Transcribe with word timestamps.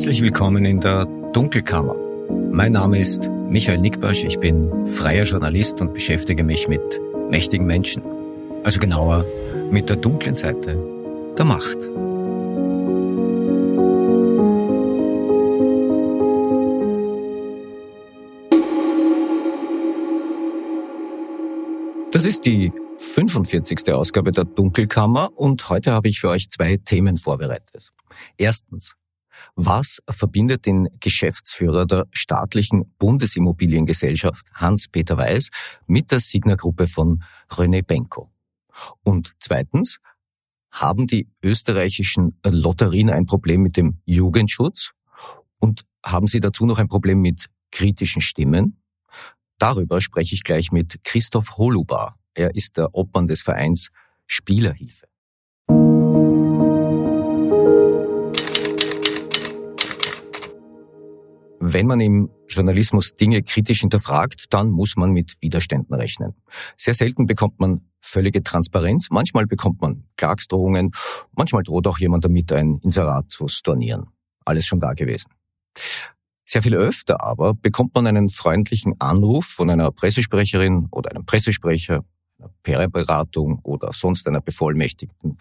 Herzlich 0.00 0.22
willkommen 0.22 0.64
in 0.64 0.80
der 0.80 1.04
Dunkelkammer. 1.34 1.94
Mein 2.50 2.72
Name 2.72 2.98
ist 2.98 3.28
Michael 3.28 3.82
Nickbasch, 3.82 4.24
ich 4.24 4.40
bin 4.40 4.86
freier 4.86 5.24
Journalist 5.24 5.78
und 5.82 5.92
beschäftige 5.92 6.42
mich 6.42 6.68
mit 6.68 6.80
mächtigen 7.28 7.66
Menschen. 7.66 8.02
Also 8.64 8.80
genauer 8.80 9.26
mit 9.70 9.90
der 9.90 9.96
dunklen 9.96 10.34
Seite 10.34 10.78
der 11.36 11.44
Macht. 11.44 11.76
Das 22.10 22.24
ist 22.24 22.46
die 22.46 22.72
45. 22.96 23.92
Ausgabe 23.92 24.32
der 24.32 24.44
Dunkelkammer 24.44 25.28
und 25.34 25.68
heute 25.68 25.92
habe 25.92 26.08
ich 26.08 26.20
für 26.20 26.30
euch 26.30 26.48
zwei 26.48 26.78
Themen 26.78 27.18
vorbereitet. 27.18 27.92
Erstens, 28.38 28.96
was 29.54 30.00
verbindet 30.08 30.66
den 30.66 30.88
Geschäftsführer 31.00 31.86
der 31.86 32.06
staatlichen 32.12 32.94
Bundesimmobiliengesellschaft 32.98 34.46
Hans-Peter 34.54 35.16
Weiß 35.16 35.50
mit 35.86 36.10
der 36.10 36.20
Signa-Gruppe 36.20 36.86
von 36.86 37.22
René 37.50 37.82
Benko? 37.82 38.30
Und 39.02 39.34
zweitens, 39.38 39.98
haben 40.70 41.06
die 41.06 41.28
österreichischen 41.42 42.38
Lotterien 42.44 43.10
ein 43.10 43.26
Problem 43.26 43.62
mit 43.62 43.76
dem 43.76 44.00
Jugendschutz? 44.04 44.92
Und 45.58 45.84
haben 46.04 46.26
sie 46.26 46.40
dazu 46.40 46.64
noch 46.64 46.78
ein 46.78 46.88
Problem 46.88 47.20
mit 47.20 47.46
kritischen 47.70 48.22
Stimmen? 48.22 48.80
Darüber 49.58 50.00
spreche 50.00 50.34
ich 50.34 50.44
gleich 50.44 50.72
mit 50.72 51.02
Christoph 51.04 51.58
Holubar. 51.58 52.18
Er 52.34 52.54
ist 52.54 52.76
der 52.76 52.94
Obmann 52.94 53.26
des 53.26 53.42
Vereins 53.42 53.90
Spielerhilfe. 54.26 55.06
Wenn 61.62 61.86
man 61.86 62.00
im 62.00 62.30
Journalismus 62.48 63.14
Dinge 63.14 63.42
kritisch 63.42 63.80
hinterfragt, 63.80 64.46
dann 64.48 64.70
muss 64.70 64.96
man 64.96 65.10
mit 65.12 65.36
Widerständen 65.42 65.94
rechnen. 65.94 66.32
Sehr 66.78 66.94
selten 66.94 67.26
bekommt 67.26 67.60
man 67.60 67.82
völlige 68.00 68.42
Transparenz, 68.42 69.08
manchmal 69.10 69.46
bekommt 69.46 69.82
man 69.82 70.04
Klagsdrohungen, 70.16 70.92
manchmal 71.36 71.62
droht 71.62 71.86
auch 71.86 71.98
jemand 71.98 72.24
damit, 72.24 72.50
ein 72.50 72.78
Inserat 72.78 73.30
zu 73.30 73.46
stornieren. 73.46 74.06
Alles 74.46 74.64
schon 74.64 74.80
da 74.80 74.94
gewesen. 74.94 75.30
Sehr 76.46 76.62
viel 76.62 76.74
öfter 76.74 77.22
aber 77.22 77.52
bekommt 77.52 77.94
man 77.94 78.06
einen 78.06 78.30
freundlichen 78.30 78.98
Anruf 78.98 79.44
von 79.44 79.68
einer 79.68 79.92
Pressesprecherin 79.92 80.88
oder 80.90 81.10
einem 81.10 81.26
Pressesprecher, 81.26 82.06
einer 82.38 82.50
PR-Beratung 82.62 83.60
oder 83.64 83.92
sonst 83.92 84.26
einer 84.26 84.40
bevollmächtigten 84.40 85.36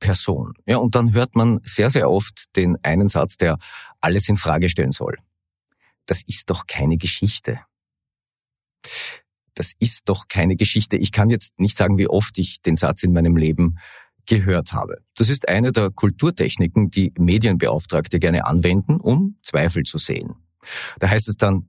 Person. 0.00 0.54
Ja, 0.64 0.78
und 0.78 0.94
dann 0.94 1.12
hört 1.12 1.36
man 1.36 1.60
sehr, 1.62 1.90
sehr 1.90 2.10
oft 2.10 2.56
den 2.56 2.78
einen 2.82 3.08
Satz, 3.08 3.36
der 3.36 3.58
alles 4.00 4.30
in 4.30 4.38
Frage 4.38 4.70
stellen 4.70 4.92
soll 4.92 5.18
das 6.08 6.22
ist 6.26 6.50
doch 6.50 6.66
keine 6.66 6.96
Geschichte. 6.96 7.60
Das 9.54 9.72
ist 9.78 10.08
doch 10.08 10.28
keine 10.28 10.56
Geschichte. 10.56 10.96
Ich 10.96 11.12
kann 11.12 11.30
jetzt 11.30 11.58
nicht 11.60 11.76
sagen, 11.76 11.98
wie 11.98 12.08
oft 12.08 12.38
ich 12.38 12.62
den 12.62 12.76
Satz 12.76 13.02
in 13.02 13.12
meinem 13.12 13.36
Leben 13.36 13.78
gehört 14.26 14.72
habe. 14.72 15.02
Das 15.16 15.28
ist 15.28 15.48
eine 15.48 15.72
der 15.72 15.90
Kulturtechniken, 15.90 16.90
die 16.90 17.12
Medienbeauftragte 17.18 18.18
gerne 18.18 18.46
anwenden, 18.46 19.00
um 19.00 19.36
Zweifel 19.42 19.82
zu 19.82 19.98
sehen. 19.98 20.34
Da 20.98 21.08
heißt 21.08 21.28
es 21.28 21.36
dann, 21.36 21.68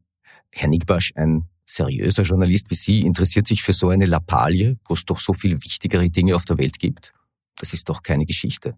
Herr 0.51 0.69
Nickbasch, 0.69 1.13
ein 1.15 1.49
seriöser 1.65 2.23
Journalist 2.23 2.69
wie 2.69 2.75
Sie 2.75 3.01
interessiert 3.01 3.47
sich 3.47 3.61
für 3.61 3.73
so 3.73 3.89
eine 3.89 4.05
Lappalie, 4.05 4.77
wo 4.87 4.93
es 4.93 5.05
doch 5.05 5.19
so 5.19 5.33
viel 5.33 5.61
wichtigere 5.63 6.09
Dinge 6.09 6.35
auf 6.35 6.45
der 6.45 6.57
Welt 6.57 6.79
gibt. 6.79 7.13
Das 7.57 7.73
ist 7.73 7.89
doch 7.89 8.03
keine 8.03 8.25
Geschichte. 8.25 8.77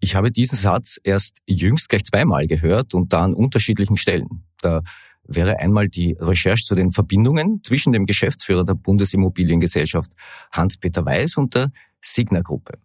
Ich 0.00 0.14
habe 0.14 0.30
diesen 0.30 0.56
Satz 0.56 0.98
erst 1.02 1.36
jüngst 1.46 1.88
gleich 1.88 2.04
zweimal 2.04 2.46
gehört 2.46 2.94
und 2.94 3.12
da 3.12 3.24
an 3.24 3.34
unterschiedlichen 3.34 3.96
Stellen. 3.96 4.44
Da 4.60 4.82
wäre 5.24 5.58
einmal 5.58 5.88
die 5.88 6.16
Recherche 6.18 6.64
zu 6.64 6.74
den 6.74 6.90
Verbindungen 6.90 7.62
zwischen 7.62 7.92
dem 7.92 8.06
Geschäftsführer 8.06 8.64
der 8.64 8.74
Bundesimmobiliengesellschaft 8.74 10.10
Hans-Peter 10.52 11.04
Weiß 11.04 11.36
und 11.36 11.54
der 11.54 11.70
Signa-Gruppe. 12.00 12.78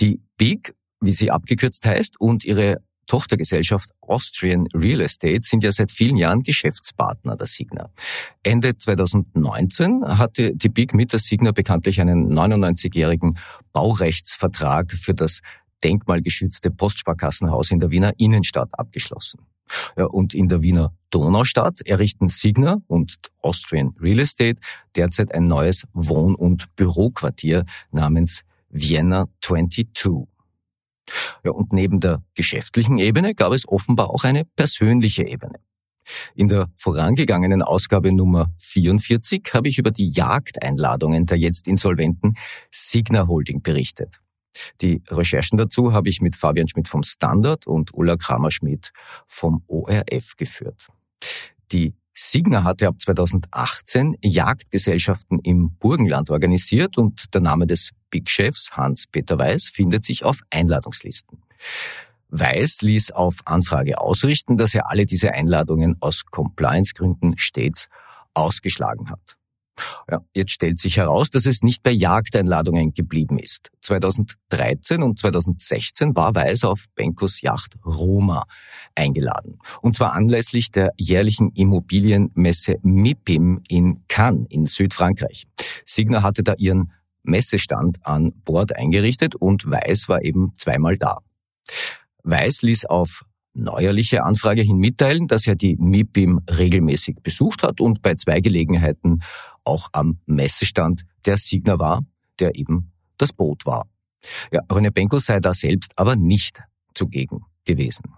Die 0.00 0.20
BIG, 0.36 0.74
wie 1.00 1.12
sie 1.12 1.30
abgekürzt 1.30 1.84
heißt, 1.84 2.20
und 2.20 2.44
ihre 2.44 2.78
Tochtergesellschaft 3.06 3.90
Austrian 4.02 4.66
Real 4.74 5.00
Estate 5.00 5.40
sind 5.42 5.64
ja 5.64 5.72
seit 5.72 5.90
vielen 5.90 6.16
Jahren 6.16 6.42
Geschäftspartner 6.42 7.36
der 7.36 7.46
Signa. 7.46 7.90
Ende 8.42 8.76
2019 8.76 10.04
hatte 10.04 10.54
die 10.54 10.68
BIG 10.68 10.94
mit 10.94 11.12
der 11.12 11.18
Signa 11.18 11.52
bekanntlich 11.52 12.00
einen 12.00 12.32
99-jährigen 12.32 13.38
Baurechtsvertrag 13.72 14.92
für 14.92 15.14
das 15.14 15.40
denkmalgeschützte 15.84 16.70
Postsparkassenhaus 16.70 17.70
in 17.70 17.80
der 17.80 17.90
Wiener 17.90 18.12
Innenstadt 18.18 18.70
abgeschlossen. 18.72 19.40
Ja, 19.96 20.06
und 20.06 20.34
in 20.34 20.48
der 20.48 20.62
Wiener 20.62 20.92
Donaustadt 21.10 21.80
errichten 21.82 22.28
Signa 22.28 22.78
und 22.86 23.16
Austrian 23.42 23.94
Real 24.00 24.20
Estate 24.20 24.58
derzeit 24.96 25.32
ein 25.32 25.46
neues 25.46 25.86
Wohn- 25.92 26.34
und 26.34 26.74
Büroquartier 26.76 27.64
namens 27.90 28.42
Vienna 28.70 29.28
22. 29.42 29.88
Ja, 31.44 31.52
und 31.52 31.72
neben 31.72 32.00
der 32.00 32.22
geschäftlichen 32.34 32.98
Ebene 32.98 33.34
gab 33.34 33.52
es 33.52 33.66
offenbar 33.66 34.10
auch 34.10 34.24
eine 34.24 34.44
persönliche 34.44 35.26
Ebene. 35.26 35.60
In 36.34 36.48
der 36.48 36.70
vorangegangenen 36.76 37.62
Ausgabe 37.62 38.12
Nummer 38.12 38.52
44 38.56 39.42
habe 39.52 39.68
ich 39.68 39.78
über 39.78 39.90
die 39.90 40.08
Jagdeinladungen 40.08 41.26
der 41.26 41.38
jetzt 41.38 41.66
insolventen 41.66 42.36
Signa 42.70 43.26
Holding 43.26 43.62
berichtet. 43.62 44.20
Die 44.80 45.02
Recherchen 45.08 45.58
dazu 45.58 45.92
habe 45.92 46.08
ich 46.08 46.20
mit 46.20 46.36
Fabian 46.36 46.68
Schmidt 46.68 46.88
vom 46.88 47.02
Standard 47.02 47.66
und 47.66 47.94
Ulla 47.94 48.16
Kramer-Schmidt 48.16 48.92
vom 49.26 49.62
ORF 49.66 50.36
geführt. 50.36 50.88
Die 51.72 51.94
Signa 52.14 52.64
hatte 52.64 52.88
ab 52.88 53.00
2018 53.00 54.16
Jagdgesellschaften 54.22 55.38
im 55.38 55.76
Burgenland 55.78 56.30
organisiert 56.30 56.98
und 56.98 57.32
der 57.32 57.40
Name 57.40 57.66
des 57.66 57.90
Big 58.10 58.28
Chefs 58.28 58.72
Hans-Peter 58.72 59.38
Weiß 59.38 59.68
findet 59.68 60.04
sich 60.04 60.24
auf 60.24 60.40
Einladungslisten. 60.50 61.42
Weiß 62.30 62.82
ließ 62.82 63.12
auf 63.12 63.36
Anfrage 63.44 64.00
ausrichten, 64.00 64.58
dass 64.58 64.74
er 64.74 64.90
alle 64.90 65.06
diese 65.06 65.32
Einladungen 65.32 65.96
aus 66.00 66.26
Compliance-Gründen 66.26 67.38
stets 67.38 67.88
ausgeschlagen 68.34 69.10
hat. 69.10 69.37
Ja, 70.10 70.20
jetzt 70.34 70.52
stellt 70.52 70.78
sich 70.78 70.96
heraus, 70.96 71.30
dass 71.30 71.46
es 71.46 71.62
nicht 71.62 71.82
bei 71.82 71.90
Jagdeinladungen 71.90 72.92
geblieben 72.92 73.38
ist. 73.38 73.70
2013 73.82 75.02
und 75.02 75.18
2016 75.18 76.14
war 76.14 76.34
Weiß 76.34 76.64
auf 76.64 76.86
Benkos 76.94 77.40
Yacht 77.40 77.76
Roma 77.84 78.44
eingeladen. 78.94 79.58
Und 79.80 79.96
zwar 79.96 80.12
anlässlich 80.12 80.70
der 80.70 80.92
jährlichen 80.98 81.50
Immobilienmesse 81.52 82.76
MIPIM 82.82 83.62
in 83.68 84.04
Cannes 84.08 84.46
in 84.50 84.66
Südfrankreich. 84.66 85.46
Signa 85.84 86.22
hatte 86.22 86.42
da 86.42 86.54
ihren 86.58 86.92
Messestand 87.22 87.98
an 88.04 88.32
Bord 88.44 88.74
eingerichtet 88.74 89.34
und 89.34 89.70
Weiß 89.70 90.08
war 90.08 90.24
eben 90.24 90.52
zweimal 90.56 90.96
da. 90.96 91.18
Weiß 92.22 92.62
ließ 92.62 92.86
auf 92.86 93.24
neuerliche 93.54 94.24
Anfrage 94.24 94.62
hin 94.62 94.78
mitteilen, 94.78 95.26
dass 95.26 95.46
er 95.46 95.56
die 95.56 95.76
MIPIM 95.76 96.40
regelmäßig 96.48 97.16
besucht 97.22 97.62
hat 97.62 97.80
und 97.80 98.02
bei 98.02 98.14
zwei 98.14 98.40
Gelegenheiten 98.40 99.20
auch 99.68 99.88
am 99.92 100.18
Messestand 100.26 101.02
der 101.24 101.36
Signa 101.36 101.78
war, 101.78 102.04
der 102.40 102.56
eben 102.56 102.92
das 103.18 103.32
Boot 103.32 103.66
war. 103.66 103.86
Ja, 104.50 104.60
René 104.62 104.90
Benko 104.90 105.18
sei 105.18 105.40
da 105.40 105.52
selbst 105.52 105.92
aber 105.96 106.16
nicht 106.16 106.60
zugegen 106.94 107.44
gewesen. 107.64 108.14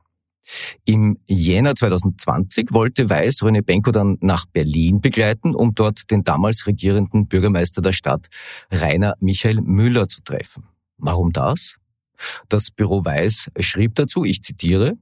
Im 0.85 1.19
Jänner 1.27 1.75
2020 1.75 2.73
wollte 2.73 3.09
Weiß 3.09 3.43
René 3.43 3.63
Benko 3.63 3.91
dann 3.91 4.17
nach 4.21 4.47
Berlin 4.47 5.01
begleiten, 5.01 5.55
um 5.55 5.75
dort 5.75 6.11
den 6.11 6.25
damals 6.25 6.67
regierenden 6.67 7.29
Bürgermeister 7.29 7.83
der 7.83 7.93
Stadt, 7.93 8.29
Rainer 8.71 9.15
Michael 9.21 9.61
Müller, 9.61 10.09
zu 10.09 10.23
treffen. 10.23 10.65
Warum 10.97 11.33
das? 11.33 11.77
Das 12.49 12.71
Büro 12.71 13.05
Weiß 13.05 13.51
schrieb 13.61 13.95
dazu, 13.95 14.25
ich 14.25 14.43
zitiere, 14.43 14.97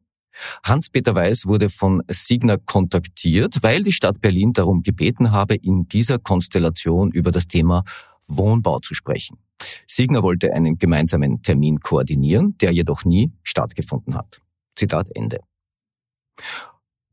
Hans-Peter 0.64 1.14
Weiß 1.14 1.46
wurde 1.46 1.68
von 1.68 2.02
Signa 2.08 2.56
kontaktiert, 2.56 3.62
weil 3.62 3.82
die 3.82 3.92
Stadt 3.92 4.20
Berlin 4.20 4.52
darum 4.52 4.82
gebeten 4.82 5.32
habe, 5.32 5.54
in 5.56 5.88
dieser 5.88 6.18
Konstellation 6.18 7.10
über 7.10 7.30
das 7.30 7.46
Thema 7.46 7.84
Wohnbau 8.26 8.80
zu 8.80 8.94
sprechen. 8.94 9.38
Signa 9.86 10.22
wollte 10.22 10.52
einen 10.52 10.78
gemeinsamen 10.78 11.42
Termin 11.42 11.80
koordinieren, 11.80 12.56
der 12.58 12.72
jedoch 12.72 13.04
nie 13.04 13.32
stattgefunden 13.42 14.14
hat. 14.14 14.40
Zitat 14.76 15.08
Ende. 15.14 15.40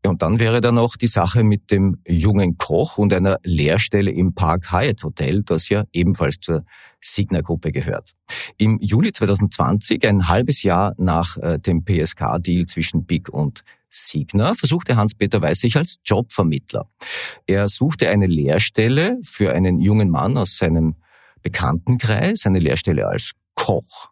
Und 0.07 0.21
dann 0.21 0.39
wäre 0.39 0.61
da 0.61 0.71
noch 0.71 0.95
die 0.95 1.07
Sache 1.07 1.43
mit 1.43 1.71
dem 1.71 1.97
jungen 2.07 2.57
Koch 2.57 2.97
und 2.97 3.13
einer 3.13 3.39
Lehrstelle 3.43 4.11
im 4.11 4.33
Park 4.33 4.71
Hyatt 4.71 5.03
Hotel, 5.03 5.43
das 5.43 5.69
ja 5.69 5.85
ebenfalls 5.93 6.37
zur 6.39 6.65
Signa-Gruppe 7.01 7.71
gehört. 7.71 8.13
Im 8.57 8.79
Juli 8.81 9.11
2020, 9.11 10.07
ein 10.07 10.27
halbes 10.27 10.63
Jahr 10.63 10.93
nach 10.97 11.37
äh, 11.37 11.59
dem 11.59 11.83
PSK-Deal 11.83 12.65
zwischen 12.65 13.05
Big 13.05 13.29
und 13.29 13.63
Signa, 13.89 14.53
versuchte 14.55 14.95
Hans-Peter 14.95 15.41
Weiß 15.41 15.59
sich 15.59 15.75
als 15.75 15.97
Jobvermittler. 16.03 16.89
Er 17.45 17.69
suchte 17.69 18.09
eine 18.09 18.27
Lehrstelle 18.27 19.19
für 19.23 19.53
einen 19.53 19.79
jungen 19.79 20.09
Mann 20.09 20.37
aus 20.37 20.57
seinem 20.57 20.95
Bekanntenkreis, 21.41 22.45
eine 22.45 22.59
Lehrstelle 22.59 23.07
als 23.07 23.33
Koch. 23.53 24.09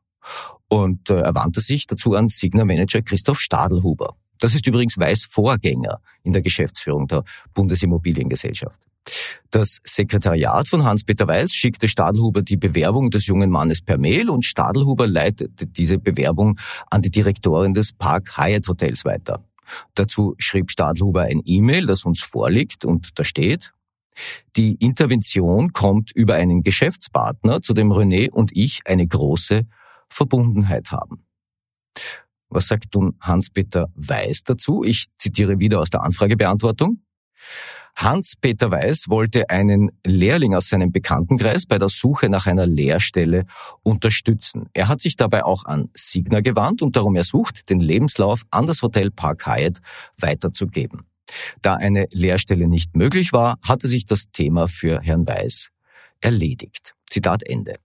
Und 0.67 1.09
äh, 1.09 1.19
er 1.19 1.35
wandte 1.35 1.61
sich 1.61 1.87
dazu 1.87 2.13
an 2.13 2.29
Signa-Manager 2.29 3.01
Christoph 3.01 3.39
Stadelhuber. 3.39 4.15
Das 4.43 4.55
ist 4.55 4.67
übrigens 4.67 4.97
Weiß 4.97 5.23
Vorgänger 5.23 6.01
in 6.21 6.33
der 6.33 6.41
Geschäftsführung 6.41 7.07
der 7.07 7.23
Bundesimmobiliengesellschaft. 7.53 8.77
Das 9.51 9.79
Sekretariat 9.85 10.67
von 10.67 10.83
Hans-Peter 10.83 11.25
Weiß 11.29 11.53
schickte 11.53 11.87
Stadelhuber 11.87 12.41
die 12.41 12.57
Bewerbung 12.57 13.09
des 13.09 13.25
jungen 13.27 13.49
Mannes 13.49 13.81
per 13.81 13.97
Mail 13.97 14.29
und 14.29 14.43
Stadelhuber 14.43 15.07
leitete 15.07 15.65
diese 15.65 15.97
Bewerbung 15.97 16.59
an 16.91 17.01
die 17.01 17.09
Direktorin 17.09 17.73
des 17.73 17.93
Park 17.93 18.37
Hyatt 18.37 18.67
Hotels 18.67 19.05
weiter. 19.05 19.45
Dazu 19.95 20.35
schrieb 20.39 20.71
Stadelhuber 20.71 21.21
ein 21.21 21.41
E-Mail, 21.45 21.85
das 21.85 22.03
uns 22.03 22.21
vorliegt 22.21 22.83
und 22.83 23.17
da 23.17 23.23
steht, 23.23 23.71
die 24.57 24.75
Intervention 24.75 25.71
kommt 25.71 26.11
über 26.11 26.33
einen 26.33 26.63
Geschäftspartner, 26.63 27.61
zu 27.61 27.73
dem 27.73 27.93
René 27.93 28.29
und 28.29 28.51
ich 28.53 28.81
eine 28.83 29.07
große 29.07 29.65
Verbundenheit 30.09 30.91
haben. 30.91 31.23
Was 32.53 32.67
sagt 32.67 32.93
nun 32.95 33.15
Hans-Peter 33.19 33.87
Weiß 33.95 34.43
dazu? 34.43 34.83
Ich 34.83 35.07
zitiere 35.17 35.59
wieder 35.59 35.79
aus 35.79 35.89
der 35.89 36.03
Anfragebeantwortung. 36.03 37.01
Hans-Peter 37.95 38.71
Weiß 38.71 39.07
wollte 39.07 39.49
einen 39.49 39.91
Lehrling 40.05 40.55
aus 40.55 40.69
seinem 40.69 40.91
Bekanntenkreis 40.91 41.65
bei 41.65 41.77
der 41.77 41.89
Suche 41.89 42.29
nach 42.29 42.47
einer 42.47 42.65
Lehrstelle 42.65 43.45
unterstützen. 43.83 44.67
Er 44.73 44.87
hat 44.87 44.99
sich 44.99 45.15
dabei 45.15 45.45
auch 45.45 45.65
an 45.65 45.89
Signer 45.93 46.41
gewandt 46.41 46.81
und 46.81 46.95
darum 46.95 47.15
ersucht, 47.15 47.69
den 47.69 47.79
Lebenslauf 47.79 48.43
an 48.49 48.65
das 48.65 48.81
Hotel 48.81 49.11
Park 49.11 49.45
Hyatt 49.45 49.79
weiterzugeben. 50.17 51.01
Da 51.61 51.75
eine 51.75 52.07
Lehrstelle 52.11 52.67
nicht 52.67 52.95
möglich 52.95 53.31
war, 53.31 53.57
hatte 53.61 53.87
sich 53.87 54.05
das 54.05 54.31
Thema 54.31 54.67
für 54.67 55.01
Herrn 55.01 55.27
Weiß 55.27 55.69
erledigt. 56.19 56.95
Zitat 57.09 57.43
Ende. 57.47 57.75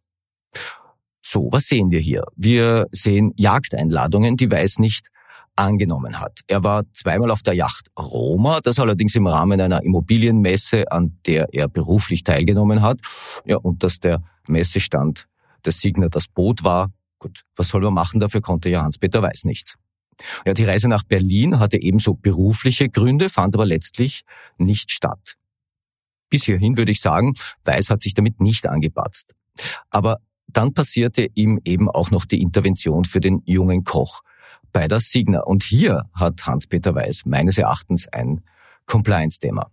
So, 1.30 1.50
was 1.52 1.66
sehen 1.66 1.90
wir 1.90 2.00
hier? 2.00 2.24
Wir 2.36 2.86
sehen 2.90 3.34
Jagdeinladungen, 3.36 4.38
die 4.38 4.50
Weiß 4.50 4.78
nicht 4.78 5.08
angenommen 5.56 6.20
hat. 6.20 6.40
Er 6.46 6.64
war 6.64 6.84
zweimal 6.94 7.30
auf 7.30 7.42
der 7.42 7.52
Yacht 7.52 7.88
Roma, 7.98 8.60
das 8.62 8.78
allerdings 8.78 9.14
im 9.14 9.26
Rahmen 9.26 9.60
einer 9.60 9.82
Immobilienmesse, 9.82 10.90
an 10.90 11.18
der 11.26 11.48
er 11.52 11.68
beruflich 11.68 12.24
teilgenommen 12.24 12.80
hat. 12.80 13.00
Ja, 13.44 13.58
und 13.58 13.82
dass 13.82 13.98
der 13.98 14.22
Messestand 14.46 15.28
der 15.66 15.72
Signer 15.72 16.08
das 16.08 16.28
Boot 16.28 16.64
war. 16.64 16.92
Gut, 17.18 17.44
was 17.56 17.68
soll 17.68 17.82
man 17.82 17.92
machen? 17.92 18.20
Dafür 18.20 18.40
konnte 18.40 18.70
ja 18.70 18.80
Hans-Peter 18.82 19.20
Weiß 19.20 19.44
nichts. 19.44 19.74
Ja, 20.46 20.54
die 20.54 20.64
Reise 20.64 20.88
nach 20.88 21.04
Berlin 21.04 21.58
hatte 21.58 21.78
ebenso 21.78 22.14
berufliche 22.14 22.88
Gründe, 22.88 23.28
fand 23.28 23.54
aber 23.54 23.66
letztlich 23.66 24.22
nicht 24.56 24.92
statt. 24.92 25.36
Bis 26.30 26.44
hierhin 26.44 26.78
würde 26.78 26.92
ich 26.92 27.02
sagen, 27.02 27.34
Weiß 27.64 27.90
hat 27.90 28.00
sich 28.00 28.14
damit 28.14 28.40
nicht 28.40 28.66
angepatzt. 28.66 29.34
Aber 29.90 30.20
dann 30.48 30.74
passierte 30.74 31.28
ihm 31.34 31.60
eben 31.64 31.88
auch 31.90 32.10
noch 32.10 32.24
die 32.24 32.40
Intervention 32.40 33.04
für 33.04 33.20
den 33.20 33.42
jungen 33.44 33.84
Koch 33.84 34.22
bei 34.72 34.88
der 34.88 35.00
Signa. 35.00 35.40
Und 35.40 35.62
hier 35.62 36.04
hat 36.12 36.46
Hans-Peter 36.46 36.94
Weiß 36.94 37.24
meines 37.26 37.58
Erachtens 37.58 38.08
ein 38.08 38.42
Compliance-Thema. 38.86 39.70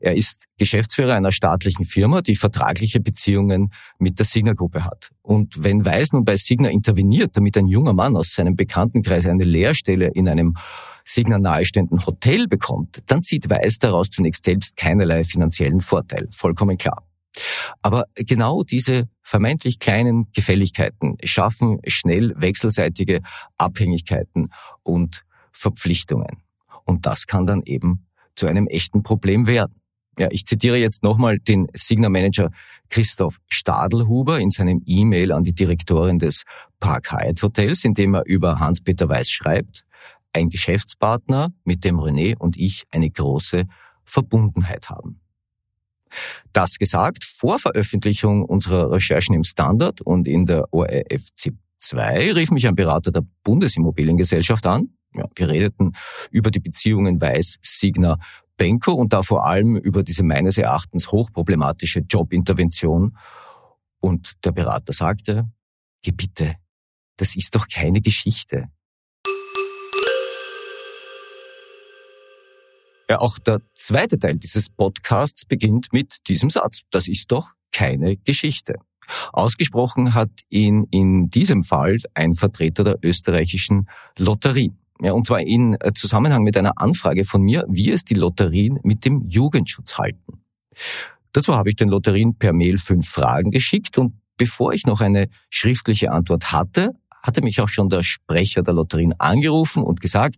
Er 0.00 0.16
ist 0.16 0.44
Geschäftsführer 0.58 1.14
einer 1.14 1.30
staatlichen 1.30 1.84
Firma, 1.84 2.20
die 2.20 2.36
vertragliche 2.36 3.00
Beziehungen 3.00 3.72
mit 3.98 4.18
der 4.18 4.26
Signa-Gruppe 4.26 4.84
hat. 4.84 5.10
Und 5.22 5.62
wenn 5.62 5.84
Weiß 5.84 6.12
nun 6.12 6.24
bei 6.24 6.36
Signa 6.36 6.68
interveniert, 6.68 7.36
damit 7.36 7.56
ein 7.56 7.68
junger 7.68 7.92
Mann 7.92 8.16
aus 8.16 8.34
seinem 8.34 8.56
Bekanntenkreis 8.56 9.26
eine 9.26 9.44
Lehrstelle 9.44 10.08
in 10.08 10.28
einem 10.28 10.56
Signa 11.04 11.38
nahestehenden 11.38 12.04
Hotel 12.04 12.48
bekommt, 12.48 13.02
dann 13.06 13.22
zieht 13.22 13.48
Weiß 13.48 13.78
daraus 13.78 14.10
zunächst 14.10 14.44
selbst 14.44 14.76
keinerlei 14.76 15.24
finanziellen 15.24 15.80
Vorteil. 15.80 16.28
Vollkommen 16.30 16.76
klar. 16.76 17.07
Aber 17.82 18.04
genau 18.14 18.62
diese 18.62 19.08
vermeintlich 19.22 19.78
kleinen 19.78 20.30
Gefälligkeiten 20.32 21.16
schaffen 21.22 21.80
schnell 21.86 22.34
wechselseitige 22.36 23.20
Abhängigkeiten 23.56 24.50
und 24.82 25.24
Verpflichtungen. 25.52 26.42
Und 26.84 27.06
das 27.06 27.26
kann 27.26 27.46
dann 27.46 27.62
eben 27.64 28.06
zu 28.34 28.46
einem 28.46 28.66
echten 28.66 29.02
Problem 29.02 29.46
werden. 29.46 29.74
Ja, 30.18 30.28
ich 30.32 30.46
zitiere 30.46 30.76
jetzt 30.76 31.04
nochmal 31.04 31.38
den 31.38 31.68
Signer-Manager 31.72 32.50
Christoph 32.88 33.38
Stadelhuber 33.46 34.40
in 34.40 34.50
seinem 34.50 34.82
E-Mail 34.84 35.32
an 35.32 35.44
die 35.44 35.52
Direktorin 35.52 36.18
des 36.18 36.44
Park 36.80 37.12
Hyatt 37.12 37.42
Hotels, 37.42 37.84
in 37.84 37.94
dem 37.94 38.14
er 38.14 38.26
über 38.26 38.58
Hans-Peter 38.58 39.08
Weiß 39.08 39.30
schreibt, 39.30 39.84
ein 40.32 40.48
Geschäftspartner, 40.48 41.52
mit 41.64 41.84
dem 41.84 41.98
René 42.00 42.36
und 42.36 42.56
ich 42.56 42.84
eine 42.90 43.10
große 43.10 43.66
Verbundenheit 44.04 44.90
haben. 44.90 45.20
Das 46.52 46.78
gesagt, 46.78 47.24
vor 47.24 47.58
Veröffentlichung 47.58 48.44
unserer 48.44 48.90
Recherchen 48.90 49.34
im 49.34 49.44
Standard 49.44 50.00
und 50.00 50.28
in 50.28 50.46
der 50.46 50.72
ORF 50.72 51.34
ZIP 51.34 51.56
2 51.78 52.32
rief 52.32 52.50
mich 52.50 52.66
ein 52.66 52.74
Berater 52.74 53.10
der 53.10 53.24
Bundesimmobiliengesellschaft 53.44 54.66
an. 54.66 54.90
Ja, 55.14 55.24
wir 55.34 55.48
redeten 55.48 55.92
über 56.30 56.50
die 56.50 56.60
Beziehungen 56.60 57.20
Weiß-Signer 57.20 58.18
Benko 58.56 58.92
und 58.92 59.12
da 59.12 59.22
vor 59.22 59.46
allem 59.46 59.76
über 59.76 60.02
diese 60.02 60.22
meines 60.22 60.58
Erachtens 60.58 61.10
hochproblematische 61.10 62.00
Jobintervention. 62.00 63.16
Und 64.00 64.44
der 64.44 64.52
Berater 64.52 64.92
sagte, 64.92 65.48
Geh 66.02 66.12
bitte, 66.12 66.56
das 67.16 67.36
ist 67.36 67.54
doch 67.54 67.66
keine 67.68 68.00
Geschichte. 68.00 68.68
Ja, 73.10 73.20
auch 73.20 73.38
der 73.38 73.62
zweite 73.74 74.18
Teil 74.18 74.36
dieses 74.36 74.68
Podcasts 74.68 75.44
beginnt 75.44 75.88
mit 75.92 76.16
diesem 76.28 76.50
Satz. 76.50 76.80
Das 76.90 77.08
ist 77.08 77.30
doch 77.32 77.52
keine 77.72 78.16
Geschichte. 78.16 78.74
Ausgesprochen 79.32 80.14
hat 80.14 80.30
ihn 80.50 80.86
in 80.90 81.30
diesem 81.30 81.62
Fall 81.62 81.98
ein 82.12 82.34
Vertreter 82.34 82.84
der 82.84 82.98
österreichischen 83.02 83.88
Lotterie. 84.18 84.72
Ja, 85.00 85.12
und 85.12 85.26
zwar 85.26 85.40
in 85.40 85.76
äh, 85.80 85.92
Zusammenhang 85.94 86.42
mit 86.42 86.56
einer 86.56 86.72
Anfrage 86.76 87.24
von 87.24 87.42
mir, 87.42 87.64
wie 87.68 87.90
es 87.90 88.04
die 88.04 88.14
Lotterien 88.14 88.80
mit 88.82 89.04
dem 89.04 89.26
Jugendschutz 89.26 89.96
halten. 89.96 90.40
Dazu 91.32 91.54
habe 91.54 91.70
ich 91.70 91.76
den 91.76 91.88
Lotterien 91.88 92.36
per 92.36 92.52
Mail 92.52 92.78
fünf 92.78 93.08
Fragen 93.08 93.50
geschickt 93.50 93.96
und 93.96 94.14
bevor 94.36 94.72
ich 94.72 94.86
noch 94.86 95.00
eine 95.00 95.28
schriftliche 95.50 96.10
Antwort 96.10 96.52
hatte, 96.52 96.90
hatte 97.22 97.42
mich 97.42 97.60
auch 97.60 97.68
schon 97.68 97.88
der 97.88 98.02
Sprecher 98.02 98.62
der 98.62 98.74
Lotterien 98.74 99.14
angerufen 99.18 99.82
und 99.82 100.00
gesagt, 100.00 100.36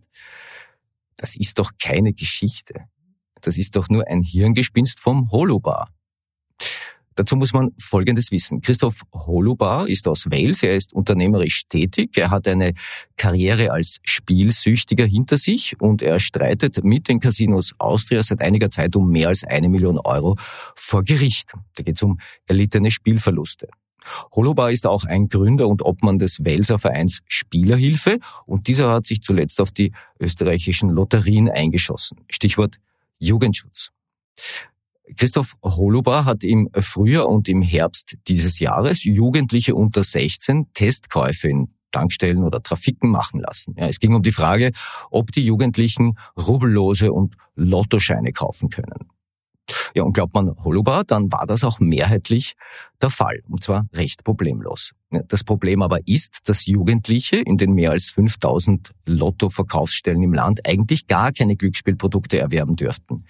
das 1.17 1.35
ist 1.35 1.59
doch 1.59 1.71
keine 1.81 2.13
Geschichte. 2.13 2.85
Das 3.41 3.57
ist 3.57 3.75
doch 3.75 3.89
nur 3.89 4.07
ein 4.07 4.21
Hirngespinst 4.21 4.99
vom 4.99 5.31
Holubar. 5.31 5.89
Dazu 7.15 7.35
muss 7.35 7.51
man 7.51 7.71
Folgendes 7.77 8.31
wissen. 8.31 8.61
Christoph 8.61 9.01
Holubar 9.13 9.87
ist 9.87 10.07
aus 10.07 10.31
Wales, 10.31 10.63
er 10.63 10.75
ist 10.75 10.93
unternehmerisch 10.93 11.63
tätig, 11.67 12.17
er 12.17 12.31
hat 12.31 12.47
eine 12.47 12.73
Karriere 13.17 13.71
als 13.71 13.99
Spielsüchtiger 14.03 15.05
hinter 15.05 15.37
sich 15.37 15.79
und 15.81 16.01
er 16.01 16.19
streitet 16.19 16.83
mit 16.83 17.09
den 17.09 17.19
Casinos 17.19 17.73
Austria 17.79 18.23
seit 18.23 18.41
einiger 18.41 18.69
Zeit 18.69 18.95
um 18.95 19.09
mehr 19.09 19.27
als 19.27 19.43
eine 19.43 19.67
Million 19.67 19.99
Euro 19.99 20.37
vor 20.75 21.03
Gericht. 21.03 21.53
Da 21.75 21.83
geht 21.83 21.97
es 21.97 22.01
um 22.01 22.17
erlittene 22.47 22.91
Spielverluste. 22.91 23.67
Holobar 24.35 24.71
ist 24.71 24.87
auch 24.87 25.03
ein 25.03 25.27
Gründer 25.27 25.67
und 25.67 25.83
Obmann 25.83 26.19
des 26.19 26.43
Welser 26.43 26.79
Vereins 26.79 27.21
Spielerhilfe 27.27 28.19
und 28.45 28.67
dieser 28.67 28.91
hat 28.91 29.05
sich 29.05 29.21
zuletzt 29.21 29.59
auf 29.61 29.71
die 29.71 29.91
österreichischen 30.19 30.89
Lotterien 30.89 31.49
eingeschossen. 31.49 32.19
Stichwort 32.29 32.77
Jugendschutz. 33.19 33.91
Christoph 35.17 35.55
Holubar 35.63 36.25
hat 36.25 36.43
im 36.43 36.69
Frühjahr 36.73 37.27
und 37.27 37.47
im 37.49 37.61
Herbst 37.61 38.15
dieses 38.27 38.59
Jahres 38.59 39.03
Jugendliche 39.03 39.75
unter 39.75 40.03
16 40.03 40.67
Testkäufe 40.73 41.49
in 41.49 41.73
Tankstellen 41.91 42.43
oder 42.43 42.63
Trafiken 42.63 43.09
machen 43.09 43.41
lassen. 43.41 43.75
Ja, 43.77 43.87
es 43.87 43.99
ging 43.99 44.13
um 44.15 44.23
die 44.23 44.31
Frage, 44.31 44.71
ob 45.09 45.31
die 45.31 45.45
Jugendlichen 45.45 46.17
Rubellose 46.37 47.11
und 47.11 47.35
Lottoscheine 47.55 48.31
kaufen 48.31 48.69
können. 48.69 49.09
Ja, 49.95 50.03
und 50.03 50.13
glaubt 50.13 50.33
man 50.33 50.55
Holubar, 50.63 51.03
dann 51.03 51.31
war 51.31 51.45
das 51.47 51.63
auch 51.63 51.79
mehrheitlich 51.79 52.53
der 53.01 53.09
Fall. 53.09 53.41
Und 53.49 53.63
zwar 53.63 53.87
recht 53.93 54.23
problemlos. 54.23 54.91
Das 55.27 55.43
Problem 55.43 55.81
aber 55.81 55.99
ist, 56.07 56.39
dass 56.45 56.65
Jugendliche 56.65 57.37
in 57.37 57.57
den 57.57 57.73
mehr 57.73 57.91
als 57.91 58.09
5000 58.11 58.91
Lotto-Verkaufsstellen 59.05 60.23
im 60.23 60.33
Land 60.33 60.67
eigentlich 60.67 61.07
gar 61.07 61.31
keine 61.31 61.55
Glücksspielprodukte 61.55 62.39
erwerben 62.39 62.75
dürften. 62.75 63.25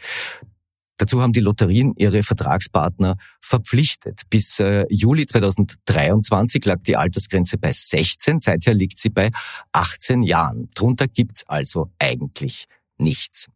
Dazu 1.02 1.20
haben 1.20 1.34
die 1.34 1.40
Lotterien 1.40 1.96
ihre 1.98 2.22
Vertragspartner 2.22 3.18
verpflichtet. 3.40 4.22
Bis 4.30 4.60
äh, 4.60 4.86
Juli 4.90 5.26
2023 5.26 6.64
lag 6.64 6.84
die 6.84 6.96
Altersgrenze 6.96 7.58
bei 7.58 7.72
16, 7.74 8.38
seither 8.38 8.76
liegt 8.76 9.00
sie 9.00 9.10
bei 9.10 9.32
18 9.72 10.22
Jahren. 10.22 10.70
Drunter 10.76 11.08
gibt's 11.08 11.44
also 11.48 11.90
eigentlich 11.98 12.66
nichts. 13.00 13.48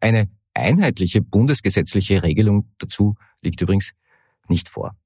Eine 0.00 0.28
einheitliche 0.56 1.22
bundesgesetzliche 1.22 2.22
Regelung 2.22 2.68
dazu 2.78 3.14
liegt 3.42 3.60
übrigens 3.60 3.92
nicht 4.48 4.68
vor. 4.68 4.96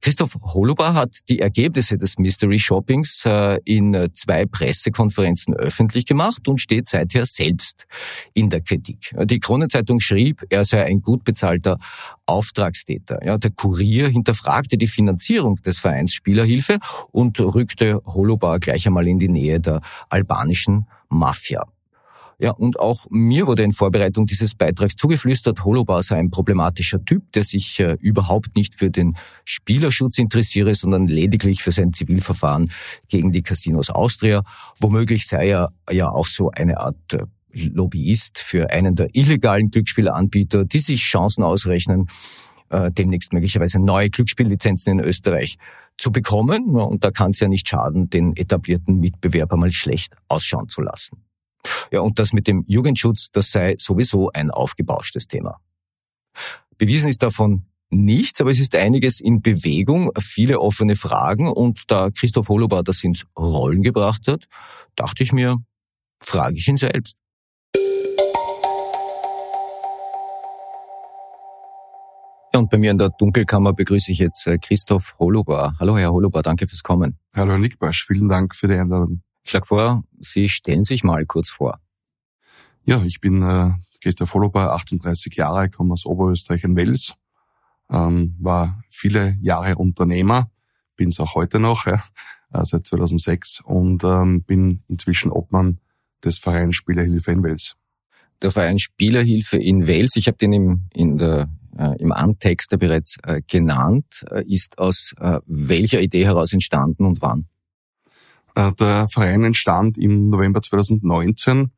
Christoph 0.00 0.36
Holubar 0.42 0.94
hat 0.94 1.18
die 1.28 1.38
Ergebnisse 1.38 1.96
des 1.96 2.18
Mystery 2.18 2.58
Shoppings 2.58 3.22
äh, 3.24 3.60
in 3.64 4.08
zwei 4.14 4.46
Pressekonferenzen 4.46 5.54
öffentlich 5.54 6.06
gemacht 6.06 6.48
und 6.48 6.60
steht 6.60 6.88
seither 6.88 7.24
selbst 7.24 7.86
in 8.34 8.50
der 8.50 8.62
Kritik. 8.62 9.14
Die 9.24 9.38
Kronenzeitung 9.38 10.00
schrieb, 10.00 10.42
er 10.50 10.64
sei 10.64 10.84
ein 10.84 11.02
gut 11.02 11.22
bezahlter 11.22 11.78
Auftragstäter. 12.26 13.24
Ja, 13.24 13.38
der 13.38 13.52
Kurier 13.52 14.08
hinterfragte 14.08 14.76
die 14.76 14.88
Finanzierung 14.88 15.62
des 15.62 15.78
Vereins 15.78 16.12
Spielerhilfe 16.12 16.78
und 17.12 17.38
rückte 17.38 18.00
Holubar 18.04 18.58
gleich 18.58 18.88
einmal 18.88 19.06
in 19.06 19.20
die 19.20 19.28
Nähe 19.28 19.60
der 19.60 19.82
albanischen 20.08 20.88
Mafia. 21.08 21.64
Ja, 22.42 22.50
und 22.50 22.80
auch 22.80 23.06
mir 23.08 23.46
wurde 23.46 23.62
in 23.62 23.70
Vorbereitung 23.70 24.26
dieses 24.26 24.56
Beitrags 24.56 24.96
zugeflüstert, 24.96 25.64
Holobar 25.64 26.02
sei 26.02 26.16
ein 26.16 26.32
problematischer 26.32 27.04
Typ, 27.04 27.30
der 27.30 27.44
sich 27.44 27.78
äh, 27.78 27.96
überhaupt 28.00 28.56
nicht 28.56 28.74
für 28.74 28.90
den 28.90 29.16
Spielerschutz 29.44 30.18
interessiere, 30.18 30.74
sondern 30.74 31.06
lediglich 31.06 31.62
für 31.62 31.70
sein 31.70 31.92
Zivilverfahren 31.92 32.72
gegen 33.08 33.30
die 33.30 33.42
Casinos 33.42 33.90
Austria. 33.90 34.42
Womöglich 34.80 35.28
sei 35.28 35.50
er 35.50 35.72
ja 35.88 36.10
auch 36.10 36.26
so 36.26 36.50
eine 36.50 36.80
Art 36.80 36.96
äh, 37.12 37.26
Lobbyist 37.52 38.40
für 38.40 38.70
einen 38.70 38.96
der 38.96 39.14
illegalen 39.14 39.70
Glücksspielanbieter, 39.70 40.64
die 40.64 40.80
sich 40.80 41.00
Chancen 41.00 41.44
ausrechnen, 41.44 42.08
äh, 42.70 42.90
demnächst 42.90 43.32
möglicherweise 43.32 43.78
neue 43.78 44.10
Glücksspiellizenzen 44.10 44.98
in 44.98 45.04
Österreich 45.04 45.58
zu 45.96 46.10
bekommen. 46.10 46.74
Und 46.74 47.04
da 47.04 47.12
kann 47.12 47.30
es 47.30 47.38
ja 47.38 47.46
nicht 47.46 47.68
schaden, 47.68 48.10
den 48.10 48.36
etablierten 48.36 48.98
Mitbewerber 48.98 49.56
mal 49.56 49.70
schlecht 49.70 50.16
ausschauen 50.26 50.68
zu 50.68 50.82
lassen. 50.82 51.22
Ja, 51.90 52.00
und 52.00 52.18
das 52.18 52.32
mit 52.32 52.46
dem 52.46 52.64
Jugendschutz, 52.66 53.30
das 53.30 53.50
sei 53.50 53.76
sowieso 53.78 54.30
ein 54.32 54.50
aufgebauschtes 54.50 55.26
Thema. 55.26 55.60
Bewiesen 56.78 57.08
ist 57.08 57.22
davon 57.22 57.66
nichts, 57.90 58.40
aber 58.40 58.50
es 58.50 58.60
ist 58.60 58.74
einiges 58.74 59.20
in 59.20 59.42
Bewegung, 59.42 60.10
viele 60.18 60.60
offene 60.60 60.96
Fragen 60.96 61.48
und 61.48 61.90
da 61.90 62.10
Christoph 62.10 62.48
Holobar 62.48 62.82
das 62.82 63.04
ins 63.04 63.24
Rollen 63.38 63.82
gebracht 63.82 64.26
hat, 64.26 64.46
dachte 64.96 65.22
ich 65.22 65.32
mir, 65.32 65.58
frage 66.20 66.56
ich 66.56 66.66
ihn 66.68 66.76
selbst. 66.76 67.16
Ja, 72.54 72.60
und 72.60 72.68
bei 72.68 72.76
mir 72.76 72.90
in 72.90 72.98
der 72.98 73.08
Dunkelkammer 73.08 73.72
begrüße 73.72 74.12
ich 74.12 74.18
jetzt 74.18 74.46
äh, 74.46 74.58
Christoph 74.58 75.16
Holobar. 75.18 75.74
Hallo 75.80 75.96
Herr 75.96 76.12
Holobar, 76.12 76.42
danke 76.42 76.66
fürs 76.66 76.82
Kommen. 76.82 77.18
Hallo 77.34 77.52
Herr 77.52 77.58
Nickbasch, 77.58 78.04
vielen 78.06 78.28
Dank 78.28 78.54
für 78.54 78.68
die 78.68 78.74
Einladung. 78.74 79.22
Ich 79.44 79.50
schlage 79.50 79.66
vor, 79.66 80.04
Sie 80.20 80.48
stellen 80.48 80.84
sich 80.84 81.04
mal 81.04 81.26
kurz 81.26 81.50
vor. 81.50 81.80
Ja, 82.84 83.02
ich 83.04 83.20
bin 83.20 83.42
äh, 83.42 83.72
Christoph 84.02 84.34
Holobar, 84.34 84.72
38 84.72 85.34
Jahre, 85.34 85.70
komme 85.70 85.92
aus 85.92 86.04
Oberösterreich 86.04 86.64
in 86.64 86.76
Wels, 86.76 87.14
ähm, 87.90 88.34
war 88.40 88.82
viele 88.88 89.36
Jahre 89.40 89.76
Unternehmer, 89.76 90.50
bin 90.96 91.10
es 91.10 91.20
auch 91.20 91.34
heute 91.34 91.60
noch, 91.60 91.86
ja, 91.86 92.02
äh, 92.52 92.64
seit 92.64 92.86
2006 92.86 93.60
und 93.64 94.02
ähm, 94.04 94.42
bin 94.42 94.82
inzwischen 94.88 95.30
Obmann 95.30 95.78
des 96.24 96.38
Vereins 96.38 96.74
Spielerhilfe 96.74 97.32
in 97.32 97.42
Wels. 97.42 97.76
Der 98.42 98.50
Verein 98.50 98.78
Spielerhilfe 98.78 99.58
in 99.58 99.86
Wels, 99.86 100.16
ich 100.16 100.26
habe 100.26 100.38
den 100.38 100.52
im, 100.52 100.88
in 100.92 101.18
der, 101.18 101.48
äh, 101.78 101.96
im 102.00 102.10
Antext 102.10 102.76
bereits 102.78 103.16
äh, 103.22 103.42
genannt, 103.46 104.24
äh, 104.30 104.44
ist 104.44 104.78
aus 104.78 105.14
äh, 105.20 105.38
welcher 105.46 106.00
Idee 106.00 106.24
heraus 106.24 106.52
entstanden 106.52 107.04
und 107.04 107.22
wann? 107.22 107.46
Äh, 108.54 108.72
der 108.72 109.08
Verein 109.08 109.44
entstand 109.44 109.98
im 109.98 110.28
November 110.28 110.60
2019 110.60 111.72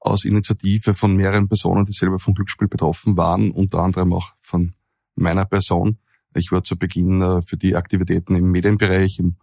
aus 0.00 0.24
Initiative 0.24 0.94
von 0.94 1.16
mehreren 1.16 1.48
Personen, 1.48 1.84
die 1.84 1.92
selber 1.92 2.18
vom 2.18 2.34
Glücksspiel 2.34 2.68
betroffen 2.68 3.16
waren, 3.16 3.50
unter 3.50 3.80
anderem 3.80 4.12
auch 4.12 4.32
von 4.40 4.74
meiner 5.14 5.44
Person. 5.44 5.98
Ich 6.34 6.52
war 6.52 6.62
zu 6.62 6.76
Beginn 6.76 7.20
äh, 7.22 7.42
für 7.42 7.56
die 7.56 7.74
Aktivitäten 7.74 8.36
im 8.36 8.50
Medienbereich, 8.50 9.18
im 9.18 9.36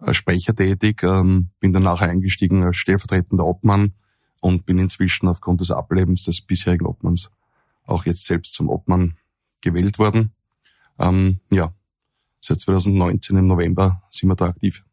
äh, 0.00 0.12
Sprecher 0.12 0.54
tätig, 0.54 1.02
ähm, 1.02 1.50
bin 1.60 1.72
danach 1.72 2.02
eingestiegen 2.02 2.62
als 2.62 2.76
stellvertretender 2.76 3.44
Obmann 3.44 3.94
und 4.40 4.66
bin 4.66 4.78
inzwischen 4.78 5.28
aufgrund 5.28 5.60
des 5.60 5.70
Ablebens 5.70 6.24
des 6.24 6.42
bisherigen 6.42 6.86
Obmanns 6.86 7.30
auch 7.84 8.04
jetzt 8.04 8.26
selbst 8.26 8.54
zum 8.54 8.68
Obmann 8.68 9.16
gewählt 9.60 9.98
worden. 9.98 10.32
Ähm, 10.98 11.40
ja, 11.50 11.72
seit 12.40 12.60
2019 12.60 13.36
im 13.36 13.46
November 13.46 14.02
sind 14.10 14.28
wir 14.28 14.36
da 14.36 14.46
aktiv. 14.46 14.85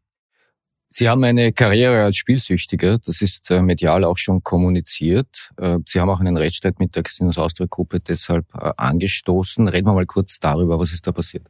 Sie 0.95 1.09
haben 1.09 1.23
eine 1.23 1.51
Karriere 1.51 2.03
als 2.03 2.17
Spielsüchtiger, 2.17 3.00
das 3.00 3.21
ist 3.21 3.50
äh, 3.50 3.63
medial 3.63 4.03
auch 4.03 4.19
schon 4.19 4.43
kommuniziert. 4.43 5.50
Äh, 5.57 5.79
Sie 5.88 6.00
haben 6.00 6.12
auch 6.12 6.19
einen 6.19 6.38
Rechtsstreit 6.38 6.77
mit 6.77 6.95
der 6.95 7.01
Casinos 7.01 7.39
Austria 7.39 7.65
Gruppe 7.67 8.00
deshalb 8.00 8.45
äh, 8.53 8.73
angestoßen. 8.77 9.67
Reden 9.67 9.88
wir 9.88 9.95
mal 9.95 10.05
kurz 10.05 10.39
darüber, 10.39 10.77
was 10.77 10.93
ist 10.93 11.07
da 11.07 11.12
passiert? 11.12 11.50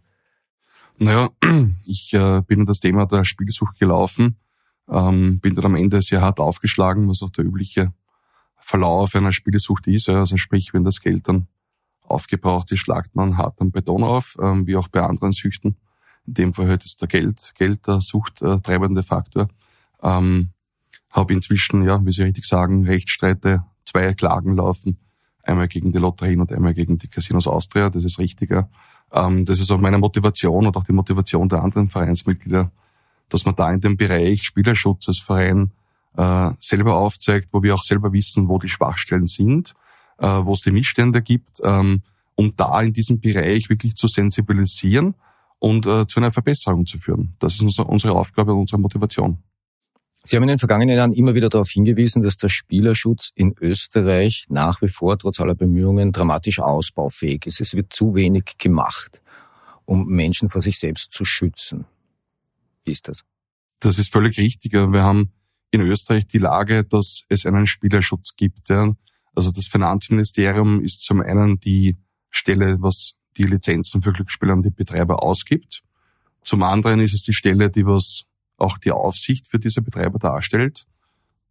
Naja, 0.98 1.28
ich 1.86 2.12
bin 2.12 2.60
in 2.62 2.66
das 2.66 2.80
Thema 2.80 3.06
der 3.06 3.26
Spielsucht 3.26 3.78
gelaufen, 3.80 4.38
ähm, 4.90 5.42
bin 5.42 5.56
dann 5.56 5.66
am 5.66 5.76
Ende 5.76 6.02
sehr 6.02 6.22
hart 6.22 6.40
aufgeschlagen, 6.40 7.10
was 7.10 7.22
auch 7.22 7.32
der 7.32 7.44
übliche 7.44 7.92
Verlauf 8.60 9.14
einer 9.14 9.34
Spielsucht 9.34 9.88
ist. 9.88 10.08
Also 10.08 10.38
sprich, 10.38 10.74
wenn 10.74 10.86
das 10.86 11.02
Geld 11.02 11.28
dann 11.28 11.48
aufgebraucht 12.04 12.72
ist, 12.72 12.80
schlagt 12.80 13.18
man 13.18 13.38
hart 13.38 13.60
am 13.60 13.72
Beton 13.72 14.06
auf, 14.06 14.38
ähm, 14.42 14.66
wie 14.68 14.78
auch 14.78 14.88
bei 14.88 15.02
anderen 15.02 15.34
Süchten. 15.34 15.76
In 16.26 16.34
dem 16.34 16.54
Fall 16.54 16.68
halt 16.68 16.86
ist 16.86 17.02
der 17.02 17.08
Geld, 17.08 17.54
Geld 17.58 17.86
der 17.88 18.00
suchttreibende 18.00 19.04
Faktor. 19.04 19.50
Ähm, 20.02 20.50
habe 21.12 21.34
inzwischen, 21.34 21.84
ja, 21.84 22.04
wie 22.06 22.12
Sie 22.12 22.24
richtig 22.24 22.46
sagen, 22.46 22.86
Rechtsstreite, 22.86 23.64
zwei 23.86 24.14
Klagen 24.14 24.56
laufen. 24.56 24.98
Einmal 25.44 25.68
gegen 25.68 25.92
die 25.92 26.00
Lotterien 26.00 26.42
und 26.42 26.52
einmal 26.52 26.74
gegen 26.74 26.98
die 26.98 27.08
Casinos 27.08 27.48
Austria. 27.48 27.90
Das 27.90 28.04
ist 28.04 28.18
richtiger. 28.18 28.70
Ähm, 29.12 29.46
das 29.46 29.60
ist 29.60 29.72
auch 29.72 29.80
meine 29.80 29.98
Motivation 29.98 30.66
und 30.66 30.76
auch 30.76 30.86
die 30.86 30.94
Motivation 30.94 31.50
der 31.50 31.62
anderen 31.62 31.90
Vereinsmitglieder, 31.90 32.72
dass 33.30 33.46
man 33.46 33.56
da 33.56 33.72
in 33.72 33.82
dem 33.82 33.98
Bereich 33.98 34.44
Spielerschutz 34.44 35.08
als 35.08 35.20
Verein 35.20 35.72
äh, 36.18 36.52
selber 36.60 36.96
aufzeigt, 36.96 37.50
wo 37.52 37.62
wir 37.62 37.76
auch 37.76 37.84
selber 37.84 38.14
wissen, 38.14 38.48
wo 38.48 38.58
die 38.58 38.70
Schwachstellen 38.70 39.28
sind, 39.28 39.74
äh, 40.18 40.28
wo 40.28 40.54
es 40.54 40.62
die 40.62 40.72
Missstände 40.72 41.22
gibt, 41.22 41.60
ähm, 41.64 42.02
um 42.36 42.56
da 42.56 42.82
in 42.82 42.94
diesem 42.94 43.20
Bereich 43.20 43.70
wirklich 43.70 43.96
zu 43.96 44.08
sensibilisieren 44.08 45.16
und 45.64 45.86
äh, 45.86 46.06
zu 46.08 46.20
einer 46.20 46.34
Verbesserung 46.34 46.86
zu 46.86 46.98
führen. 46.98 47.38
Das 47.40 47.54
ist 47.54 47.80
unsere 47.80 48.16
Aufgabe 48.16 48.52
und 48.52 48.60
unsere 48.60 48.82
Motivation. 48.82 49.42
Sie 50.26 50.36
haben 50.36 50.44
in 50.44 50.50
den 50.50 50.58
vergangenen 50.58 50.98
Jahren 50.98 51.14
immer 51.14 51.36
wieder 51.36 51.48
darauf 51.48 51.70
hingewiesen, 51.70 52.22
dass 52.22 52.36
der 52.36 52.50
Spielerschutz 52.50 53.32
in 53.34 53.56
Österreich 53.62 54.46
nach 54.50 54.82
wie 54.82 54.90
vor 54.90 55.18
trotz 55.18 55.40
aller 55.40 55.56
Bemühungen 55.56 56.12
dramatisch 56.12 56.60
ausbaufähig 56.60 57.46
ist. 57.46 57.62
Es 57.62 57.76
wird 57.76 57.94
zu 57.94 58.14
wenig 58.14 58.58
gemacht, 58.58 59.22
um 59.86 60.06
Menschen 60.08 60.50
vor 60.50 60.62
sich 60.62 60.78
selbst 60.78 61.14
zu 61.14 61.24
schützen. 61.24 61.86
Wie 62.84 62.92
ist 62.92 63.08
das? 63.08 63.24
Das 63.80 63.98
ist 64.00 64.12
völlig 64.12 64.38
richtig. 64.38 64.74
Wir 64.74 65.04
haben 65.04 65.32
in 65.72 65.80
Österreich 65.80 66.28
die 66.28 66.40
Lage, 66.40 66.84
dass 66.84 67.24
es 67.30 67.46
einen 67.46 67.68
Spielerschutz 67.68 68.36
gibt. 68.36 68.70
Also 68.70 69.50
das 69.52 69.68
Finanzministerium 69.68 70.84
ist 70.84 71.04
zum 71.04 71.22
einen 71.22 71.62
die 71.62 71.98
Stelle, 72.30 72.82
was 72.82 73.14
die 73.38 73.44
Lizenzen 73.44 74.02
für 74.02 74.14
Glücksspiele 74.14 74.54
an 74.54 74.62
die 74.62 74.70
Betreiber 74.70 75.24
ausgibt. 75.24 75.84
Zum 76.42 76.64
anderen 76.64 77.00
ist 77.00 77.14
es 77.14 77.24
die 77.24 77.34
Stelle, 77.34 77.70
die 77.70 77.86
was 77.86 78.24
auch 78.58 78.78
die 78.78 78.92
Aufsicht 78.92 79.48
für 79.48 79.60
diese 79.60 79.82
Betreiber 79.82 80.20
darstellt. 80.20 80.86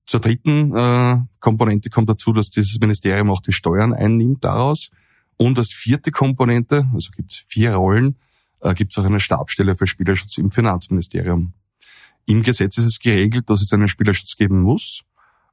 Zur 0.04 0.20
dritten 0.20 0.76
äh, 0.76 1.18
Komponente 1.40 1.90
kommt 1.90 2.08
dazu, 2.08 2.32
dass 2.32 2.50
dieses 2.50 2.78
Ministerium 2.80 3.30
auch 3.30 3.40
die 3.40 3.52
Steuern 3.52 3.92
einnimmt 3.92 4.44
daraus. 4.44 4.90
Und 5.36 5.58
als 5.58 5.72
vierte 5.72 6.10
Komponente, 6.10 6.86
also 6.92 7.10
gibt 7.16 7.30
es 7.30 7.44
vier 7.46 7.74
Rollen, 7.74 8.16
äh, 8.60 8.74
gibt 8.74 8.92
es 8.92 8.98
auch 8.98 9.04
eine 9.04 9.20
Stabstelle 9.20 9.74
für 9.76 9.86
Spielerschutz 9.86 10.38
im 10.38 10.50
Finanzministerium. 10.50 11.52
Im 12.26 12.42
Gesetz 12.42 12.78
ist 12.78 12.84
es 12.84 12.98
geregelt, 12.98 13.50
dass 13.50 13.62
es 13.62 13.72
einen 13.72 13.88
Spielerschutz 13.88 14.36
geben 14.36 14.60
muss, 14.60 15.02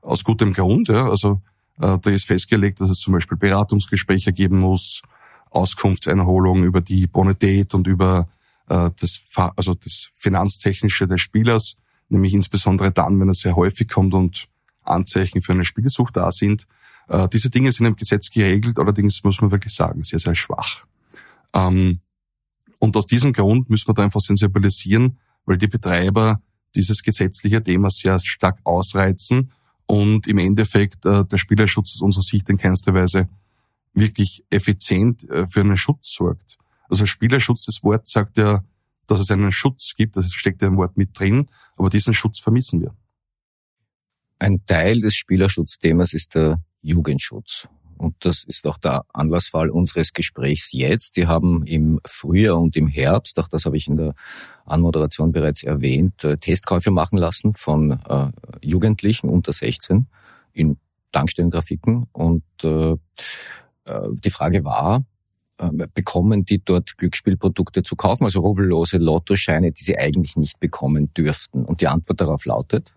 aus 0.01 0.24
gutem 0.24 0.53
Grund. 0.53 0.89
Ja. 0.89 1.09
Also 1.09 1.41
äh, 1.79 1.98
da 2.00 2.09
ist 2.09 2.25
festgelegt, 2.25 2.81
dass 2.81 2.89
es 2.89 3.00
zum 3.00 3.13
Beispiel 3.13 3.38
Beratungsgespräche 3.38 4.33
geben 4.33 4.59
muss, 4.59 5.01
Auskunftseinholung 5.50 6.63
über 6.63 6.82
die 6.82 7.08
Bonität 7.08 7.74
und 7.74 7.88
über 7.88 8.29
äh, 8.70 8.89
das, 9.00 9.22
also 9.56 9.74
das 9.74 10.10
Finanztechnische 10.13 11.08
des 11.08 11.22
Spielers, 11.22 11.77
nämlich 12.10 12.34
insbesondere 12.34 12.91
dann, 12.91 13.20
wenn 13.20 13.29
es 13.29 13.39
sehr 13.39 13.56
häufig 13.56 13.89
kommt 13.89 14.13
und 14.13 14.48
Anzeichen 14.84 15.41
für 15.41 15.53
eine 15.53 15.65
Spielsucht 15.65 16.18
da 16.18 16.32
sind. 16.32 16.68
Äh, 17.08 17.27
diese 17.29 17.50
Dinge 17.50 17.72
sind 17.72 17.86
im 17.86 17.96
Gesetz 17.96 18.29
geregelt, 18.29 18.79
allerdings 18.79 19.24
muss 19.24 19.41
man 19.41 19.51
wirklich 19.51 19.74
sagen, 19.74 20.03
sehr, 20.03 20.20
sehr 20.20 20.36
schwach. 20.36 20.86
Ähm, 21.53 22.00
und 22.79 22.96
aus 22.96 23.08
diesem 23.08 23.34
Grund 23.34 23.70
müssen 23.70 23.88
wir 23.89 23.94
da 23.94 24.03
einfach 24.03 24.22
sensibilisieren, 24.22 25.18
weil 25.46 25.58
die 25.58 25.68
Betreiber 25.68 26.41
dieses 26.75 27.03
gesetzliche 27.03 27.62
Thema 27.62 27.89
sehr 27.89 28.20
stark 28.20 28.60
ausreizen 28.63 29.51
und 29.86 30.27
im 30.27 30.38
Endeffekt 30.38 31.06
äh, 31.06 31.25
der 31.25 31.38
Spielerschutz 31.38 31.96
aus 31.96 32.01
unserer 32.01 32.24
Sicht 32.24 32.48
in 32.50 32.58
keinster 32.58 32.94
Weise 32.94 33.27
wirklich 33.93 34.46
effizient 34.50 35.29
äh, 35.29 35.48
für 35.48 35.62
einen 35.62 35.77
Schutz 35.77 36.13
sorgt. 36.13 36.58
Also 36.89 37.05
Spielerschutz, 37.05 37.65
das 37.65 37.84
Wort 37.84 38.08
sagt 38.08 38.38
ja, 38.38 38.63
dass 39.08 39.19
es 39.19 39.31
einen 39.31 39.51
Schutz 39.51 39.96
gibt, 39.96 40.15
das 40.15 40.31
steckt 40.31 40.62
ja 40.62 40.67
ein 40.67 40.77
Wort 40.77 40.98
mit 40.98 41.17
drin, 41.17 41.48
aber 41.77 41.89
diesen 41.89 42.13
Schutz 42.13 42.39
vermissen 42.39 42.81
wir. 42.81 42.96
Ein 44.38 44.63
Teil 44.65 45.01
des 45.01 45.15
Spielerschutzthemas 45.15 46.13
ist 46.13 46.36
der 46.36 46.62
Jugendschutz. 46.81 47.67
Und 48.00 48.15
das 48.22 48.46
ist 48.46 48.65
auch 48.65 48.77
der 48.77 49.03
Anlassfall 49.13 49.69
unseres 49.69 50.13
Gesprächs 50.13 50.72
jetzt. 50.72 51.17
Die 51.17 51.27
haben 51.27 51.65
im 51.65 52.00
Frühjahr 52.05 52.58
und 52.58 52.77
im 52.77 52.88
Herbst, 52.88 53.38
auch 53.39 53.50
das 53.50 53.65
habe 53.65 53.75
ich 53.75 53.89
in 53.89 53.98
der 53.98 54.15
Anmoderation 54.65 55.34
bereits 55.34 55.63
erwähnt, 55.63 56.24
äh, 56.24 56.38
Testkäufe 56.38 56.91
machen 56.91 57.17
lassen 57.17 57.53
von 57.53 58.00
äh, 58.08 58.31
Jugendlichen 58.62 59.29
unter 59.29 59.51
16 59.51 60.08
in 60.53 60.77
Tankstellengrafiken. 61.12 62.08
Und 62.13 62.43
äh, 62.63 62.96
die 64.12 64.29
Frage 64.29 64.63
war, 64.63 65.03
äh, 65.58 65.69
bekommen 65.93 66.46
die 66.46 66.63
dort 66.63 66.98
Glücksspielprodukte 66.98 67.84
zu 67.84 67.96
kaufen, 67.96 68.25
also 68.25 68.41
rubbellose 68.41 68.98
Lottoscheine, 68.98 69.72
die 69.72 69.84
sie 69.84 69.98
eigentlich 69.98 70.36
nicht 70.36 70.60
bekommen 70.60 71.13
dürften? 71.13 71.65
Und 71.65 71.81
die 71.81 71.88
Antwort 71.88 72.22
darauf 72.22 72.46
lautet? 72.46 72.96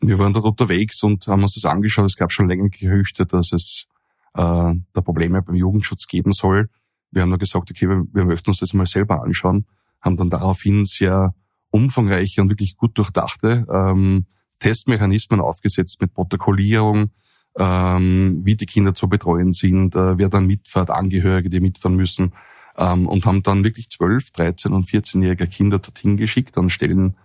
wir 0.00 0.18
waren 0.18 0.32
dort 0.32 0.44
unterwegs 0.44 1.02
und 1.02 1.26
haben 1.26 1.42
uns 1.42 1.54
das 1.54 1.64
angeschaut. 1.64 2.06
Es 2.06 2.16
gab 2.16 2.32
schon 2.32 2.48
länger 2.48 2.68
Gerüchte, 2.68 3.26
dass 3.26 3.52
es 3.52 3.86
äh, 4.34 4.40
da 4.42 5.00
Probleme 5.02 5.42
beim 5.42 5.54
Jugendschutz 5.54 6.06
geben 6.06 6.32
soll. 6.32 6.68
Wir 7.10 7.22
haben 7.22 7.30
dann 7.30 7.38
gesagt, 7.38 7.70
okay, 7.70 7.88
wir, 7.88 8.04
wir 8.12 8.24
möchten 8.24 8.50
uns 8.50 8.58
das 8.58 8.74
mal 8.74 8.86
selber 8.86 9.22
anschauen, 9.22 9.66
haben 10.00 10.16
dann 10.16 10.30
daraufhin 10.30 10.84
sehr 10.84 11.34
umfangreiche 11.70 12.42
und 12.42 12.50
wirklich 12.50 12.76
gut 12.76 12.96
durchdachte 12.98 13.66
ähm, 13.70 14.26
Testmechanismen 14.58 15.40
aufgesetzt 15.40 16.00
mit 16.00 16.14
Protokollierung, 16.14 17.10
ähm, 17.58 18.42
wie 18.44 18.56
die 18.56 18.66
Kinder 18.66 18.94
zu 18.94 19.08
betreuen 19.08 19.52
sind, 19.52 19.94
äh, 19.94 20.18
wer 20.18 20.28
dann 20.28 20.46
mitfährt, 20.46 20.90
Angehörige, 20.90 21.48
die 21.48 21.60
mitfahren 21.60 21.96
müssen, 21.96 22.32
ähm, 22.76 23.08
und 23.08 23.24
haben 23.24 23.42
dann 23.42 23.64
wirklich 23.64 23.90
12, 23.90 24.30
13 24.32 24.72
und 24.72 24.86
14-jährige 24.86 25.46
Kinder 25.46 25.78
dorthin 25.78 26.16
geschickt 26.16 26.58
an 26.58 26.70
Stellen, 26.70 27.16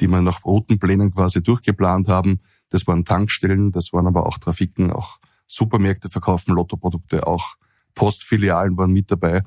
die 0.00 0.08
wir 0.08 0.22
nach 0.22 0.44
Routenplänen 0.44 1.12
quasi 1.12 1.42
durchgeplant 1.42 2.08
haben. 2.08 2.40
Das 2.70 2.86
waren 2.86 3.04
Tankstellen, 3.04 3.72
das 3.72 3.92
waren 3.92 4.06
aber 4.06 4.26
auch 4.26 4.38
Trafiken, 4.38 4.90
auch 4.90 5.18
Supermärkte 5.46 6.08
verkaufen 6.08 6.54
Lottoprodukte, 6.54 7.26
auch 7.26 7.56
Postfilialen 7.94 8.76
waren 8.76 8.92
mit 8.92 9.10
dabei 9.10 9.42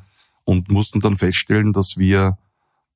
und 0.45 0.71
mussten 0.71 1.01
dann 1.01 1.17
feststellen, 1.17 1.73
dass 1.73 1.97
wir 1.97 2.37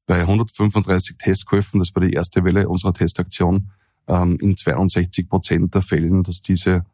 bei 0.05 0.21
135 0.21 1.17
Testkäufen, 1.17 1.79
das 1.79 1.93
war 1.95 2.03
die 2.03 2.13
erste 2.13 2.43
Welle 2.43 2.69
unserer 2.69 2.93
Testaktion, 2.93 3.71
ähm, 4.07 4.38
in 4.39 4.55
62 4.55 5.27
Prozent 5.27 5.74
der 5.74 5.81
Fällen, 5.81 6.24
dass 6.24 6.41
diese 6.41 6.86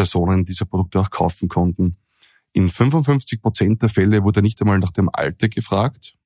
Personen 0.00 0.46
diese 0.46 0.64
Produkte 0.64 0.98
auch 0.98 1.10
kaufen 1.10 1.50
konnten. 1.50 1.98
In 2.54 2.70
55 2.70 3.42
Prozent 3.42 3.82
der 3.82 3.90
Fälle 3.90 4.24
wurde 4.24 4.40
nicht 4.40 4.58
einmal 4.62 4.78
nach 4.78 4.92
dem 4.92 5.10
Alter 5.12 5.50
gefragt. 5.50 6.16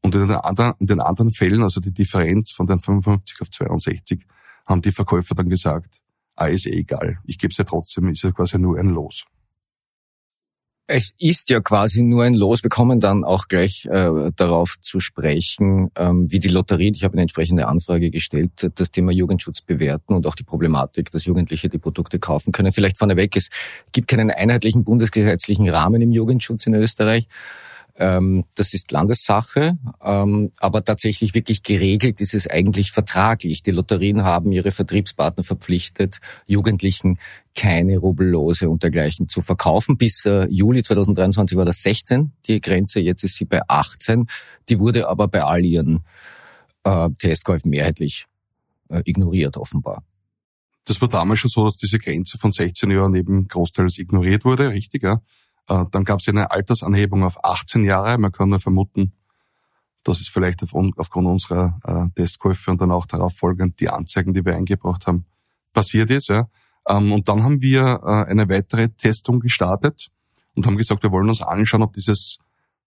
Und 0.00 0.14
in 0.14 0.28
den, 0.28 0.36
anderen, 0.36 0.74
in 0.78 0.86
den 0.86 1.00
anderen 1.00 1.32
Fällen, 1.32 1.64
also 1.64 1.80
die 1.80 1.92
Differenz 1.92 2.52
von 2.52 2.68
den 2.68 2.78
55 2.78 3.40
auf 3.40 3.50
62, 3.50 4.24
haben 4.64 4.80
die 4.80 4.92
Verkäufer 4.92 5.34
dann 5.34 5.48
gesagt, 5.48 6.02
ah, 6.36 6.46
ist 6.46 6.66
eh 6.66 6.78
egal, 6.78 7.18
ich 7.24 7.38
gebe 7.38 7.50
es 7.50 7.56
ja 7.56 7.64
trotzdem, 7.64 8.08
ist 8.10 8.22
ja 8.22 8.30
quasi 8.30 8.58
nur 8.60 8.78
ein 8.78 8.90
Los. 8.90 9.24
Es 10.86 11.12
ist 11.18 11.48
ja 11.48 11.60
quasi 11.60 12.02
nur 12.02 12.24
ein 12.24 12.34
Los. 12.34 12.62
Wir 12.62 12.68
kommen 12.68 13.00
dann 13.00 13.24
auch 13.24 13.48
gleich 13.48 13.86
äh, 13.86 14.30
darauf 14.36 14.76
zu 14.82 15.00
sprechen, 15.00 15.90
ähm, 15.96 16.30
wie 16.30 16.40
die 16.40 16.48
Lotterie, 16.48 16.92
ich 16.94 17.04
habe 17.04 17.14
eine 17.14 17.22
entsprechende 17.22 17.68
Anfrage 17.68 18.10
gestellt, 18.10 18.70
das 18.74 18.90
Thema 18.90 19.10
Jugendschutz 19.10 19.62
bewerten 19.62 20.12
und 20.12 20.26
auch 20.26 20.34
die 20.34 20.42
Problematik, 20.42 21.10
dass 21.10 21.24
Jugendliche 21.24 21.70
die 21.70 21.78
Produkte 21.78 22.18
kaufen 22.18 22.52
können. 22.52 22.70
Vielleicht 22.70 22.98
vorneweg, 22.98 23.34
es 23.34 23.48
gibt 23.92 24.08
keinen 24.08 24.30
einheitlichen 24.30 24.84
bundesgesetzlichen 24.84 25.70
Rahmen 25.70 26.02
im 26.02 26.10
Jugendschutz 26.10 26.66
in 26.66 26.74
Österreich. 26.74 27.28
Ähm, 27.96 28.44
das 28.56 28.74
ist 28.74 28.90
Landessache, 28.90 29.78
ähm, 30.02 30.50
aber 30.58 30.82
tatsächlich 30.82 31.34
wirklich 31.34 31.62
geregelt 31.62 32.20
ist 32.20 32.34
es 32.34 32.48
eigentlich 32.48 32.90
vertraglich. 32.90 33.62
Die 33.62 33.70
Lotterien 33.70 34.24
haben 34.24 34.50
ihre 34.50 34.72
Vertriebspartner 34.72 35.44
verpflichtet, 35.44 36.18
Jugendlichen 36.46 37.20
keine 37.54 37.98
Rubellose 37.98 38.68
und 38.68 38.82
dergleichen 38.82 39.28
zu 39.28 39.42
verkaufen. 39.42 39.96
Bis 39.96 40.24
äh, 40.24 40.46
Juli 40.46 40.82
2023 40.82 41.56
war 41.56 41.64
das 41.64 41.82
16 41.82 42.32
die 42.46 42.60
Grenze, 42.60 42.98
jetzt 42.98 43.22
ist 43.22 43.36
sie 43.36 43.44
bei 43.44 43.60
18. 43.68 44.26
Die 44.68 44.80
wurde 44.80 45.08
aber 45.08 45.28
bei 45.28 45.44
all 45.44 45.64
ihren 45.64 46.00
äh, 46.82 47.10
Testkäufen 47.18 47.70
mehrheitlich 47.70 48.26
äh, 48.88 49.02
ignoriert 49.04 49.56
offenbar. 49.56 50.02
Das 50.84 51.00
war 51.00 51.08
damals 51.08 51.40
schon 51.40 51.50
so, 51.50 51.64
dass 51.64 51.76
diese 51.76 51.98
Grenze 51.98 52.38
von 52.38 52.50
16 52.50 52.90
Jahren 52.90 53.14
eben 53.14 53.46
großteils 53.46 53.98
ignoriert 53.98 54.44
wurde, 54.44 54.70
richtig, 54.70 55.04
ja. 55.04 55.22
Äh, 55.68 55.84
dann 55.90 56.04
gab 56.04 56.20
es 56.20 56.28
eine 56.28 56.50
Altersanhebung 56.50 57.24
auf 57.24 57.42
18 57.44 57.84
Jahre. 57.84 58.18
Man 58.18 58.32
kann 58.32 58.50
nur 58.50 58.60
vermuten, 58.60 59.12
dass 60.02 60.20
es 60.20 60.28
vielleicht 60.28 60.62
aufgrund 60.62 61.26
unserer 61.26 61.78
äh, 61.84 62.14
Testkäufe 62.14 62.70
und 62.70 62.80
dann 62.80 62.90
auch 62.90 63.06
darauf 63.06 63.34
folgend 63.34 63.80
die 63.80 63.88
Anzeigen, 63.88 64.34
die 64.34 64.44
wir 64.44 64.54
eingebracht 64.54 65.06
haben, 65.06 65.24
passiert 65.72 66.10
ist. 66.10 66.30
Ähm, 66.30 67.12
und 67.12 67.28
dann 67.28 67.42
haben 67.42 67.62
wir 67.62 68.00
äh, 68.04 68.30
eine 68.30 68.48
weitere 68.48 68.88
Testung 68.90 69.40
gestartet 69.40 70.08
und 70.54 70.66
haben 70.66 70.76
gesagt, 70.76 71.02
wir 71.02 71.10
wollen 71.10 71.28
uns 71.28 71.42
anschauen, 71.42 71.82
ob 71.82 71.94
dieses 71.94 72.38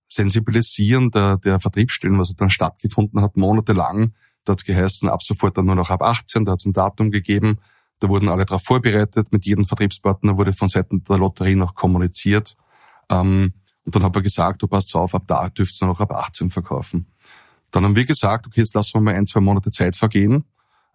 Sensibilisieren 0.08 1.12
der, 1.12 1.38
der 1.38 1.60
Vertriebsstellen, 1.60 2.18
was 2.20 2.34
dann 2.36 2.50
stattgefunden 2.50 3.22
hat, 3.22 3.36
monatelang, 3.36 4.14
da 4.46 4.54
hat 4.54 4.64
geheißen, 4.64 5.10
ab 5.10 5.22
sofort 5.22 5.58
dann 5.58 5.66
nur 5.66 5.76
noch 5.76 5.90
ab 5.90 6.02
18, 6.02 6.46
da 6.46 6.54
hat 6.54 6.60
es 6.60 6.66
ein 6.66 6.72
Datum 6.72 7.12
gegeben, 7.12 7.58
da 8.00 8.08
wurden 8.08 8.30
alle 8.30 8.46
darauf 8.46 8.64
vorbereitet, 8.64 9.34
mit 9.34 9.46
jedem 9.46 9.66
Vertriebspartner 9.66 10.38
wurde 10.38 10.54
von 10.54 10.70
Seiten 10.70 11.04
der 11.04 11.18
Lotterie 11.18 11.56
noch 11.56 11.74
kommuniziert 11.76 12.56
ähm, 13.12 13.54
und 13.86 13.96
dann 13.96 14.04
hat 14.04 14.16
er 14.16 14.22
gesagt, 14.22 14.62
du 14.62 14.68
passt 14.68 14.94
auf, 14.96 15.16
ab 15.16 15.24
da 15.28 15.50
dürft 15.50 15.82
ihr 15.82 15.88
noch 15.88 16.02
ab 16.02 16.12
18 16.12 16.50
verkaufen. 16.50 17.08
Dann 17.72 17.86
haben 17.86 17.96
wir 17.96 18.06
gesagt, 18.06 18.48
okay, 18.48 18.60
jetzt 18.60 18.74
lassen 18.76 18.96
wir 18.96 19.02
mal 19.02 19.16
ein, 19.16 19.26
zwei 19.28 19.40
Monate 19.40 19.72
Zeit 19.72 19.96
vergehen 19.96 20.44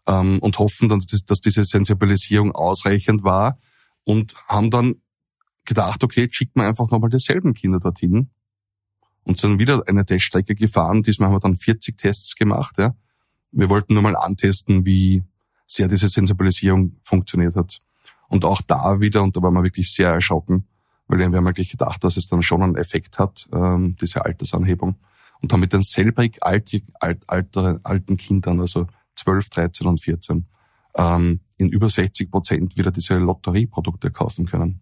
ähm, 0.07 0.39
und 0.41 0.59
hoffen 0.59 0.89
dann, 0.89 1.01
dass, 1.01 1.25
dass 1.25 1.41
diese 1.41 1.65
Sensibilisierung 1.65 2.53
ausreichend 2.53 3.25
war 3.25 3.59
und 4.05 4.35
haben 4.47 4.71
dann 4.71 4.97
gedacht, 5.65 6.03
okay, 6.05 6.29
schickt 6.31 6.57
man 6.57 6.67
einfach 6.67 6.91
nochmal 6.91 7.11
dieselben 7.11 7.55
Kinder 7.55 7.81
dorthin 7.81 8.31
und 9.25 9.39
sind 9.39 9.59
wieder 9.59 9.83
eine 9.87 10.05
Teststrecke 10.05 10.55
gefahren. 10.55 11.03
Diesmal 11.03 11.29
haben 11.29 11.37
wir 11.37 11.41
dann 11.41 11.57
40 11.57 11.97
Tests 11.97 12.35
gemacht. 12.35 12.77
Ja. 12.79 12.95
Wir 13.53 13.71
wollten 13.71 13.95
nur 13.95 14.03
mal 14.03 14.17
antesten, 14.17 14.85
wie 14.85 15.23
sehr 15.67 15.89
diese 15.89 16.09
Sensibilisierung 16.09 16.97
funktioniert 17.03 17.57
hat. 17.57 17.81
Und 18.29 18.45
auch 18.45 18.61
da 18.67 19.01
wieder, 19.01 19.23
und 19.23 19.37
da 19.37 19.43
waren 19.43 19.55
wir 19.55 19.63
wirklich 19.63 19.93
sehr 19.93 20.11
erschrocken, 20.11 20.67
weil 21.07 21.19
wir 21.19 21.27
haben 21.27 21.47
eigentlich 21.47 21.71
gedacht, 21.71 22.03
dass 22.05 22.17
es 22.17 22.27
dann 22.27 22.43
schon 22.43 22.63
einen 22.63 22.77
Effekt 22.77 23.19
hat, 23.19 23.49
ähm, 23.53 23.97
diese 24.01 24.25
Altersanhebung. 24.25 24.97
Und 25.41 25.53
haben 25.53 25.61
mit 25.61 25.73
den 25.73 25.83
selbrig 25.83 26.39
alt, 26.41 26.71
alt, 27.01 27.25
alter, 27.27 27.81
alten 27.83 28.17
Kindern, 28.17 28.61
also 28.61 28.87
12, 29.17 29.49
13 29.49 29.87
und 29.89 30.01
14, 30.01 30.47
ähm, 30.97 31.41
in 31.57 31.69
über 31.69 31.89
60 31.89 32.31
Prozent 32.31 32.77
wieder 32.77 32.93
diese 32.93 33.17
Lotterieprodukte 33.17 34.11
kaufen 34.11 34.47
können. 34.47 34.81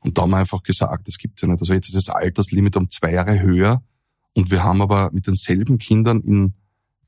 Und 0.00 0.18
da 0.18 0.22
haben 0.22 0.30
wir 0.30 0.38
einfach 0.38 0.62
gesagt, 0.62 1.06
das 1.06 1.18
gibt's 1.18 1.42
ja 1.42 1.48
nicht. 1.48 1.60
Also 1.60 1.74
jetzt 1.74 1.88
ist 1.88 1.96
das 1.96 2.08
Alterslimit 2.08 2.76
um 2.76 2.88
zwei 2.88 3.12
Jahre 3.12 3.40
höher 3.40 3.82
und 4.34 4.50
wir 4.50 4.64
haben 4.64 4.82
aber 4.82 5.10
mit 5.12 5.26
denselben 5.26 5.78
Kindern 5.78 6.20
in 6.22 6.54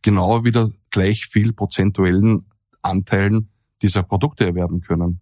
genau 0.02 0.44
wieder 0.44 0.70
gleich 0.90 1.26
viel 1.26 1.52
prozentuellen 1.52 2.46
Anteilen 2.82 3.48
dieser 3.82 4.02
Produkte 4.02 4.46
erwerben 4.46 4.80
können. 4.80 5.20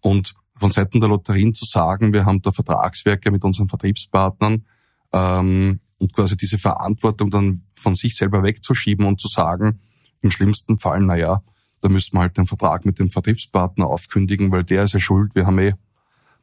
Und 0.00 0.34
von 0.62 0.70
Seiten 0.70 1.00
der 1.00 1.08
Lotterien 1.08 1.54
zu 1.54 1.64
sagen, 1.64 2.12
wir 2.12 2.24
haben 2.24 2.40
da 2.40 2.52
Vertragswerke 2.52 3.32
mit 3.32 3.42
unseren 3.42 3.68
Vertriebspartnern 3.68 4.64
ähm, 5.12 5.80
und 5.98 6.12
quasi 6.12 6.36
diese 6.36 6.56
Verantwortung 6.56 7.30
dann 7.30 7.62
von 7.74 7.96
sich 7.96 8.16
selber 8.16 8.44
wegzuschieben 8.44 9.04
und 9.04 9.20
zu 9.20 9.26
sagen, 9.26 9.80
im 10.20 10.30
schlimmsten 10.30 10.78
Fall, 10.78 11.00
na 11.00 11.16
ja, 11.16 11.42
da 11.80 11.88
müssen 11.88 12.14
wir 12.14 12.20
halt 12.20 12.36
den 12.36 12.46
Vertrag 12.46 12.84
mit 12.84 13.00
dem 13.00 13.10
Vertriebspartner 13.10 13.88
aufkündigen, 13.88 14.52
weil 14.52 14.62
der 14.62 14.84
ist 14.84 14.94
ja 14.94 15.00
schuld. 15.00 15.34
Wir 15.34 15.46
haben 15.46 15.58
eh 15.58 15.74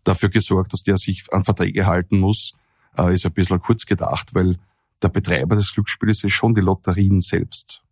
dafür 0.03 0.29
gesorgt, 0.29 0.73
dass 0.73 0.83
der 0.83 0.97
sich 0.97 1.23
an 1.31 1.45
Verträge 1.45 1.85
halten 1.85 2.19
muss, 2.19 2.53
äh, 2.97 3.13
ist 3.13 3.25
ein 3.25 3.31
bisschen 3.31 3.61
kurz 3.61 3.85
gedacht, 3.85 4.35
weil 4.35 4.57
der 5.01 5.09
Betreiber 5.09 5.55
des 5.55 5.73
Glücksspiels 5.73 6.25
ist 6.25 6.33
schon 6.33 6.55
die 6.55 6.61
Lotterien 6.61 7.21
selbst. 7.21 7.83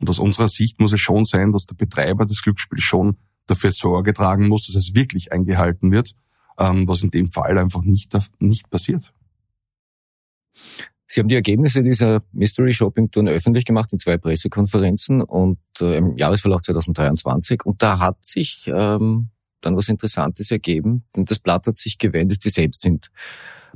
Und 0.00 0.08
aus 0.08 0.18
unserer 0.18 0.48
Sicht 0.48 0.80
muss 0.80 0.94
es 0.94 1.02
schon 1.02 1.26
sein, 1.26 1.52
dass 1.52 1.66
der 1.66 1.74
Betreiber 1.74 2.24
des 2.24 2.42
Glücksspiels 2.42 2.82
schon 2.82 3.18
dafür 3.46 3.72
Sorge 3.72 4.12
tragen 4.12 4.48
muss, 4.48 4.66
dass 4.66 4.76
es 4.76 4.94
wirklich 4.94 5.32
eingehalten 5.32 5.92
wird, 5.92 6.12
ähm, 6.58 6.86
was 6.88 7.02
in 7.02 7.10
dem 7.10 7.26
Fall 7.26 7.58
einfach 7.58 7.82
nicht, 7.82 8.16
nicht 8.38 8.70
passiert. 8.70 9.12
Sie 11.06 11.20
haben 11.20 11.28
die 11.28 11.34
Ergebnisse 11.34 11.82
dieser 11.82 12.22
Mystery 12.32 12.72
Shopping 12.72 13.10
Tour 13.10 13.24
öffentlich 13.28 13.64
gemacht 13.64 13.92
in 13.92 13.98
zwei 13.98 14.16
Pressekonferenzen 14.16 15.22
und 15.22 15.58
äh, 15.80 15.96
im 15.96 16.16
Jahresverlauf 16.16 16.62
2023 16.62 17.64
und 17.64 17.82
da 17.82 17.98
hat 17.98 18.24
sich 18.24 18.64
ähm, 18.66 19.28
dann 19.60 19.76
was 19.76 19.88
Interessantes 19.88 20.50
ergeben, 20.50 21.04
denn 21.14 21.24
das 21.24 21.38
Blatt 21.38 21.66
hat 21.66 21.76
sich 21.76 21.98
gewendet, 21.98 22.42
Sie 22.42 22.50
selbst 22.50 22.82
sind 22.82 23.10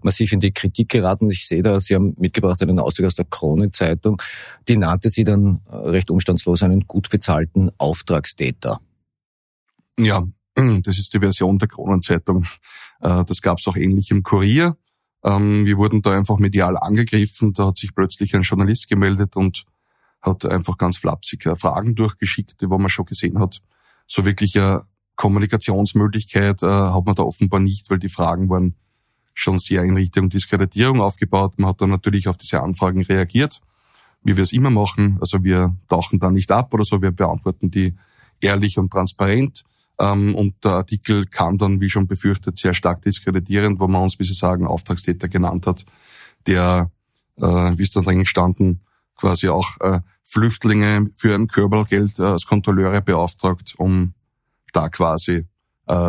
massiv 0.03 0.33
in 0.33 0.41
die 0.41 0.53
Kritik 0.53 0.89
geraten. 0.91 1.31
Ich 1.31 1.47
sehe 1.47 1.63
da, 1.63 1.81
Sie 1.81 1.95
haben 1.95 2.15
mitgebracht 2.19 2.63
einen 2.63 2.79
Auszug 2.79 3.07
aus 3.07 3.17
der 3.17 3.25
Kronenzeitung, 3.25 4.21
die 4.69 4.77
nannte 4.77 5.11
Sie 5.11 5.25
dann 5.25 5.61
äh, 5.69 5.77
recht 5.77 6.11
umstandslos 6.11 6.63
einen 6.63 6.87
gut 6.87 7.11
bezahlten 7.11 7.71
Auftragstäter. 7.79 8.81
Ja, 9.99 10.25
das 10.55 10.99
ist 10.99 11.13
die 11.13 11.19
Version 11.19 11.59
der 11.59 11.69
Kronenzeitung. 11.69 12.45
Äh, 13.01 13.25
das 13.25 13.43
gab 13.43 13.59
es 13.59 13.67
auch 13.67 13.77
ähnlich 13.77 14.11
im 14.11 14.23
Kurier. 14.23 14.77
Ähm, 15.25 15.67
wir 15.67 15.77
wurden 15.77 16.03
da 16.03 16.13
einfach 16.13 16.39
medial 16.39 16.77
angegriffen. 16.77 17.53
Da 17.53 17.67
hat 17.67 17.79
sich 17.79 17.95
plötzlich 17.95 18.35
ein 18.35 18.43
Journalist 18.43 18.89
gemeldet 18.89 19.37
und 19.37 19.65
hat 20.23 20.45
einfach 20.45 20.79
ganz 20.79 20.97
flapsig 20.99 21.47
äh, 21.47 21.57
Fragen 21.57 21.95
durchgeschickt, 21.95 22.63
wo 22.69 22.79
man 22.79 22.89
schon 22.89 23.07
gesehen 23.07 23.39
hat, 23.39 23.61
so 24.07 24.25
wirklich 24.25 24.59
eine 24.59 24.85
Kommunikationsmöglichkeit 25.17 26.63
äh, 26.63 26.67
hat 26.67 27.05
man 27.05 27.15
da 27.17 27.25
offenbar 27.25 27.61
nicht, 27.61 27.91
weil 27.91 27.99
die 27.99 28.09
Fragen 28.09 28.49
waren 28.49 28.77
schon 29.35 29.59
sehr 29.59 29.83
in 29.83 29.97
Richtung 29.97 30.29
Diskreditierung 30.29 31.01
aufgebaut. 31.01 31.55
Man 31.59 31.71
hat 31.71 31.81
dann 31.81 31.91
natürlich 31.91 32.29
auf 32.29 32.37
diese 32.37 32.63
Anfragen 32.63 33.03
reagiert, 33.03 33.61
wie 34.23 34.37
wir 34.37 34.45
es 34.45 34.53
immer 34.53 34.71
machen. 34.71 35.19
Also 35.21 35.43
wir 35.43 35.77
tauchen 35.89 36.21
da 36.21 36.31
nicht 36.31 36.51
ab 36.53 36.73
oder 36.73 36.85
so, 36.85 37.03
wir 37.03 37.11
beantworten 37.11 37.71
die 37.71 37.95
ehrlich 38.41 38.79
und 38.79 38.91
transparent. 38.93 39.65
Ähm, 39.99 40.35
und 40.35 40.65
der 40.65 40.73
Artikel 40.73 41.27
kam 41.27 41.59
dann, 41.59 41.81
wie 41.81 41.91
schon 41.91 42.07
befürchtet, 42.07 42.59
sehr 42.59 42.75
stark 42.75 43.03
diskreditierend, 43.03 43.81
wo 43.81 43.89
man 43.89 44.03
uns, 44.03 44.19
wie 44.19 44.25
Sie 44.25 44.35
sagen, 44.35 44.67
Auftragstäter 44.67 45.29
genannt 45.29 45.67
hat, 45.67 45.85
der, 46.47 46.91
äh, 47.37 47.43
wie 47.43 47.83
es 47.83 47.91
dann 47.91 48.05
drin 48.05 48.21
gestanden, 48.21 48.83
quasi 49.17 49.49
auch 49.49 49.81
äh, 49.81 50.01
Flüchtlinge 50.25 51.11
für 51.15 51.35
ein 51.35 51.49
Körpergeld 51.49 52.19
äh, 52.19 52.25
als 52.25 52.47
Kontrolleure 52.47 53.03
beauftragt, 53.03 53.75
um 53.79 54.15
da 54.73 54.89
quasi 54.89 55.47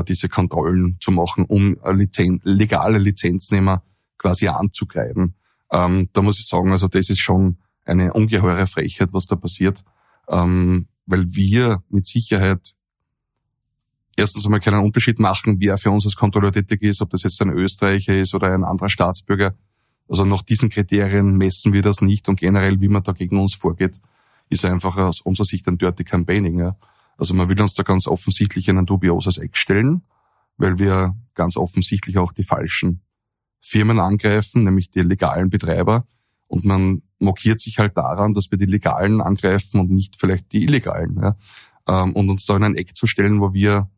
diese 0.09 0.27
Kontrollen 0.27 0.97
zu 0.99 1.09
machen, 1.09 1.45
um 1.45 1.77
Lizen 1.93 2.41
legale 2.43 2.97
Lizenznehmer 2.97 3.81
quasi 4.17 4.49
anzugreifen. 4.49 5.35
Ähm, 5.71 6.09
da 6.11 6.21
muss 6.21 6.37
ich 6.37 6.47
sagen, 6.47 6.71
also 6.71 6.89
das 6.89 7.09
ist 7.09 7.21
schon 7.21 7.59
eine 7.85 8.11
ungeheure 8.11 8.67
Frechheit, 8.67 9.13
was 9.13 9.25
da 9.25 9.37
passiert, 9.37 9.85
ähm, 10.27 10.87
weil 11.05 11.33
wir 11.33 11.81
mit 11.89 12.05
Sicherheit 12.05 12.73
erstens 14.19 14.45
einmal 14.45 14.59
keinen 14.59 14.83
Unterschied 14.83 15.19
machen, 15.19 15.57
wer 15.59 15.77
für 15.77 15.91
uns 15.91 16.05
als 16.05 16.15
Kontrolleur 16.15 16.51
tätig 16.51 16.83
ist, 16.83 17.01
ob 17.01 17.09
das 17.09 17.23
jetzt 17.23 17.41
ein 17.41 17.49
Österreicher 17.49 18.17
ist 18.17 18.35
oder 18.35 18.53
ein 18.53 18.63
anderer 18.63 18.89
Staatsbürger. 18.89 19.55
Also 20.07 20.25
nach 20.25 20.41
diesen 20.41 20.69
Kriterien 20.69 21.37
messen 21.37 21.73
wir 21.73 21.81
das 21.81 22.01
nicht 22.01 22.27
und 22.29 22.39
generell, 22.39 22.81
wie 22.81 22.87
man 22.87 23.03
da 23.03 23.11
gegen 23.11 23.39
uns 23.39 23.55
vorgeht, 23.55 23.99
ist 24.49 24.65
einfach 24.65 24.97
aus 24.97 25.21
unserer 25.21 25.45
Sicht 25.45 25.67
ein 25.67 25.77
Dirty 25.77 26.03
Campaigning. 26.03 26.73
Also 27.17 27.33
man 27.33 27.47
will 27.49 27.61
uns 27.61 27.73
da 27.75 27.83
ganz 27.83 28.07
offensichtlich 28.07 28.67
in 28.67 28.77
ein 28.77 28.85
dubioses 28.85 29.37
Eck 29.37 29.55
stellen, 29.55 30.01
weil 30.57 30.79
wir 30.79 31.15
ganz 31.35 31.57
offensichtlich 31.57 32.17
auch 32.17 32.31
die 32.31 32.43
falschen 32.43 33.01
Firmen 33.61 33.99
angreifen, 33.99 34.63
nämlich 34.63 34.89
die 34.89 35.01
legalen 35.01 35.49
Betreiber. 35.49 36.05
Und 36.47 36.65
man 36.65 37.03
mokiert 37.19 37.59
sich 37.59 37.77
halt 37.77 37.95
daran, 37.95 38.33
dass 38.33 38.49
wir 38.49 38.57
die 38.57 38.65
Legalen 38.65 39.21
angreifen 39.21 39.79
und 39.79 39.91
nicht 39.91 40.15
vielleicht 40.15 40.51
die 40.51 40.63
Illegalen. 40.63 41.19
Ja. 41.21 41.35
Ähm, 41.87 42.13
und 42.13 42.29
uns 42.29 42.45
da 42.45 42.55
in 42.55 42.63
ein 42.63 42.75
Eck 42.75 42.95
zu 42.95 43.05
stellen, 43.05 43.41
wo 43.41 43.53
wir 43.53 43.89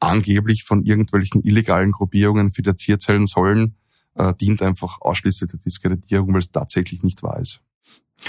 angeblich 0.00 0.64
von 0.64 0.84
irgendwelchen 0.84 1.42
illegalen 1.42 1.92
Gruppierungen 1.92 2.50
finanziert 2.52 3.02
sein 3.02 3.26
sollen, 3.26 3.76
äh, 4.14 4.34
dient 4.34 4.62
einfach 4.62 5.00
ausschließlich 5.00 5.50
der 5.50 5.60
Diskreditierung, 5.60 6.32
weil 6.32 6.40
es 6.40 6.50
tatsächlich 6.50 7.02
nicht 7.02 7.22
wahr 7.22 7.40
ist. 7.40 7.60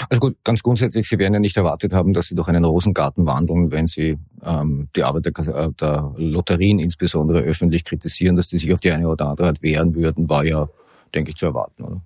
Also 0.08 0.20
gut, 0.20 0.36
ganz 0.44 0.62
grundsätzlich, 0.62 1.08
Sie 1.08 1.18
werden 1.18 1.34
ja 1.34 1.40
nicht 1.40 1.56
erwartet 1.56 1.92
haben, 1.92 2.12
dass 2.12 2.26
Sie 2.26 2.36
durch 2.36 2.48
einen 2.48 2.64
Rosengarten 2.64 3.26
wandeln, 3.26 3.72
wenn 3.72 3.86
Sie 3.86 4.18
ähm, 4.42 4.88
die 4.94 5.02
Arbeit 5.02 5.26
der, 5.26 5.48
äh, 5.48 5.72
der 5.72 6.14
Lotterien 6.16 6.78
insbesondere 6.78 7.40
öffentlich 7.40 7.84
kritisieren, 7.84 8.36
dass 8.36 8.48
die 8.48 8.58
sich 8.58 8.72
auf 8.72 8.80
die 8.80 8.92
eine 8.92 9.08
oder 9.08 9.26
andere 9.26 9.48
Art 9.48 9.62
wehren 9.62 9.94
würden, 9.94 10.28
war 10.28 10.44
ja, 10.44 10.68
denke 11.14 11.30
ich, 11.30 11.36
zu 11.36 11.46
erwarten, 11.46 11.82
oder? 11.82 12.02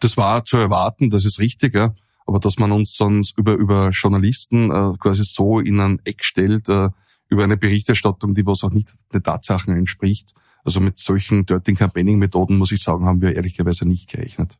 Das 0.00 0.16
war 0.16 0.44
zu 0.44 0.56
erwarten, 0.56 1.10
das 1.10 1.24
ist 1.24 1.38
richtig, 1.38 1.74
ja. 1.74 1.94
Aber 2.24 2.38
dass 2.38 2.58
man 2.58 2.72
uns 2.72 2.94
sonst 2.94 3.36
über, 3.36 3.54
über 3.54 3.90
Journalisten 3.90 4.70
äh, 4.70 4.92
quasi 4.98 5.24
so 5.24 5.60
in 5.60 5.80
ein 5.80 6.00
Eck 6.04 6.24
stellt, 6.24 6.68
äh, 6.68 6.88
über 7.28 7.44
eine 7.44 7.56
Berichterstattung, 7.56 8.34
die 8.34 8.46
was 8.46 8.64
auch 8.64 8.70
nicht 8.70 8.94
den 9.12 9.22
Tatsachen 9.22 9.76
entspricht, 9.76 10.34
also 10.64 10.80
mit 10.80 10.98
solchen 10.98 11.46
Dirty 11.46 11.74
Campaigning-Methoden, 11.74 12.56
muss 12.56 12.72
ich 12.72 12.82
sagen, 12.82 13.06
haben 13.06 13.20
wir 13.20 13.34
ehrlicherweise 13.34 13.86
nicht 13.88 14.10
gerechnet. 14.10 14.58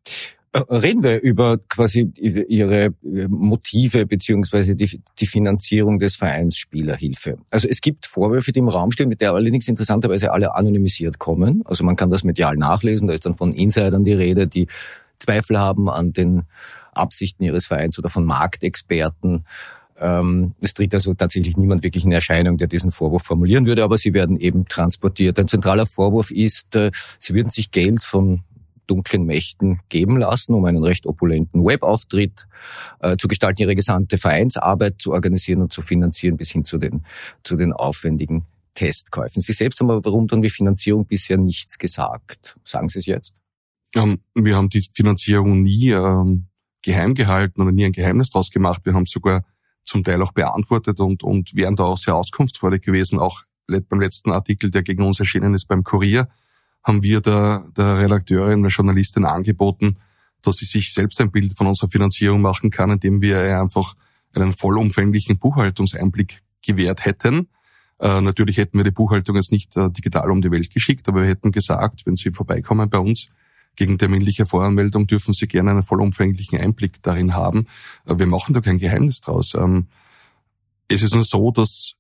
Äh, 0.53 0.61
reden 0.71 1.03
wir 1.03 1.21
über 1.21 1.59
quasi 1.59 2.11
Ihre 2.17 2.95
äh, 3.05 3.29
Motive 3.29 4.07
beziehungsweise 4.07 4.75
die, 4.75 5.03
die 5.19 5.27
Finanzierung 5.27 5.99
des 5.99 6.17
Vereins 6.17 6.57
Spielerhilfe. 6.57 7.39
Also 7.51 7.69
es 7.69 7.83
gibt 7.83 8.07
Vorwürfe, 8.07 8.53
die 8.53 8.61
im 8.61 8.69
Raum 8.69 8.91
stehen, 8.91 9.11
mit 9.11 9.21
der 9.21 9.35
allerdings 9.35 9.69
interessanterweise 9.69 10.33
alle 10.33 10.55
anonymisiert 10.55 11.19
kommen. 11.19 11.63
Also 11.67 11.85
man 11.85 11.97
kann 11.97 12.11
das 12.11 12.25
medial 12.25 12.57
nachlesen, 12.57 13.09
da 13.09 13.15
ist 13.15 13.27
dann 13.27 13.35
von 13.35 13.53
Insidern 13.53 14.05
die 14.05 14.15
Rede, 14.15 14.47
die 14.47 14.69
Zweifel 15.19 15.59
haben 15.59 15.91
an 15.91 16.13
den 16.13 16.45
Absichten 16.93 17.45
ihres 17.45 17.67
Vereins 17.67 17.99
oder 17.99 18.09
von 18.09 18.25
Marktexperten. 18.25 19.45
Ähm, 20.01 20.55
es 20.61 20.75
tritt 20.75 20.95
also 20.95 21.15
tatsächlich 21.15 21.57
niemand 21.57 21.83
wirklich 21.83 22.05
in 22.05 22.13
Erscheinung, 22.13 22.57
der 22.57 22.69
diesen 22.69 22.91
Vorwurf 22.91 23.25
formulieren 23.25 23.67
würde, 23.67 23.83
aber 23.83 23.99
sie 23.99 24.15
werden 24.15 24.39
eben 24.39 24.67
transportiert. 24.67 25.39
Ein 25.39 25.49
zentraler 25.49 25.87
Vorwurf 25.87 26.31
ist, 26.31 26.75
äh, 26.75 26.91
sie 27.19 27.35
würden 27.35 27.51
sich 27.51 27.71
Geld 27.71 28.03
von 28.03 28.43
dunklen 28.87 29.25
Mächten 29.25 29.79
geben 29.89 30.19
lassen, 30.19 30.55
um 30.55 30.65
einen 30.65 30.83
recht 30.83 31.07
opulenten 31.07 31.65
Webauftritt 31.65 32.47
äh, 33.01 33.17
zu 33.17 33.29
gestalten, 33.29 33.63
ihre 33.63 33.77
gesamte 33.77 34.19
Vereinsarbeit 34.19 34.95
zu 34.99 35.13
organisieren 35.13 35.61
und 35.61 35.73
zu 35.73 35.83
finanzieren, 35.83 36.37
bis 36.37 36.51
hin 36.51 36.65
zu 36.65 36.79
den, 36.79 37.05
zu 37.43 37.57
den 37.57 37.73
aufwendigen 37.73 38.47
Testkäufen. 38.75 39.43
Sie 39.43 39.53
selbst 39.53 39.81
haben 39.81 39.91
aber 39.91 40.09
rund 40.11 40.33
um 40.33 40.43
die 40.43 40.51
Finanzierung 40.51 41.07
bisher 41.07 41.37
nichts 41.37 41.79
gesagt. 41.79 42.57
Sagen 42.65 42.89
Sie 42.89 43.01
es 43.01 43.07
jetzt? 43.07 43.35
Ähm, 43.95 44.21
wir 44.35 44.57
haben 44.57 44.69
die 44.69 44.83
Finanzierung 44.93 45.63
nie 45.63 45.91
ähm, 45.91 46.47
geheim 46.83 47.15
gehalten 47.15 47.61
oder 47.61 47.73
nie 47.73 47.85
ein 47.85 47.93
Geheimnis 47.93 48.31
daraus 48.31 48.51
gemacht. 48.51 48.83
Wir 48.85 48.95
haben 48.95 49.07
sogar 49.07 49.45
zum 49.89 50.05
Teil 50.05 50.23
auch 50.23 50.33
beantwortet 50.33 51.01
und, 51.01 51.23
und 51.23 51.55
wären 51.55 51.77
da 51.77 51.85
auch 51.85 51.99
sehr 51.99 52.15
auskunftsfreudig 52.15 52.83
gewesen. 52.83 53.19
Auch 53.19 53.43
beim 53.67 54.01
letzten 54.01 54.31
Artikel, 54.31 54.71
der 54.71 54.83
gegen 54.83 55.03
uns 55.03 55.21
erschienen 55.21 55.55
ist 55.55 55.67
beim 55.67 55.85
Kurier, 55.85 56.29
haben 56.85 57.03
wir 57.03 57.21
der, 57.21 57.65
der 57.77 57.99
Redakteurin, 57.99 58.63
der 58.63 58.71
Journalistin 58.71 59.25
angeboten, 59.25 59.99
dass 60.43 60.57
sie 60.57 60.65
sich 60.65 60.95
selbst 60.95 61.21
ein 61.21 61.31
Bild 61.31 61.57
von 61.57 61.67
unserer 61.67 61.91
Finanzierung 61.91 62.41
machen 62.41 62.71
kann, 62.71 62.91
indem 62.91 63.21
wir 63.21 63.61
einfach 63.61 63.95
einen 64.35 64.53
vollumfänglichen 64.53 65.39
Buchhaltungseinblick 65.39 66.43
gewährt 66.63 67.05
hätten. 67.05 67.49
Äh, 68.01 68.21
natürlich 68.21 68.59
hätten 68.59 68.79
wir 68.79 68.85
die 68.85 68.91
Buchhaltung 68.91 69.37
jetzt 69.37 69.53
nicht 69.53 69.77
äh, 69.77 69.91
digital 69.91 70.31
um 70.31 70.41
die 70.41 70.51
Welt 70.51 70.71
geschickt, 70.71 71.09
aber 71.09 71.23
wir 71.23 71.29
hätten 71.29 71.51
gesagt, 71.51 72.07
wenn 72.07 72.15
Sie 72.15 72.31
vorbeikommen 72.31 72.89
bei 72.89 72.99
uns, 72.99 73.29
gegen 73.79 73.97
terminliche 73.97 74.45
Voranmeldung 74.45 75.07
dürfen 75.07 75.33
Sie 75.33 75.47
gerne 75.47 75.71
einen 75.71 75.85
vollumfänglichen 75.85 76.59
Einblick 76.59 77.01
darin 77.03 77.35
haben. 77.35 77.67
Äh, 78.07 78.19
wir 78.19 78.27
machen 78.27 78.53
da 78.53 78.61
kein 78.61 78.79
Geheimnis 78.79 79.21
draus. 79.21 79.55
Ähm, 79.55 79.87
es 80.89 81.03
ist 81.03 81.15
nur 81.15 81.23
so, 81.23 81.53
dass 81.53 81.93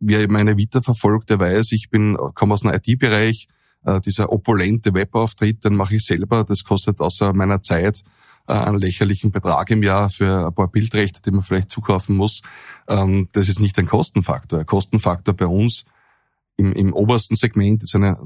wer 0.00 0.30
meine 0.30 0.58
Vita 0.58 0.82
verfolgt, 0.82 1.30
der 1.30 1.40
weiß, 1.40 1.72
ich 1.72 1.88
bin, 1.88 2.18
komme 2.34 2.52
aus 2.52 2.60
dem 2.60 2.72
IT-Bereich, 2.72 3.48
äh, 3.84 4.00
dieser 4.00 4.30
opulente 4.32 4.92
Webauftritt, 4.92 5.64
den 5.64 5.76
mache 5.76 5.96
ich 5.96 6.04
selber. 6.04 6.44
Das 6.44 6.62
kostet 6.62 7.00
außer 7.00 7.32
meiner 7.32 7.62
Zeit 7.62 8.02
äh, 8.46 8.52
einen 8.52 8.78
lächerlichen 8.78 9.30
Betrag 9.30 9.70
im 9.70 9.82
Jahr 9.82 10.10
für 10.10 10.46
ein 10.46 10.54
paar 10.54 10.68
Bildrechte, 10.68 11.22
die 11.22 11.30
man 11.30 11.40
vielleicht 11.40 11.70
zukaufen 11.70 12.16
muss. 12.16 12.42
Ähm, 12.86 13.30
das 13.32 13.48
ist 13.48 13.60
nicht 13.60 13.78
ein 13.78 13.86
Kostenfaktor. 13.86 14.58
Ein 14.58 14.66
Kostenfaktor 14.66 15.34
bei 15.34 15.46
uns 15.46 15.86
im, 16.58 16.74
im 16.74 16.92
obersten 16.92 17.34
Segment 17.34 17.82
ist 17.82 17.94
eine 17.94 18.18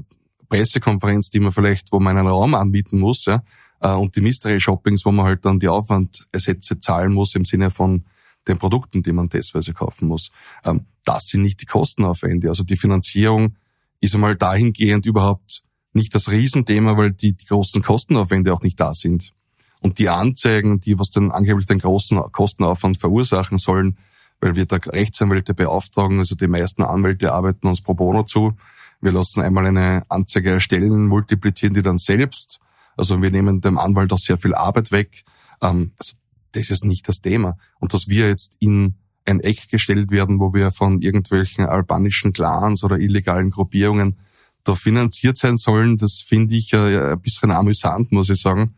Pressekonferenz, 0.49 1.29
die 1.29 1.39
man 1.39 1.51
vielleicht, 1.51 1.91
wo 1.91 1.99
man 1.99 2.17
einen 2.17 2.27
Raum 2.27 2.55
anbieten 2.55 2.99
muss, 2.99 3.25
ja, 3.25 3.43
äh, 3.79 3.91
und 3.91 4.15
die 4.15 4.21
Mystery-Shoppings, 4.21 5.05
wo 5.05 5.11
man 5.11 5.25
halt 5.25 5.45
dann 5.45 5.59
die 5.59 5.67
Aufwandsätze 5.67 6.79
zahlen 6.79 7.13
muss 7.13 7.35
im 7.35 7.45
Sinne 7.45 7.71
von 7.71 8.05
den 8.47 8.57
Produkten, 8.57 9.03
die 9.03 9.11
man 9.11 9.29
testweise 9.29 9.73
kaufen 9.73 10.07
muss. 10.07 10.31
Ähm, 10.65 10.85
das 11.05 11.27
sind 11.27 11.43
nicht 11.43 11.61
die 11.61 11.65
Kostenaufwände. 11.65 12.49
Also 12.49 12.63
die 12.63 12.77
Finanzierung 12.77 13.55
ist 14.01 14.15
einmal 14.15 14.35
dahingehend 14.35 15.05
überhaupt 15.05 15.63
nicht 15.93 16.13
das 16.13 16.29
Riesenthema, 16.29 16.97
weil 16.97 17.11
die, 17.11 17.33
die 17.33 17.45
großen 17.45 17.81
Kostenaufwände 17.81 18.53
auch 18.53 18.61
nicht 18.61 18.79
da 18.79 18.93
sind. 18.93 19.33
Und 19.81 19.97
die 19.97 20.09
Anzeigen, 20.09 20.79
die 20.79 20.99
was 20.99 21.09
dann 21.09 21.31
angeblich 21.31 21.67
den 21.67 21.79
großen 21.79 22.19
Kostenaufwand 22.31 22.97
verursachen 22.97 23.57
sollen, 23.57 23.97
weil 24.41 24.55
wir 24.55 24.65
da 24.65 24.77
Rechtsanwälte 24.77 25.53
beauftragen, 25.53 26.19
also 26.19 26.35
die 26.35 26.47
meisten 26.47 26.83
Anwälte 26.83 27.33
arbeiten 27.33 27.67
uns 27.67 27.81
pro 27.81 27.93
bono 27.93 28.23
zu. 28.23 28.55
Wir 29.01 29.11
lassen 29.11 29.41
einmal 29.41 29.65
eine 29.65 30.03
Anzeige 30.09 30.51
erstellen, 30.51 31.07
multiplizieren 31.07 31.73
die 31.73 31.81
dann 31.81 31.97
selbst. 31.97 32.59
Also 32.97 33.21
wir 33.21 33.31
nehmen 33.31 33.61
dem 33.61 33.77
Anwalt 33.77 34.11
auch 34.11 34.19
sehr 34.19 34.37
viel 34.37 34.53
Arbeit 34.53 34.91
weg. 34.91 35.23
Ähm, 35.61 35.93
also 35.97 36.13
das 36.51 36.69
ist 36.69 36.83
nicht 36.83 37.07
das 37.07 37.21
Thema. 37.21 37.57
Und 37.79 37.93
dass 37.93 38.07
wir 38.07 38.27
jetzt 38.27 38.57
in 38.59 38.95
ein 39.25 39.39
Eck 39.39 39.69
gestellt 39.69 40.11
werden, 40.11 40.39
wo 40.39 40.53
wir 40.53 40.71
von 40.71 40.99
irgendwelchen 40.99 41.65
albanischen 41.65 42.33
Clans 42.33 42.83
oder 42.83 42.97
illegalen 42.97 43.51
Gruppierungen 43.51 44.17
da 44.63 44.75
finanziert 44.75 45.37
sein 45.37 45.55
sollen, 45.55 45.97
das 45.97 46.23
finde 46.25 46.55
ich 46.55 46.73
äh, 46.73 47.11
ein 47.11 47.21
bisschen 47.21 47.51
amüsant, 47.51 48.11
muss 48.11 48.29
ich 48.29 48.41
sagen, 48.41 48.75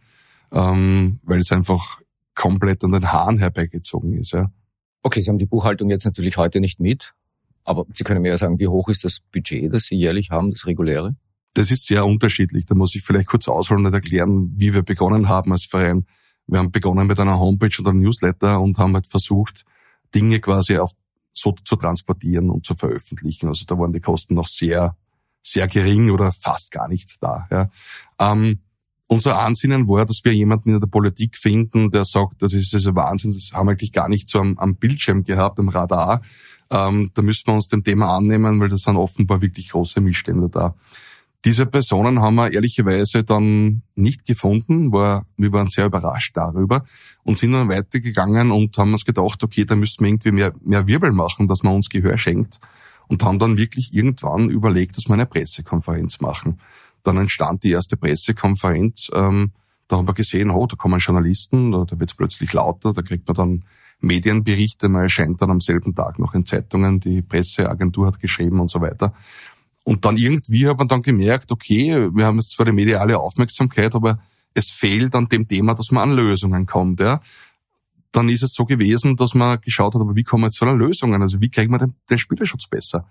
ähm, 0.51 1.19
weil 1.23 1.39
es 1.39 1.51
einfach 1.51 2.01
komplett 2.35 2.83
an 2.83 2.91
den 2.91 3.11
Haaren 3.11 3.39
herbeigezogen 3.39 4.13
ist. 4.13 4.35
Okay, 5.03 5.21
Sie 5.21 5.29
haben 5.29 5.39
die 5.39 5.45
Buchhaltung 5.45 5.89
jetzt 5.89 6.05
natürlich 6.05 6.37
heute 6.37 6.59
nicht 6.59 6.79
mit, 6.79 7.13
aber 7.63 7.85
Sie 7.93 8.03
können 8.03 8.21
mir 8.21 8.29
ja 8.29 8.37
sagen, 8.37 8.59
wie 8.59 8.67
hoch 8.67 8.89
ist 8.89 9.03
das 9.03 9.19
Budget, 9.31 9.73
das 9.73 9.83
Sie 9.83 9.95
jährlich 9.95 10.31
haben, 10.31 10.51
das 10.51 10.65
reguläre? 10.65 11.15
Das 11.53 11.71
ist 11.71 11.85
sehr 11.85 12.05
unterschiedlich. 12.05 12.65
Da 12.65 12.75
muss 12.75 12.95
ich 12.95 13.03
vielleicht 13.03 13.27
kurz 13.27 13.47
ausholen 13.47 13.85
und 13.85 13.93
erklären, 13.93 14.51
wie 14.55 14.73
wir 14.73 14.83
begonnen 14.83 15.27
haben 15.27 15.51
als 15.51 15.65
Verein. 15.65 16.05
Wir 16.47 16.59
haben 16.59 16.71
begonnen 16.71 17.07
mit 17.07 17.19
einer 17.19 17.39
Homepage 17.39 17.75
und 17.79 17.87
einem 17.87 17.99
Newsletter 17.99 18.59
und 18.59 18.77
haben 18.77 18.93
halt 18.93 19.07
versucht, 19.07 19.63
Dinge 20.13 20.39
quasi 20.39 20.77
auf, 20.77 20.91
so 21.33 21.53
zu 21.63 21.75
transportieren 21.75 22.49
und 22.49 22.65
zu 22.65 22.75
veröffentlichen. 22.75 23.47
Also 23.47 23.65
da 23.65 23.77
waren 23.77 23.93
die 23.93 23.99
Kosten 23.99 24.35
noch 24.35 24.47
sehr, 24.47 24.97
sehr 25.41 25.67
gering 25.67 26.09
oder 26.09 26.31
fast 26.31 26.71
gar 26.71 26.87
nicht 26.87 27.21
da. 27.21 27.47
Ja. 27.51 27.69
Ähm, 28.19 28.59
unser 29.07 29.39
Ansinnen 29.39 29.89
war, 29.89 30.05
dass 30.05 30.21
wir 30.23 30.33
jemanden 30.33 30.69
in 30.69 30.79
der 30.79 30.87
Politik 30.87 31.35
finden, 31.37 31.91
der 31.91 32.05
sagt, 32.05 32.41
das 32.41 32.53
ist 32.53 32.73
also 32.73 32.95
Wahnsinn, 32.95 33.33
das 33.33 33.51
haben 33.51 33.67
wir 33.67 33.71
eigentlich 33.71 33.91
gar 33.91 34.07
nicht 34.07 34.29
so 34.29 34.39
am, 34.39 34.57
am 34.57 34.77
Bildschirm 34.77 35.23
gehabt, 35.23 35.59
am 35.59 35.67
Radar. 35.67 36.21
Ähm, 36.71 37.11
da 37.13 37.21
müssen 37.21 37.47
wir 37.47 37.53
uns 37.53 37.67
dem 37.67 37.83
Thema 37.83 38.15
annehmen, 38.15 38.59
weil 38.59 38.69
das 38.69 38.81
sind 38.81 38.95
offenbar 38.95 39.41
wirklich 39.41 39.69
große 39.69 39.99
Missstände 40.01 40.49
da. 40.49 40.73
Diese 41.43 41.65
Personen 41.65 42.21
haben 42.21 42.35
wir 42.35 42.53
ehrlicherweise 42.53 43.23
dann 43.23 43.81
nicht 43.95 44.25
gefunden, 44.25 44.91
war, 44.91 45.25
wir 45.37 45.51
waren 45.51 45.69
sehr 45.69 45.87
überrascht 45.87 46.37
darüber 46.37 46.85
und 47.23 47.37
sind 47.39 47.53
dann 47.53 47.67
weitergegangen 47.67 48.51
und 48.51 48.77
haben 48.77 48.93
uns 48.93 49.05
gedacht, 49.05 49.43
okay, 49.43 49.65
da 49.65 49.75
müssten 49.75 50.03
wir 50.03 50.09
irgendwie 50.09 50.31
mehr, 50.31 50.53
mehr 50.63 50.87
Wirbel 50.87 51.11
machen, 51.11 51.47
dass 51.47 51.63
man 51.63 51.75
uns 51.75 51.89
Gehör 51.89 52.17
schenkt 52.19 52.59
und 53.07 53.23
haben 53.23 53.39
dann 53.39 53.57
wirklich 53.57 53.93
irgendwann 53.93 54.49
überlegt, 54.49 54.97
dass 54.97 55.07
wir 55.09 55.15
eine 55.15 55.25
Pressekonferenz 55.25 56.21
machen. 56.21 56.59
Dann 57.03 57.17
entstand 57.17 57.63
die 57.63 57.71
erste 57.71 57.97
Pressekonferenz, 57.97 59.09
ähm, 59.13 59.51
da 59.87 59.97
haben 59.97 60.07
wir 60.07 60.13
gesehen, 60.13 60.51
oh, 60.51 60.67
da 60.67 60.75
kommen 60.75 60.99
Journalisten, 60.99 61.71
da, 61.71 61.85
da 61.85 61.99
wird 61.99 62.11
es 62.11 62.15
plötzlich 62.15 62.53
lauter, 62.53 62.93
da 62.93 63.01
kriegt 63.01 63.27
man 63.27 63.35
dann 63.35 63.65
Medienberichte, 64.01 64.89
man 64.89 65.03
erscheint 65.03 65.41
dann 65.41 65.51
am 65.51 65.59
selben 65.59 65.95
Tag 65.95 66.19
noch 66.19 66.33
in 66.33 66.45
Zeitungen, 66.45 66.99
die 66.99 67.21
Presseagentur 67.21 68.07
hat 68.07 68.19
geschrieben 68.19 68.59
und 68.59 68.69
so 68.69 68.81
weiter. 68.81 69.13
Und 69.83 70.05
dann 70.05 70.17
irgendwie 70.17 70.67
hat 70.67 70.77
man 70.77 70.87
dann 70.87 71.01
gemerkt, 71.01 71.51
okay, 71.51 72.09
wir 72.13 72.25
haben 72.25 72.37
jetzt 72.37 72.51
zwar 72.51 72.65
die 72.65 72.71
mediale 72.71 73.17
Aufmerksamkeit, 73.17 73.95
aber 73.95 74.19
es 74.53 74.69
fehlt 74.69 75.15
an 75.15 75.27
dem 75.27 75.47
Thema, 75.47 75.73
dass 75.73 75.91
man 75.91 76.09
an 76.09 76.15
Lösungen 76.15 76.65
kommt. 76.65 76.99
Ja. 76.99 77.21
Dann 78.11 78.29
ist 78.29 78.43
es 78.43 78.53
so 78.53 78.65
gewesen, 78.65 79.15
dass 79.15 79.33
man 79.33 79.59
geschaut 79.61 79.95
hat, 79.95 80.01
aber 80.01 80.15
wie 80.15 80.23
kommen 80.23 80.43
wir 80.43 80.51
zu 80.51 80.65
einer 80.65 80.75
Lösung? 80.75 81.19
Also 81.19 81.39
wie 81.39 81.49
kriegen 81.49 81.71
wir 81.71 81.79
den, 81.79 81.95
den 82.09 82.19
Spielerschutz 82.19 82.67
besser? 82.67 83.07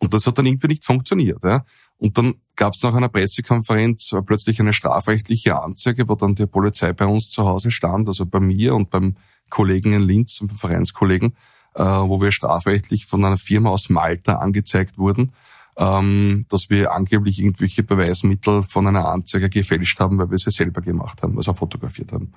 Und 0.00 0.14
das 0.14 0.26
hat 0.26 0.38
dann 0.38 0.46
irgendwie 0.46 0.68
nicht 0.68 0.84
funktioniert. 0.84 1.42
Ja. 1.42 1.64
Und 1.96 2.18
dann 2.18 2.34
gab 2.54 2.74
es 2.74 2.82
nach 2.82 2.94
einer 2.94 3.08
Pressekonferenz 3.08 4.14
plötzlich 4.26 4.60
eine 4.60 4.72
strafrechtliche 4.72 5.60
Anzeige, 5.60 6.08
wo 6.08 6.14
dann 6.14 6.34
die 6.34 6.46
Polizei 6.46 6.92
bei 6.92 7.06
uns 7.06 7.30
zu 7.30 7.44
Hause 7.44 7.70
stand, 7.70 8.08
also 8.08 8.26
bei 8.26 8.40
mir 8.40 8.74
und 8.74 8.90
beim 8.90 9.16
Kollegen 9.50 9.92
in 9.92 10.02
Linz 10.02 10.40
und 10.40 10.48
beim 10.48 10.56
Vereinskollegen, 10.56 11.34
äh, 11.74 11.82
wo 11.82 12.20
wir 12.20 12.32
strafrechtlich 12.32 13.06
von 13.06 13.24
einer 13.24 13.38
Firma 13.38 13.70
aus 13.70 13.88
Malta 13.88 14.34
angezeigt 14.34 14.98
wurden, 14.98 15.32
ähm, 15.78 16.46
dass 16.48 16.70
wir 16.70 16.92
angeblich 16.92 17.38
irgendwelche 17.40 17.82
Beweismittel 17.82 18.62
von 18.62 18.86
einer 18.86 19.08
Anzeige 19.08 19.48
gefälscht 19.48 20.00
haben, 20.00 20.18
weil 20.18 20.30
wir 20.30 20.38
sie 20.38 20.50
selber 20.50 20.80
gemacht 20.80 21.22
haben, 21.22 21.36
also 21.36 21.54
fotografiert 21.54 22.12
haben. 22.12 22.32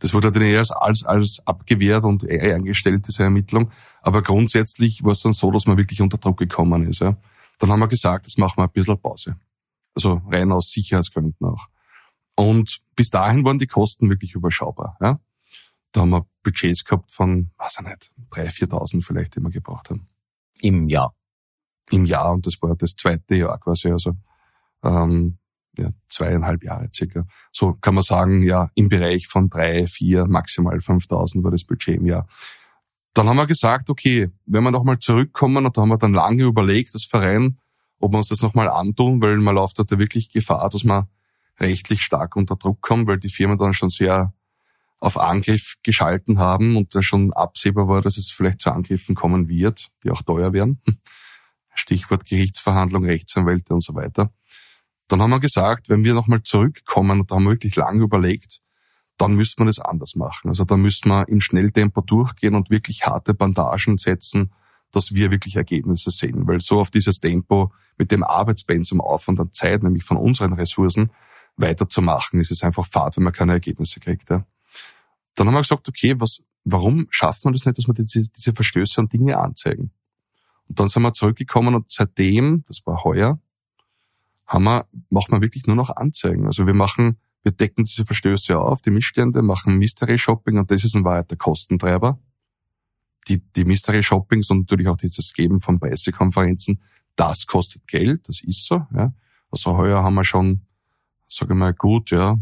Das 0.00 0.12
wurde 0.12 0.30
dann 0.30 0.42
eher 0.42 0.64
als, 0.80 1.04
als 1.04 1.40
abgewehrt 1.46 2.04
und 2.04 2.24
eher 2.24 2.56
eingestellt, 2.56 3.06
diese 3.08 3.22
Ermittlung. 3.22 3.70
Aber 4.02 4.22
grundsätzlich 4.22 5.02
war 5.02 5.12
es 5.12 5.20
dann 5.20 5.32
so, 5.32 5.50
dass 5.50 5.66
man 5.66 5.78
wirklich 5.78 6.02
unter 6.02 6.18
Druck 6.18 6.38
gekommen 6.38 6.86
ist. 6.86 7.00
Ja. 7.00 7.16
Dann 7.58 7.70
haben 7.70 7.80
wir 7.80 7.88
gesagt, 7.88 8.26
das 8.26 8.36
machen 8.36 8.58
wir 8.58 8.64
ein 8.64 8.72
bisschen 8.72 9.00
Pause. 9.00 9.36
Also 9.94 10.20
rein 10.30 10.52
aus 10.52 10.70
Sicherheitsgründen 10.70 11.46
auch. 11.46 11.68
Und 12.36 12.80
bis 12.96 13.10
dahin 13.10 13.44
waren 13.44 13.58
die 13.58 13.66
Kosten 13.66 14.10
wirklich 14.10 14.34
überschaubar. 14.34 14.96
Ja. 15.00 15.20
Da 15.94 16.00
haben 16.00 16.10
wir 16.10 16.26
Budgets 16.42 16.84
gehabt 16.84 17.12
von, 17.12 17.52
weiß 17.56 17.76
ich 17.78 17.86
nicht, 17.86 18.12
3.000, 18.32 18.68
4.000 18.68 19.04
vielleicht, 19.04 19.36
die 19.36 19.40
wir 19.40 19.50
gebraucht 19.50 19.90
haben. 19.90 20.08
Im 20.60 20.88
Jahr? 20.88 21.14
Im 21.92 22.04
Jahr 22.04 22.32
und 22.32 22.44
das 22.46 22.54
war 22.60 22.74
das 22.74 22.96
zweite 22.96 23.36
Jahr 23.36 23.60
quasi, 23.60 23.90
also 23.90 24.12
ähm, 24.82 25.38
ja, 25.78 25.90
zweieinhalb 26.08 26.64
Jahre 26.64 26.88
circa. 26.92 27.24
So 27.52 27.74
kann 27.74 27.94
man 27.94 28.02
sagen, 28.02 28.42
ja, 28.42 28.70
im 28.74 28.88
Bereich 28.88 29.28
von 29.28 29.48
drei, 29.48 29.86
vier, 29.86 30.26
maximal 30.26 30.78
5.000 30.78 31.44
war 31.44 31.52
das 31.52 31.62
Budget 31.62 31.96
im 32.00 32.06
Jahr. 32.06 32.26
Dann 33.12 33.28
haben 33.28 33.36
wir 33.36 33.46
gesagt, 33.46 33.88
okay, 33.88 34.30
wenn 34.46 34.64
wir 34.64 34.72
nochmal 34.72 34.98
zurückkommen, 34.98 35.64
und 35.64 35.76
da 35.76 35.82
haben 35.82 35.90
wir 35.90 35.98
dann 35.98 36.12
lange 36.12 36.42
überlegt, 36.42 36.92
das 36.96 37.04
Verein, 37.04 37.60
ob 38.00 38.12
wir 38.12 38.18
uns 38.18 38.30
das 38.30 38.42
nochmal 38.42 38.68
antun, 38.68 39.22
weil 39.22 39.36
man 39.36 39.54
läuft 39.54 39.78
da 39.78 39.98
wirklich 39.98 40.28
Gefahr, 40.28 40.68
dass 40.68 40.82
man 40.82 41.06
rechtlich 41.60 42.02
stark 42.02 42.34
unter 42.34 42.56
Druck 42.56 42.80
kommt, 42.80 43.06
weil 43.06 43.18
die 43.20 43.28
Firmen 43.28 43.58
dann 43.58 43.74
schon 43.74 43.90
sehr 43.90 44.34
auf 45.04 45.18
Angriff 45.20 45.76
geschalten 45.82 46.38
haben 46.38 46.76
und 46.76 46.94
da 46.94 47.02
schon 47.02 47.32
absehbar 47.32 47.88
war, 47.88 48.00
dass 48.00 48.16
es 48.16 48.30
vielleicht 48.30 48.60
zu 48.60 48.72
Angriffen 48.72 49.14
kommen 49.14 49.48
wird, 49.48 49.90
die 50.02 50.10
auch 50.10 50.22
teuer 50.22 50.52
werden. 50.52 50.80
Stichwort 51.74 52.24
Gerichtsverhandlung, 52.24 53.04
Rechtsanwälte 53.04 53.74
und 53.74 53.82
so 53.82 53.94
weiter. 53.94 54.32
Dann 55.08 55.20
haben 55.20 55.30
wir 55.30 55.40
gesagt, 55.40 55.88
wenn 55.88 56.04
wir 56.04 56.14
nochmal 56.14 56.42
zurückkommen, 56.42 57.20
und 57.20 57.30
da 57.30 57.34
haben 57.34 57.44
wir 57.44 57.50
wirklich 57.50 57.76
lange 57.76 58.02
überlegt, 58.02 58.60
dann 59.18 59.34
müsste 59.34 59.60
man 59.60 59.66
das 59.66 59.78
anders 59.78 60.14
machen. 60.14 60.48
Also 60.48 60.64
da 60.64 60.76
müsste 60.76 61.08
man 61.08 61.26
im 61.26 61.40
Schnelltempo 61.40 62.00
durchgehen 62.00 62.54
und 62.54 62.70
wirklich 62.70 63.04
harte 63.04 63.34
Bandagen 63.34 63.98
setzen, 63.98 64.52
dass 64.90 65.12
wir 65.12 65.30
wirklich 65.30 65.56
Ergebnisse 65.56 66.10
sehen. 66.10 66.46
Weil 66.46 66.60
so 66.60 66.80
auf 66.80 66.90
dieses 66.90 67.20
Tempo 67.20 67.72
mit 67.98 68.10
dem 68.10 68.24
Arbeitspensum 68.24 69.00
Aufwand 69.00 69.40
an 69.40 69.52
Zeit, 69.52 69.82
nämlich 69.82 70.04
von 70.04 70.16
unseren 70.16 70.54
Ressourcen, 70.54 71.10
weiterzumachen, 71.56 72.40
ist 72.40 72.50
es 72.50 72.62
einfach 72.62 72.86
fad, 72.86 73.16
wenn 73.16 73.24
man 73.24 73.32
keine 73.32 73.52
Ergebnisse 73.52 74.00
kriegt. 74.00 74.30
Ja. 74.30 74.44
Dann 75.34 75.46
haben 75.46 75.54
wir 75.54 75.62
gesagt, 75.62 75.88
okay, 75.88 76.14
was, 76.18 76.42
warum 76.64 77.06
schafft 77.10 77.44
man 77.44 77.54
das 77.54 77.64
nicht, 77.64 77.78
dass 77.78 77.86
wir 77.86 77.94
diese, 77.94 78.28
diese 78.30 78.52
Verstöße 78.52 79.00
und 79.00 79.12
Dinge 79.12 79.38
anzeigen? 79.38 79.90
Und 80.68 80.80
dann 80.80 80.88
sind 80.88 81.02
wir 81.02 81.12
zurückgekommen 81.12 81.74
und 81.74 81.90
seitdem, 81.90 82.64
das 82.66 82.86
war 82.86 83.04
heuer, 83.04 83.40
haben 84.46 84.64
wir, 84.64 84.86
machen 85.10 85.32
wir 85.32 85.42
wirklich 85.42 85.66
nur 85.66 85.76
noch 85.76 85.90
Anzeigen. 85.90 86.46
Also 86.46 86.66
wir 86.66 86.74
machen, 86.74 87.18
wir 87.42 87.52
decken 87.52 87.84
diese 87.84 88.04
Verstöße 88.04 88.58
auf, 88.58 88.82
die 88.82 88.90
Missstände, 88.90 89.42
machen 89.42 89.78
Mystery 89.78 90.18
Shopping 90.18 90.58
und 90.58 90.70
das 90.70 90.84
ist 90.84 90.94
ein 90.94 91.04
weiter 91.04 91.36
Kostentreiber. 91.36 92.18
Die, 93.28 93.38
die 93.38 93.64
Mystery 93.64 94.02
Shoppings 94.02 94.50
und 94.50 94.60
natürlich 94.60 94.88
auch 94.88 94.96
dieses 94.96 95.32
Geben 95.32 95.60
von 95.60 95.80
Pressekonferenzen, 95.80 96.80
das 97.16 97.46
kostet 97.46 97.86
Geld, 97.86 98.28
das 98.28 98.42
ist 98.42 98.66
so, 98.66 98.86
ja. 98.94 99.14
Also 99.50 99.76
heuer 99.76 100.02
haben 100.02 100.14
wir 100.14 100.24
schon, 100.24 100.62
sage 101.28 101.54
ich 101.54 101.58
mal, 101.58 101.72
gut, 101.72 102.10
ja, 102.10 102.38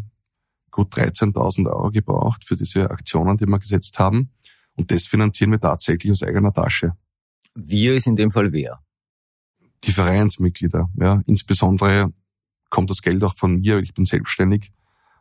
gut 0.72 0.92
13.000 0.94 1.70
Euro 1.70 1.90
gebraucht 1.92 2.44
für 2.44 2.56
diese 2.56 2.90
Aktionen, 2.90 3.36
die 3.36 3.46
wir 3.46 3.58
gesetzt 3.60 4.00
haben. 4.00 4.32
Und 4.74 4.90
das 4.90 5.06
finanzieren 5.06 5.52
wir 5.52 5.60
tatsächlich 5.60 6.10
aus 6.10 6.22
eigener 6.22 6.52
Tasche. 6.52 6.94
Wir 7.54 7.94
ist 7.94 8.06
in 8.06 8.16
dem 8.16 8.30
Fall 8.30 8.52
wer? 8.52 8.80
Die 9.84 9.92
Vereinsmitglieder. 9.92 10.90
Ja. 10.98 11.22
Insbesondere 11.26 12.12
kommt 12.70 12.90
das 12.90 13.02
Geld 13.02 13.22
auch 13.22 13.34
von 13.34 13.60
mir. 13.60 13.78
Ich 13.78 13.94
bin 13.94 14.04
selbstständig, 14.04 14.72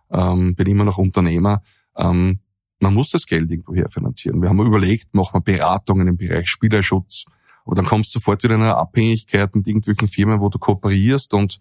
ähm, 0.10 0.56
bin 0.56 0.68
immer 0.68 0.86
noch 0.86 0.98
Unternehmer. 0.98 1.62
Ähm, 1.98 2.40
man 2.80 2.94
muss 2.94 3.10
das 3.12 3.26
Geld 3.26 3.52
irgendwo 3.52 3.76
her 3.76 3.90
finanzieren. 3.90 4.42
Wir 4.42 4.50
haben 4.50 4.60
überlegt, 4.60 5.14
machen 5.14 5.36
wir 5.36 5.42
Beratungen 5.42 6.08
im 6.08 6.18
Bereich 6.18 6.48
Spielerschutz. 6.48 7.26
Aber 7.66 7.76
dann 7.76 7.86
kommst 7.86 8.16
du 8.16 8.20
sofort 8.20 8.44
wieder 8.44 8.56
in 8.56 8.62
eine 8.62 8.76
Abhängigkeit 8.76 9.54
mit 9.54 9.68
irgendwelchen 9.68 10.08
Firmen, 10.08 10.40
wo 10.40 10.50
du 10.50 10.58
kooperierst 10.58 11.34
und 11.34 11.60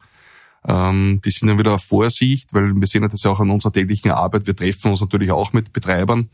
ähm, 0.66 1.20
die 1.24 1.30
sind 1.30 1.48
dann 1.48 1.58
wieder 1.58 1.74
auf 1.74 1.84
Vorsicht, 1.84 2.52
weil 2.52 2.74
wir 2.74 2.86
sehen 2.86 3.08
das 3.08 3.22
ja 3.22 3.30
auch 3.30 3.40
an 3.40 3.50
unserer 3.50 3.72
täglichen 3.72 4.10
Arbeit. 4.10 4.46
Wir 4.46 4.56
treffen 4.56 4.90
uns 4.90 5.00
natürlich 5.00 5.30
auch 5.30 5.52
mit 5.52 5.72
Betreibern 5.72 6.28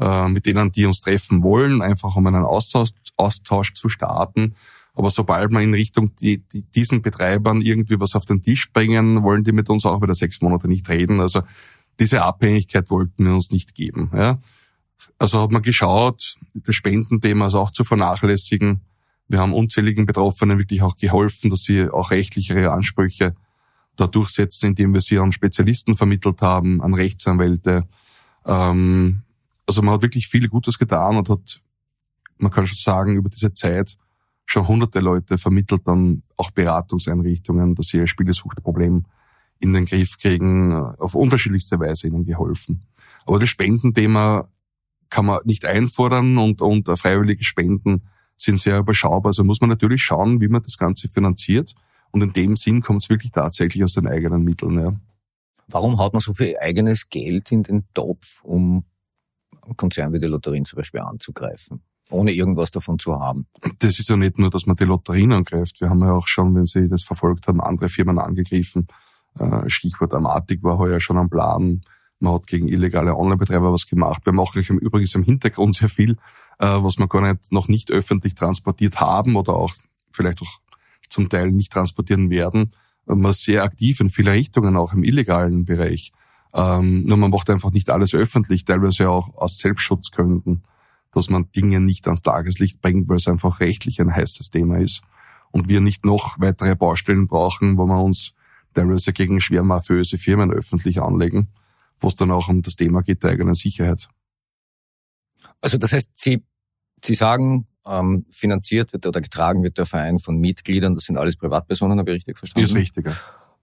äh, 0.00 0.28
mit 0.28 0.46
denen, 0.46 0.72
die 0.72 0.86
uns 0.86 1.00
treffen 1.00 1.42
wollen, 1.42 1.82
einfach 1.82 2.16
um 2.16 2.26
einen 2.26 2.44
Austausch, 2.44 2.90
Austausch 3.16 3.74
zu 3.74 3.88
starten. 3.88 4.54
Aber 4.94 5.10
sobald 5.10 5.50
wir 5.50 5.60
in 5.60 5.74
Richtung 5.74 6.14
die, 6.16 6.42
die, 6.52 6.64
diesen 6.64 7.02
Betreibern 7.02 7.60
irgendwie 7.60 8.00
was 8.00 8.14
auf 8.14 8.24
den 8.24 8.42
Tisch 8.42 8.72
bringen, 8.72 9.22
wollen 9.22 9.44
die 9.44 9.52
mit 9.52 9.68
uns 9.68 9.86
auch 9.86 10.02
wieder 10.02 10.14
sechs 10.14 10.40
Monate 10.40 10.68
nicht 10.68 10.88
reden. 10.88 11.20
Also 11.20 11.42
diese 11.98 12.22
Abhängigkeit 12.22 12.90
wollten 12.90 13.24
wir 13.24 13.34
uns 13.34 13.50
nicht 13.50 13.74
geben. 13.74 14.10
Ja. 14.14 14.38
Also 15.18 15.40
hat 15.40 15.50
man 15.50 15.62
geschaut, 15.62 16.36
das 16.54 16.74
Spendenthema 16.74 17.46
ist 17.46 17.54
auch 17.54 17.70
zu 17.70 17.84
vernachlässigen. 17.84 18.80
Wir 19.28 19.38
haben 19.38 19.52
unzähligen 19.52 20.06
Betroffenen 20.06 20.58
wirklich 20.58 20.82
auch 20.82 20.96
geholfen, 20.96 21.50
dass 21.50 21.60
sie 21.62 21.88
auch 21.88 22.10
rechtlichere 22.10 22.72
Ansprüche 22.72 23.34
da 24.00 24.06
durchsetzen, 24.06 24.68
indem 24.68 24.94
wir 24.94 25.00
sie 25.00 25.18
an 25.18 25.32
Spezialisten 25.32 25.96
vermittelt 25.96 26.40
haben, 26.42 26.80
an 26.82 26.94
Rechtsanwälte. 26.94 27.86
Ähm, 28.46 29.22
also 29.66 29.82
man 29.82 29.94
hat 29.94 30.02
wirklich 30.02 30.28
viel 30.28 30.48
Gutes 30.48 30.78
getan 30.78 31.16
und 31.16 31.28
hat, 31.28 31.60
man 32.38 32.50
kann 32.50 32.66
schon 32.66 32.78
sagen, 32.78 33.16
über 33.16 33.28
diese 33.28 33.52
Zeit 33.52 33.96
schon 34.46 34.66
hunderte 34.66 35.00
Leute 35.00 35.38
vermittelt 35.38 35.82
dann 35.86 36.22
auch 36.36 36.50
Beratungseinrichtungen, 36.50 37.74
dass 37.76 37.88
sie 37.88 37.98
ihr 37.98 38.08
Spielesuchtproblem 38.08 39.04
in 39.60 39.72
den 39.72 39.84
Griff 39.84 40.18
kriegen, 40.18 40.72
auf 40.74 41.14
unterschiedlichste 41.14 41.78
Weise 41.78 42.08
ihnen 42.08 42.24
geholfen. 42.24 42.86
Aber 43.26 43.38
das 43.38 43.50
Spendenthema 43.50 44.48
kann 45.08 45.26
man 45.26 45.40
nicht 45.44 45.66
einfordern 45.66 46.38
und, 46.38 46.62
und 46.62 46.88
freiwillige 46.88 47.44
Spenden 47.44 48.02
sind 48.36 48.58
sehr 48.58 48.78
überschaubar. 48.78 49.30
Also 49.30 49.44
muss 49.44 49.60
man 49.60 49.70
natürlich 49.70 50.02
schauen, 50.02 50.40
wie 50.40 50.48
man 50.48 50.62
das 50.62 50.78
Ganze 50.78 51.08
finanziert. 51.08 51.74
Und 52.12 52.22
in 52.22 52.32
dem 52.32 52.56
Sinn 52.56 52.82
kommt 52.82 53.02
es 53.02 53.10
wirklich 53.10 53.32
tatsächlich 53.32 53.84
aus 53.84 53.94
den 53.94 54.06
eigenen 54.06 54.42
Mitteln. 54.42 54.78
Ja. 54.78 54.94
Warum 55.68 55.98
haut 55.98 56.12
man 56.12 56.20
so 56.20 56.34
viel 56.34 56.56
eigenes 56.60 57.08
Geld 57.08 57.52
in 57.52 57.62
den 57.62 57.84
Topf, 57.94 58.42
um 58.42 58.84
Konzern 59.76 60.12
wie 60.12 60.18
die 60.18 60.26
Lotterien 60.26 60.64
zum 60.64 60.78
Beispiel 60.78 61.00
anzugreifen, 61.00 61.82
ohne 62.10 62.32
irgendwas 62.32 62.70
davon 62.70 62.98
zu 62.98 63.18
haben. 63.18 63.46
Das 63.78 63.98
ist 63.98 64.08
ja 64.08 64.16
nicht 64.16 64.38
nur, 64.38 64.50
dass 64.50 64.66
man 64.66 64.76
die 64.76 64.84
Lotterien 64.84 65.32
angreift. 65.32 65.80
Wir 65.80 65.90
haben 65.90 66.00
ja 66.00 66.12
auch 66.12 66.26
schon, 66.26 66.54
wenn 66.54 66.66
Sie 66.66 66.88
das 66.88 67.02
verfolgt 67.02 67.46
haben, 67.46 67.60
andere 67.60 67.88
Firmen 67.88 68.18
angegriffen. 68.18 68.88
Äh, 69.38 69.68
Stichwort 69.68 70.14
Amatik 70.14 70.62
war 70.62 70.78
heuer 70.78 71.00
schon 71.00 71.18
am 71.18 71.30
Plan. 71.30 71.82
Man 72.18 72.34
hat 72.34 72.46
gegen 72.46 72.68
illegale 72.68 73.16
Online-Betreiber 73.16 73.72
was 73.72 73.86
gemacht. 73.86 74.26
Wir 74.26 74.32
machen 74.32 74.62
im 74.68 74.78
Übrigen 74.78 75.08
im 75.14 75.22
Hintergrund 75.22 75.76
sehr 75.76 75.88
viel, 75.88 76.12
äh, 76.58 76.66
was 76.66 76.98
wir 76.98 77.08
gar 77.08 77.32
nicht, 77.32 77.52
noch 77.52 77.68
nicht 77.68 77.90
öffentlich 77.90 78.34
transportiert 78.34 79.00
haben 79.00 79.36
oder 79.36 79.54
auch 79.54 79.72
vielleicht 80.12 80.42
auch 80.42 80.60
zum 81.10 81.28
Teil 81.28 81.50
nicht 81.50 81.72
transportieren 81.72 82.30
werden. 82.30 82.70
Man 83.06 83.30
ist 83.30 83.44
sehr 83.44 83.62
aktiv 83.62 84.00
in 84.00 84.10
viele 84.10 84.32
Richtungen, 84.32 84.76
auch 84.76 84.92
im 84.92 85.04
illegalen 85.04 85.64
Bereich. 85.64 86.12
Ähm, 86.54 87.02
nur 87.04 87.16
man 87.16 87.30
macht 87.30 87.50
einfach 87.50 87.70
nicht 87.70 87.90
alles 87.90 88.14
öffentlich, 88.14 88.64
teilweise 88.64 89.10
auch 89.10 89.34
aus 89.36 89.58
Selbstschutzgründen, 89.58 90.64
dass 91.12 91.28
man 91.28 91.50
Dinge 91.52 91.80
nicht 91.80 92.06
ans 92.06 92.22
Tageslicht 92.22 92.80
bringt, 92.80 93.08
weil 93.08 93.16
es 93.16 93.28
einfach 93.28 93.60
rechtlich 93.60 94.00
ein 94.00 94.14
heißes 94.14 94.50
Thema 94.50 94.78
ist. 94.78 95.02
Und 95.52 95.68
wir 95.68 95.80
nicht 95.80 96.04
noch 96.04 96.38
weitere 96.38 96.76
Baustellen 96.76 97.26
brauchen, 97.26 97.76
wo 97.76 97.86
wir 97.86 98.00
uns 98.00 98.34
teilweise 98.74 99.12
gegen 99.12 99.40
schwer 99.40 99.64
mafiöse 99.64 100.18
Firmen 100.18 100.52
öffentlich 100.52 101.02
anlegen, 101.02 101.48
wo 101.98 102.08
es 102.08 102.16
dann 102.16 102.30
auch 102.30 102.48
um 102.48 102.62
das 102.62 102.76
Thema 102.76 103.02
geht 103.02 103.22
der 103.22 103.30
eigenen 103.30 103.56
Sicherheit. 103.56 104.08
Also 105.60 105.78
das 105.78 105.92
heißt, 105.92 106.12
Sie, 106.14 106.44
Sie 107.02 107.14
sagen, 107.14 107.66
ähm, 107.86 108.26
finanziert 108.30 108.92
wird 108.92 109.06
oder 109.06 109.20
getragen 109.20 109.62
wird 109.62 109.78
der 109.78 109.86
Verein 109.86 110.18
von 110.18 110.38
Mitgliedern, 110.38 110.94
das 110.94 111.04
sind 111.04 111.16
alles 111.16 111.36
Privatpersonen, 111.36 111.98
habe 111.98 112.10
ich 112.10 112.16
richtig 112.16 112.38
verstanden? 112.38 112.66
Ist 112.66 112.74
richtig, 112.74 113.06
ja 113.06 113.16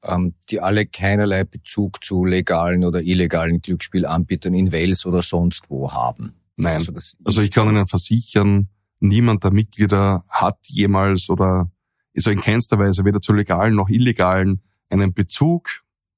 ähm, 0.04 0.36
die 0.50 0.62
alle 0.62 0.86
keinerlei 0.86 1.44
Bezug 1.44 2.04
zu 2.04 2.26
legalen 2.26 2.84
oder 2.84 3.02
illegalen 3.02 3.62
Glücksspielanbietern 3.62 4.54
in 4.54 4.72
Wales 4.72 5.06
oder 5.06 5.22
sonst 5.22 5.70
wo 5.70 5.92
haben. 5.92 6.34
Nein. 6.56 6.78
Also, 6.78 6.94
also 7.24 7.42
ich 7.42 7.52
kann 7.52 7.68
Ihnen 7.70 7.88
versichern, 7.88 8.70
niemand 9.00 9.44
der 9.44 9.52
Mitglieder 9.52 10.24
hat 10.30 10.60
jemals 10.68 11.30
oder 11.30 11.72
ist 12.14 12.28
in 12.28 12.40
keinster 12.40 12.80
Weise 12.80 13.06
weder 13.06 13.22
zu 13.22 13.34
legalen 13.34 13.76
noch 13.76 13.90
illegalen 13.90 14.62
einen 14.90 15.14
Bezug 15.14 15.70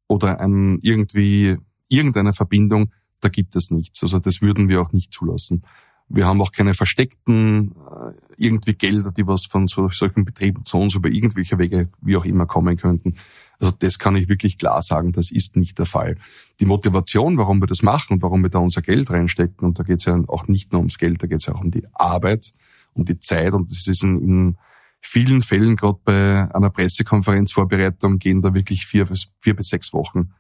oder 0.08 0.40
einen 0.40 0.80
irgendwie 0.82 1.58
irgendeine 1.90 2.34
Verbindung. 2.34 2.94
Da 3.20 3.28
gibt 3.28 3.56
es 3.56 3.70
nichts. 3.70 4.02
Also 4.02 4.20
das 4.20 4.42
würden 4.42 4.70
wir 4.70 4.82
auch 4.82 4.94
nicht 4.94 5.12
zulassen. 5.12 5.64
Wir 6.10 6.26
haben 6.26 6.42
auch 6.42 6.52
keine 6.52 6.74
versteckten 6.74 7.72
äh, 7.72 8.14
irgendwie 8.38 8.74
Gelder, 8.74 9.12
die 9.12 9.28
was 9.28 9.46
von 9.46 9.68
so, 9.68 9.90
solchen 9.90 10.26
Betrieben 10.26 10.66
zu 10.66 10.78
uns 10.78 10.96
über 10.96 11.10
irgendwelche 11.10 11.58
Wege 11.60 11.90
wie 12.02 12.18
auch 12.18 12.26
immer 12.26 12.48
kommen 12.48 12.78
könnten. 12.78 13.16
Also 13.60 13.74
das 13.78 14.00
kann 14.00 14.16
ich 14.16 14.28
wirklich 14.28 14.58
klar 14.58 14.82
sagen, 14.82 15.12
das 15.12 15.32
ist 15.32 15.56
nicht 15.56 15.78
der 15.78 15.86
Fall. 15.86 16.18
Die 16.60 16.66
Motivation, 16.66 17.38
warum 17.38 17.62
wir 17.62 17.68
das 17.68 17.82
machen 17.82 18.14
und 18.14 18.22
warum 18.22 18.42
wir 18.42 18.50
da 18.50 18.60
unser 18.60 18.82
Geld 18.82 19.12
reinstecken, 19.12 19.68
und 19.68 19.78
da 19.78 19.84
geht 19.84 20.00
es 20.00 20.06
ja 20.06 20.20
auch 20.28 20.48
nicht 20.48 20.72
nur 20.72 20.80
ums 20.80 20.98
Geld, 20.98 21.22
da 21.22 21.28
geht 21.28 21.40
es 21.40 21.46
ja 21.46 21.56
auch 21.56 21.62
um 21.62 21.72
die 21.72 21.86
Arbeit, 21.94 22.54
um 22.94 23.06
die 23.06 23.20
Zeit 23.20 23.54
und 23.54 23.70
das 23.70 23.86
ist 23.86 24.04
in, 24.04 24.22
in 24.22 24.58
vielen 25.02 25.42
Fällen, 25.42 25.76
gerade 25.76 26.00
bei 26.04 26.50
einer 26.54 26.70
Pressekonferenzvorbereitung, 26.70 28.18
gehen 28.18 28.42
da 28.42 28.54
wirklich 28.54 28.86
vier 28.86 29.08
vier 29.40 29.56
bis 29.56 29.68
sechs 29.68 29.94
Wochen 29.94 30.32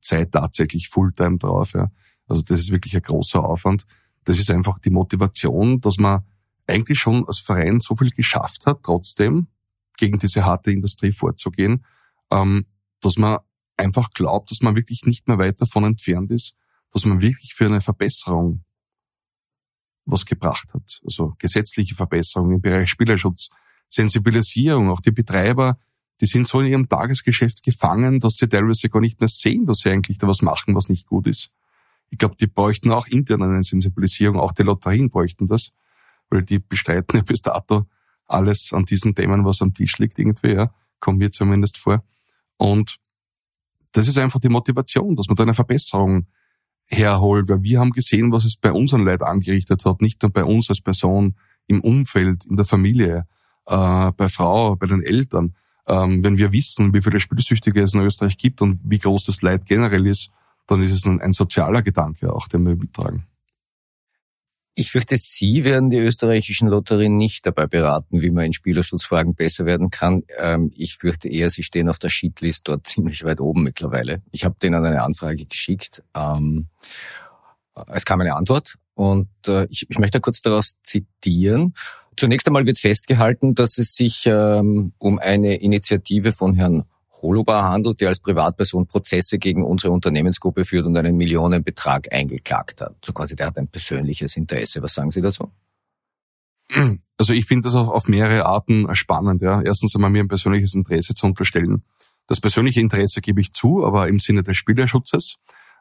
Zeit 0.00 0.32
tatsächlich 0.32 0.88
Fulltime 0.88 1.38
drauf. 1.38 1.72
Ja. 1.74 1.90
Also 2.28 2.42
das 2.42 2.60
ist 2.60 2.70
wirklich 2.70 2.96
ein 2.96 3.02
großer 3.02 3.42
Aufwand 3.42 3.86
das 4.26 4.38
ist 4.38 4.50
einfach 4.50 4.78
die 4.80 4.90
Motivation, 4.90 5.80
dass 5.80 5.98
man 5.98 6.22
eigentlich 6.66 6.98
schon 6.98 7.26
als 7.26 7.38
Verein 7.38 7.78
so 7.78 7.94
viel 7.94 8.10
geschafft 8.10 8.66
hat, 8.66 8.82
trotzdem 8.82 9.46
gegen 9.96 10.18
diese 10.18 10.44
harte 10.44 10.72
Industrie 10.72 11.12
vorzugehen, 11.12 11.84
ähm, 12.30 12.66
dass 13.00 13.16
man 13.16 13.38
einfach 13.76 14.10
glaubt, 14.10 14.50
dass 14.50 14.62
man 14.62 14.74
wirklich 14.74 15.04
nicht 15.04 15.28
mehr 15.28 15.38
weit 15.38 15.60
davon 15.60 15.84
entfernt 15.84 16.30
ist, 16.32 16.56
dass 16.92 17.04
man 17.04 17.20
wirklich 17.20 17.54
für 17.54 17.66
eine 17.66 17.80
Verbesserung 17.80 18.64
was 20.06 20.26
gebracht 20.26 20.74
hat. 20.74 21.00
Also 21.04 21.34
gesetzliche 21.38 21.94
Verbesserungen 21.94 22.56
im 22.56 22.60
Bereich 22.60 22.90
Spielerschutz, 22.90 23.50
Sensibilisierung, 23.86 24.90
auch 24.90 25.00
die 25.00 25.12
Betreiber, 25.12 25.78
die 26.20 26.26
sind 26.26 26.48
so 26.48 26.60
in 26.60 26.66
ihrem 26.66 26.88
Tagesgeschäft 26.88 27.62
gefangen, 27.62 28.18
dass 28.18 28.34
sie 28.34 28.48
teilweise 28.48 28.88
gar 28.88 29.00
nicht 29.00 29.20
mehr 29.20 29.28
sehen, 29.28 29.66
dass 29.66 29.78
sie 29.78 29.90
eigentlich 29.90 30.18
da 30.18 30.26
was 30.26 30.42
machen, 30.42 30.74
was 30.74 30.88
nicht 30.88 31.06
gut 31.06 31.28
ist. 31.28 31.50
Ich 32.10 32.18
glaube, 32.18 32.36
die 32.36 32.46
bräuchten 32.46 32.90
auch 32.92 33.06
intern 33.06 33.42
eine 33.42 33.62
Sensibilisierung, 33.62 34.38
auch 34.38 34.52
die 34.52 34.62
Lotterien 34.62 35.10
bräuchten 35.10 35.46
das, 35.46 35.72
weil 36.30 36.42
die 36.42 36.58
bestreiten 36.58 37.16
ja 37.16 37.22
bis 37.22 37.42
dato 37.42 37.86
alles 38.26 38.72
an 38.72 38.84
diesen 38.84 39.14
Themen, 39.14 39.44
was 39.44 39.62
am 39.62 39.74
Tisch 39.74 39.98
liegt 39.98 40.18
irgendwie, 40.18 40.52
ja, 40.52 40.72
kommt 41.00 41.18
mir 41.18 41.30
zumindest 41.30 41.78
vor. 41.78 42.04
Und 42.56 42.96
das 43.92 44.08
ist 44.08 44.18
einfach 44.18 44.40
die 44.40 44.48
Motivation, 44.48 45.16
dass 45.16 45.28
man 45.28 45.36
da 45.36 45.42
eine 45.44 45.54
Verbesserung 45.54 46.26
herholt, 46.88 47.48
weil 47.48 47.62
wir 47.62 47.80
haben 47.80 47.90
gesehen, 47.90 48.32
was 48.32 48.44
es 48.44 48.56
bei 48.56 48.72
unseren 48.72 49.04
Leid 49.04 49.22
angerichtet 49.22 49.84
hat, 49.84 50.00
nicht 50.00 50.22
nur 50.22 50.32
bei 50.32 50.44
uns 50.44 50.68
als 50.70 50.80
Person, 50.80 51.34
im 51.66 51.80
Umfeld, 51.80 52.44
in 52.44 52.56
der 52.56 52.64
Familie, 52.64 53.26
äh, 53.66 54.12
bei 54.16 54.28
Frau, 54.28 54.76
bei 54.76 54.86
den 54.86 55.02
Eltern. 55.02 55.54
Ähm, 55.88 56.22
wenn 56.22 56.38
wir 56.38 56.52
wissen, 56.52 56.92
wie 56.94 57.02
viele 57.02 57.20
Spielsüchtige 57.20 57.80
es 57.80 57.94
in 57.94 58.00
Österreich 58.00 58.38
gibt 58.38 58.62
und 58.62 58.80
wie 58.84 58.98
groß 58.98 59.26
das 59.26 59.42
Leid 59.42 59.66
generell 59.66 60.06
ist, 60.06 60.30
dann 60.66 60.82
ist 60.82 60.92
es 60.92 61.04
ein, 61.06 61.20
ein 61.20 61.32
sozialer 61.32 61.82
Gedanke 61.82 62.32
auch, 62.32 62.48
den 62.48 62.66
wir 62.66 62.76
mittragen. 62.76 63.26
Ich 64.78 64.90
fürchte, 64.90 65.16
Sie 65.16 65.64
werden 65.64 65.88
die 65.88 65.96
österreichischen 65.96 66.68
Lotterien 66.68 67.16
nicht 67.16 67.46
dabei 67.46 67.66
beraten, 67.66 68.20
wie 68.20 68.30
man 68.30 68.44
in 68.44 68.52
Spielerschutzfragen 68.52 69.34
besser 69.34 69.64
werden 69.64 69.88
kann. 69.88 70.24
Ähm, 70.36 70.70
ich 70.76 70.96
fürchte 70.96 71.28
eher, 71.30 71.48
Sie 71.48 71.62
stehen 71.62 71.88
auf 71.88 71.98
der 71.98 72.10
Shitlist 72.10 72.68
dort 72.68 72.86
ziemlich 72.86 73.24
weit 73.24 73.40
oben 73.40 73.62
mittlerweile. 73.62 74.22
Ich 74.32 74.44
habe 74.44 74.56
denen 74.62 74.84
eine 74.84 75.02
Anfrage 75.02 75.46
geschickt. 75.46 76.02
Ähm, 76.14 76.66
es 77.86 78.04
kam 78.04 78.20
eine 78.20 78.34
Antwort 78.34 78.74
und 78.94 79.28
äh, 79.46 79.66
ich, 79.70 79.86
ich 79.88 79.98
möchte 79.98 80.20
kurz 80.20 80.42
daraus 80.42 80.74
zitieren. 80.82 81.72
Zunächst 82.18 82.46
einmal 82.46 82.66
wird 82.66 82.78
festgehalten, 82.78 83.54
dass 83.54 83.78
es 83.78 83.94
sich 83.94 84.24
ähm, 84.26 84.92
um 84.98 85.18
eine 85.18 85.56
Initiative 85.56 86.32
von 86.32 86.54
Herrn 86.54 86.84
Holubar 87.26 87.64
handelt, 87.64 88.00
der 88.00 88.08
als 88.08 88.20
Privatperson 88.20 88.86
Prozesse 88.86 89.38
gegen 89.38 89.64
unsere 89.64 89.92
Unternehmensgruppe 89.92 90.64
führt 90.64 90.86
und 90.86 90.96
einen 90.96 91.16
Millionenbetrag 91.16 92.12
eingeklagt 92.12 92.80
hat. 92.80 92.96
So 93.04 93.12
quasi, 93.12 93.36
der 93.36 93.46
hat 93.46 93.58
ein 93.58 93.68
persönliches 93.68 94.36
Interesse. 94.36 94.82
Was 94.82 94.94
sagen 94.94 95.10
Sie 95.10 95.20
dazu? 95.20 95.50
Also 97.18 97.32
ich 97.32 97.46
finde 97.46 97.68
das 97.68 97.74
auch 97.74 97.88
auf 97.88 98.08
mehrere 98.08 98.44
Arten 98.46 98.94
spannend. 98.94 99.42
Ja. 99.42 99.62
Erstens 99.62 99.94
einmal 99.94 100.10
mir 100.10 100.22
ein 100.22 100.28
persönliches 100.28 100.74
Interesse 100.74 101.14
zu 101.14 101.26
unterstellen. 101.26 101.82
Das 102.26 102.40
persönliche 102.40 102.80
Interesse 102.80 103.20
gebe 103.20 103.40
ich 103.40 103.52
zu, 103.52 103.84
aber 103.84 104.08
im 104.08 104.18
Sinne 104.18 104.42
des 104.42 104.56
Spielerschutzes. 104.56 105.36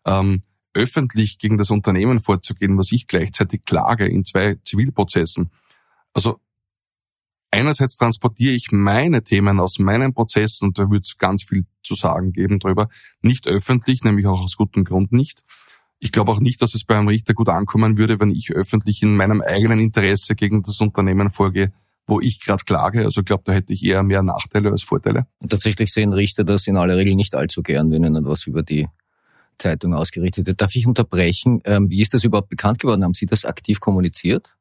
Ähm, 0.05 0.43
öffentlich 0.73 1.39
gegen 1.39 1.57
das 1.57 1.71
Unternehmen 1.71 2.19
vorzugehen, 2.19 2.77
was 2.77 2.91
ich 2.91 3.07
gleichzeitig 3.07 3.65
klage 3.65 4.05
in 4.05 4.25
zwei 4.25 4.55
Zivilprozessen. 4.63 5.49
Also 6.13 6.39
einerseits 7.51 7.97
transportiere 7.97 8.53
ich 8.53 8.71
meine 8.71 9.23
Themen 9.23 9.59
aus 9.59 9.79
meinen 9.79 10.13
Prozessen, 10.13 10.67
und 10.67 10.77
da 10.77 10.89
wird 10.89 11.05
es 11.05 11.17
ganz 11.17 11.43
viel 11.43 11.65
zu 11.83 11.95
sagen 11.95 12.31
geben 12.31 12.59
darüber, 12.59 12.89
nicht 13.21 13.47
öffentlich, 13.47 14.03
nämlich 14.03 14.27
auch 14.27 14.41
aus 14.41 14.57
gutem 14.57 14.83
Grund 14.83 15.11
nicht. 15.11 15.43
Ich 15.99 16.11
glaube 16.11 16.31
auch 16.31 16.39
nicht, 16.39 16.61
dass 16.61 16.75
es 16.75 16.83
bei 16.83 16.97
einem 16.97 17.07
Richter 17.07 17.33
gut 17.33 17.49
ankommen 17.49 17.97
würde, 17.97 18.19
wenn 18.19 18.29
ich 18.29 18.51
öffentlich 18.51 19.01
in 19.01 19.15
meinem 19.15 19.41
eigenen 19.41 19.79
Interesse 19.79 20.35
gegen 20.35 20.61
das 20.61 20.81
Unternehmen 20.81 21.31
vorgehe, 21.31 21.71
wo 22.05 22.19
ich 22.19 22.41
gerade 22.41 22.63
klage. 22.63 23.05
Also 23.05 23.21
ich 23.21 23.25
glaube, 23.25 23.43
da 23.45 23.53
hätte 23.53 23.73
ich 23.73 23.83
eher 23.83 24.03
mehr 24.03 24.21
Nachteile 24.21 24.71
als 24.71 24.83
Vorteile. 24.83 25.25
Und 25.39 25.49
tatsächlich 25.49 25.91
sehen 25.91 26.13
Richter 26.13 26.43
das 26.43 26.67
in 26.67 26.77
aller 26.77 26.97
Regel 26.97 27.15
nicht 27.15 27.33
allzu 27.33 27.63
gern, 27.63 27.91
wenn 27.91 28.03
ihnen 28.03 28.25
was 28.25 28.45
über 28.45 28.61
die 28.61 28.87
Zeitung 29.57 29.93
ausgerichtet 29.93 30.45
wird. 30.47 30.61
Darf 30.61 30.75
ich 30.75 30.85
unterbrechen? 30.85 31.61
Ähm, 31.63 31.89
wie 31.89 32.01
ist 32.01 32.13
das 32.13 32.23
überhaupt 32.23 32.49
bekannt 32.49 32.79
geworden? 32.79 33.03
Haben 33.03 33.13
Sie 33.13 33.25
das 33.25 33.45
aktiv 33.45 33.79
kommuniziert? 33.79 34.55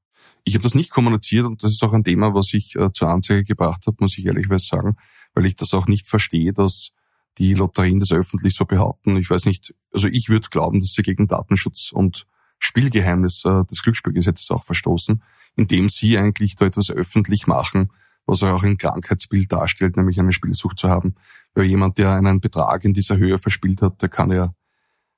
Ich 0.44 0.54
habe 0.54 0.62
das 0.62 0.74
nicht 0.74 0.90
kommuniziert 0.90 1.46
und 1.46 1.62
das 1.62 1.72
ist 1.72 1.82
auch 1.82 1.92
ein 1.92 2.04
Thema, 2.04 2.34
was 2.34 2.52
ich 2.52 2.76
äh, 2.76 2.92
zur 2.92 3.08
Anzeige 3.08 3.44
gebracht 3.44 3.86
habe, 3.86 3.96
muss 4.00 4.18
ich 4.18 4.26
ehrlicherweise 4.26 4.66
sagen, 4.66 4.96
weil 5.34 5.46
ich 5.46 5.56
das 5.56 5.72
auch 5.72 5.86
nicht 5.86 6.06
verstehe, 6.06 6.52
dass 6.52 6.90
die 7.38 7.54
Lotterien 7.54 7.98
das 7.98 8.12
öffentlich 8.12 8.54
so 8.54 8.64
behaupten. 8.64 9.16
Ich 9.16 9.30
weiß 9.30 9.46
nicht, 9.46 9.74
also 9.92 10.08
ich 10.08 10.28
würde 10.28 10.48
glauben, 10.50 10.80
dass 10.80 10.92
sie 10.92 11.02
gegen 11.02 11.26
Datenschutz 11.26 11.90
und 11.92 12.26
Spielgeheimnis 12.58 13.44
äh, 13.44 13.64
des 13.64 13.82
Glücksspielgesetzes 13.82 14.50
auch 14.50 14.64
verstoßen, 14.64 15.22
indem 15.56 15.88
sie 15.88 16.16
eigentlich 16.18 16.56
da 16.56 16.66
etwas 16.66 16.90
öffentlich 16.90 17.46
machen, 17.46 17.90
was 18.26 18.42
auch 18.42 18.62
ein 18.62 18.78
Krankheitsbild 18.78 19.52
darstellt, 19.52 19.96
nämlich 19.96 20.18
eine 20.18 20.32
Spielsucht 20.32 20.78
zu 20.78 20.88
haben. 20.88 21.14
Weil 21.54 21.66
jemand, 21.66 21.98
der 21.98 22.12
einen 22.12 22.40
Betrag 22.40 22.84
in 22.84 22.94
dieser 22.94 23.16
Höhe 23.16 23.38
verspielt 23.38 23.82
hat, 23.82 24.00
der 24.00 24.08
kann 24.08 24.30
ja 24.30 24.54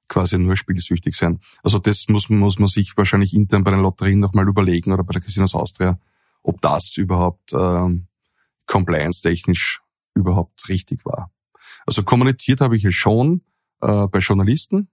quasi 0.09 0.39
nur 0.39 0.57
spielsüchtig 0.57 1.15
sein. 1.15 1.41
Also 1.63 1.79
das 1.79 2.09
muss, 2.09 2.29
muss 2.29 2.59
man 2.59 2.69
sich 2.69 2.97
wahrscheinlich 2.97 3.35
intern 3.35 3.65
bei 3.65 3.71
den 3.71 3.81
Lotterien 3.81 4.21
nochmal 4.21 4.49
überlegen 4.49 4.93
oder 4.93 5.05
bei 5.05 5.13
der 5.13 5.23
Casinos 5.23 5.55
Austria, 5.55 5.99
ob 6.43 6.61
das 6.61 6.97
überhaupt 6.97 7.53
ähm, 7.53 8.07
compliance-technisch 8.67 9.81
überhaupt 10.15 10.69
richtig 10.69 11.05
war. 11.05 11.33
Also 11.87 12.03
kommuniziert 12.03 12.61
habe 12.61 12.77
ich 12.77 12.85
es 12.85 12.95
schon 12.95 13.43
äh, 13.81 14.07
bei 14.07 14.19
Journalisten, 14.19 14.89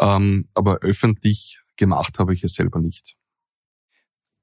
ähm, 0.00 0.48
aber 0.54 0.78
öffentlich 0.82 1.60
gemacht 1.76 2.18
habe 2.18 2.34
ich 2.34 2.44
es 2.44 2.54
selber 2.54 2.80
nicht. 2.80 3.16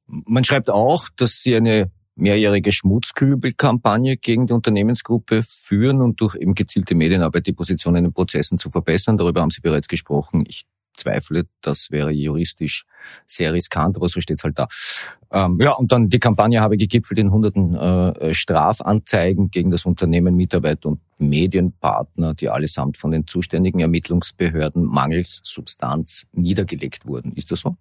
Man 0.07 0.43
schreibt 0.43 0.69
auch, 0.69 1.09
dass 1.15 1.41
Sie 1.41 1.55
eine 1.55 1.91
mehrjährige 2.19 2.71
Schmutzkübelkampagne 2.71 4.17
gegen 4.17 4.47
die 4.47 4.53
Unternehmensgruppe 4.53 5.41
führen 5.43 6.01
und 6.01 6.21
durch 6.21 6.35
eben 6.35 6.53
gezielte 6.53 6.95
Medienarbeit 6.95 7.47
die 7.47 7.53
Position 7.53 7.95
in 7.95 8.05
den 8.05 8.13
Prozessen 8.13 8.57
zu 8.57 8.69
verbessern. 8.69 9.17
Darüber 9.17 9.41
haben 9.41 9.49
Sie 9.49 9.61
bereits 9.61 9.87
gesprochen. 9.87 10.43
Ich 10.47 10.65
zweifle, 10.99 11.45
das 11.61 11.91
wäre 11.91 12.11
juristisch 12.11 12.85
sehr 13.25 13.53
riskant, 13.53 13.95
aber 13.95 14.07
so 14.07 14.21
steht's 14.21 14.43
halt 14.43 14.59
da. 14.59 14.67
Ähm, 15.31 15.57
ja, 15.61 15.71
und 15.71 15.91
dann 15.91 16.09
die 16.09 16.19
Kampagne 16.19 16.61
habe 16.61 16.77
gegipfelt 16.77 17.19
in 17.19 17.31
hunderten 17.31 17.73
äh, 17.73 18.33
Strafanzeigen 18.33 19.49
gegen 19.49 19.71
das 19.71 19.85
Unternehmen, 19.85 20.35
Mitarbeiter 20.35 20.89
und 20.89 20.99
Medienpartner, 21.17 22.33
die 22.33 22.49
allesamt 22.49 22.97
von 22.97 23.11
den 23.11 23.27
zuständigen 23.27 23.79
Ermittlungsbehörden 23.79 24.83
mangels 24.83 25.41
Substanz 25.43 26.25
niedergelegt 26.33 27.05
wurden. 27.05 27.33
Ist 27.33 27.51
das 27.51 27.61
so? 27.61 27.77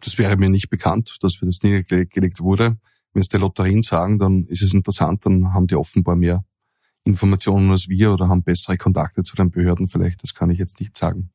Das 0.00 0.18
wäre 0.18 0.36
mir 0.36 0.48
nicht 0.48 0.70
bekannt, 0.70 1.16
dass 1.22 1.34
das 1.40 1.62
niedergelegt 1.62 2.40
wurde. 2.40 2.78
Wenn 3.12 3.22
es 3.22 3.28
die 3.28 3.38
Lotterien 3.38 3.82
sagen, 3.82 4.18
dann 4.18 4.44
ist 4.44 4.62
es 4.62 4.74
interessant, 4.74 5.24
dann 5.24 5.52
haben 5.52 5.66
die 5.66 5.76
offenbar 5.76 6.16
mehr 6.16 6.44
Informationen 7.04 7.70
als 7.70 7.88
wir 7.88 8.12
oder 8.12 8.28
haben 8.28 8.42
bessere 8.42 8.76
Kontakte 8.76 9.22
zu 9.22 9.34
den 9.34 9.50
Behörden 9.50 9.86
vielleicht. 9.86 10.22
Das 10.22 10.34
kann 10.34 10.50
ich 10.50 10.58
jetzt 10.58 10.80
nicht 10.80 10.96
sagen. 10.96 11.30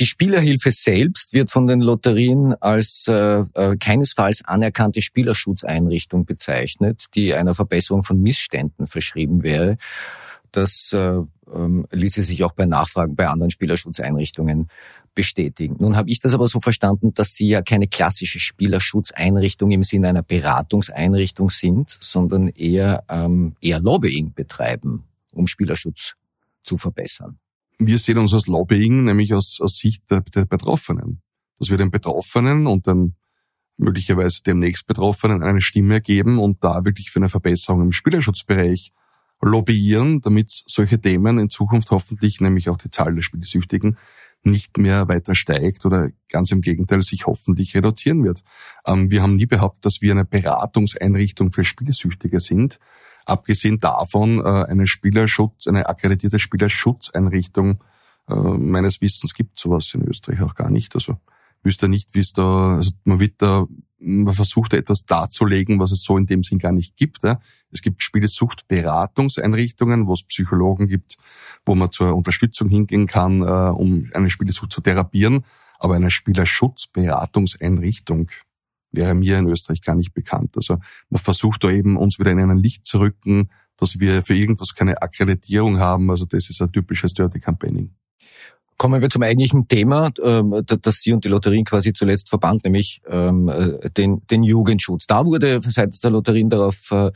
Die 0.00 0.06
Spielerhilfe 0.06 0.70
selbst 0.72 1.34
wird 1.34 1.50
von 1.50 1.66
den 1.66 1.82
Lotterien 1.82 2.54
als 2.54 3.04
äh, 3.08 3.40
äh, 3.54 3.76
keinesfalls 3.76 4.42
anerkannte 4.44 5.02
Spielerschutzeinrichtung 5.02 6.24
bezeichnet, 6.24 7.06
die 7.14 7.34
einer 7.34 7.52
Verbesserung 7.52 8.02
von 8.02 8.18
Missständen 8.20 8.86
verschrieben 8.86 9.42
wäre. 9.42 9.76
Das 10.50 10.92
äh, 10.94 11.18
ähm, 11.54 11.86
ließe 11.90 12.24
sich 12.24 12.42
auch 12.42 12.52
bei 12.52 12.64
Nachfragen 12.64 13.16
bei 13.16 13.28
anderen 13.28 13.50
Spielerschutzeinrichtungen 13.50 14.68
bestätigen. 15.14 15.76
Nun 15.78 15.96
habe 15.96 16.10
ich 16.10 16.18
das 16.18 16.34
aber 16.34 16.46
so 16.46 16.60
verstanden, 16.60 17.12
dass 17.12 17.34
Sie 17.34 17.48
ja 17.48 17.62
keine 17.62 17.88
klassische 17.88 18.38
Spielerschutzeinrichtung 18.38 19.70
im 19.70 19.82
Sinne 19.82 20.08
einer 20.08 20.22
Beratungseinrichtung 20.22 21.50
sind, 21.50 21.98
sondern 22.00 22.48
eher, 22.48 23.04
ähm, 23.08 23.54
eher 23.60 23.80
Lobbying 23.80 24.32
betreiben, 24.32 25.04
um 25.32 25.46
Spielerschutz 25.46 26.14
zu 26.62 26.78
verbessern. 26.78 27.38
Wir 27.78 27.98
sehen 27.98 28.18
uns 28.18 28.32
als 28.32 28.46
Lobbying, 28.46 29.04
nämlich 29.04 29.34
aus, 29.34 29.60
aus 29.60 29.76
Sicht 29.78 30.02
der, 30.10 30.20
der 30.20 30.44
Betroffenen. 30.44 31.20
dass 31.58 31.70
wir 31.70 31.76
den 31.76 31.90
Betroffenen 31.90 32.66
und 32.66 32.86
den 32.86 33.14
möglicherweise 33.76 34.42
demnächst 34.42 34.86
Betroffenen 34.86 35.42
eine 35.42 35.60
Stimme 35.60 36.00
geben 36.00 36.38
und 36.38 36.62
da 36.64 36.84
wirklich 36.84 37.10
für 37.10 37.20
eine 37.20 37.28
Verbesserung 37.28 37.82
im 37.82 37.92
Spielerschutzbereich 37.92 38.92
lobbyieren, 39.40 40.20
damit 40.20 40.50
solche 40.50 41.00
Themen 41.00 41.38
in 41.38 41.50
Zukunft 41.50 41.90
hoffentlich, 41.90 42.40
nämlich 42.40 42.68
auch 42.68 42.78
die 42.78 42.90
Zahl 42.90 43.14
der 43.14 43.22
Spielsüchtigen, 43.22 43.98
nicht 44.44 44.78
mehr 44.78 45.08
weiter 45.08 45.34
steigt 45.34 45.86
oder 45.86 46.10
ganz 46.28 46.50
im 46.50 46.62
Gegenteil 46.62 47.02
sich 47.02 47.26
hoffentlich 47.26 47.74
reduzieren 47.74 48.24
wird. 48.24 48.42
Ähm, 48.86 49.10
wir 49.10 49.22
haben 49.22 49.36
nie 49.36 49.46
behauptet, 49.46 49.84
dass 49.84 50.02
wir 50.02 50.12
eine 50.12 50.24
Beratungseinrichtung 50.24 51.52
für 51.52 51.64
Spielsüchtige 51.64 52.40
sind. 52.40 52.78
Abgesehen 53.24 53.78
davon 53.78 54.40
äh, 54.40 54.64
eine 54.64 54.86
Spielerschutz, 54.86 55.68
eine 55.68 55.88
akkreditierte 55.88 56.40
Spielerschutzeinrichtung 56.40 57.82
äh, 58.28 58.34
meines 58.34 59.00
Wissens 59.00 59.34
gibt 59.34 59.58
sowas 59.58 59.92
in 59.94 60.02
Österreich 60.02 60.42
auch 60.42 60.54
gar 60.54 60.70
nicht. 60.70 60.94
Also 60.94 61.18
wüsste 61.62 61.88
nicht, 61.88 62.14
wie 62.14 62.20
es 62.20 62.32
da, 62.32 62.76
also 62.76 62.90
man 63.04 63.20
wird 63.20 63.40
da, 63.40 63.66
man 64.02 64.34
versucht 64.34 64.74
etwas 64.74 65.04
darzulegen, 65.04 65.78
was 65.78 65.92
es 65.92 66.02
so 66.02 66.18
in 66.18 66.26
dem 66.26 66.42
Sinn 66.42 66.58
gar 66.58 66.72
nicht 66.72 66.96
gibt. 66.96 67.20
Es 67.70 67.82
gibt 67.82 68.02
Spielesuchtberatungseinrichtungen, 68.02 70.08
wo 70.08 70.14
es 70.14 70.24
Psychologen 70.24 70.88
gibt, 70.88 71.18
wo 71.64 71.74
man 71.74 71.90
zur 71.90 72.14
Unterstützung 72.14 72.68
hingehen 72.68 73.06
kann, 73.06 73.40
äh, 73.42 73.70
um 73.70 74.10
eine 74.12 74.30
Spielesucht 74.30 74.72
zu 74.72 74.80
therapieren. 74.80 75.44
Aber 75.78 75.94
eine 75.94 76.10
Spielerschutzberatungseinrichtung 76.10 78.30
wäre 78.92 79.14
mir 79.14 79.38
in 79.38 79.46
Österreich 79.46 79.82
gar 79.82 79.94
nicht 79.94 80.12
bekannt. 80.12 80.56
Also 80.56 80.78
man 81.08 81.20
versucht 81.20 81.62
da 81.64 81.70
eben 81.70 81.96
uns 81.96 82.18
wieder 82.18 82.32
in 82.32 82.40
ein 82.40 82.58
Licht 82.58 82.84
zu 82.86 83.00
rücken, 83.00 83.50
dass 83.76 83.98
wir 83.98 84.22
für 84.22 84.34
irgendwas 84.34 84.74
keine 84.74 85.00
Akkreditierung 85.00 85.80
haben. 85.80 86.10
Also 86.10 86.26
das 86.26 86.50
ist 86.50 86.60
ein 86.60 86.70
typisches 86.72 87.14
Dirty 87.14 87.40
Campaigning. 87.40 87.94
Kommen 88.82 89.00
wir 89.00 89.10
zum 89.10 89.22
eigentlichen 89.22 89.68
Thema, 89.68 90.10
ähm, 90.24 90.60
das 90.66 91.02
Sie 91.02 91.12
und 91.12 91.24
die 91.24 91.28
Lotterien 91.28 91.64
quasi 91.64 91.92
zuletzt 91.92 92.28
verband, 92.28 92.64
nämlich 92.64 93.00
ähm, 93.06 93.48
äh, 93.48 93.88
den, 93.90 94.26
den 94.26 94.42
Jugendschutz. 94.42 95.06
Da 95.06 95.24
wurde 95.24 95.60
seitens 95.62 96.00
der 96.00 96.10
Lotterien 96.10 96.50
darauf 96.50 96.90
äh, 96.90 97.12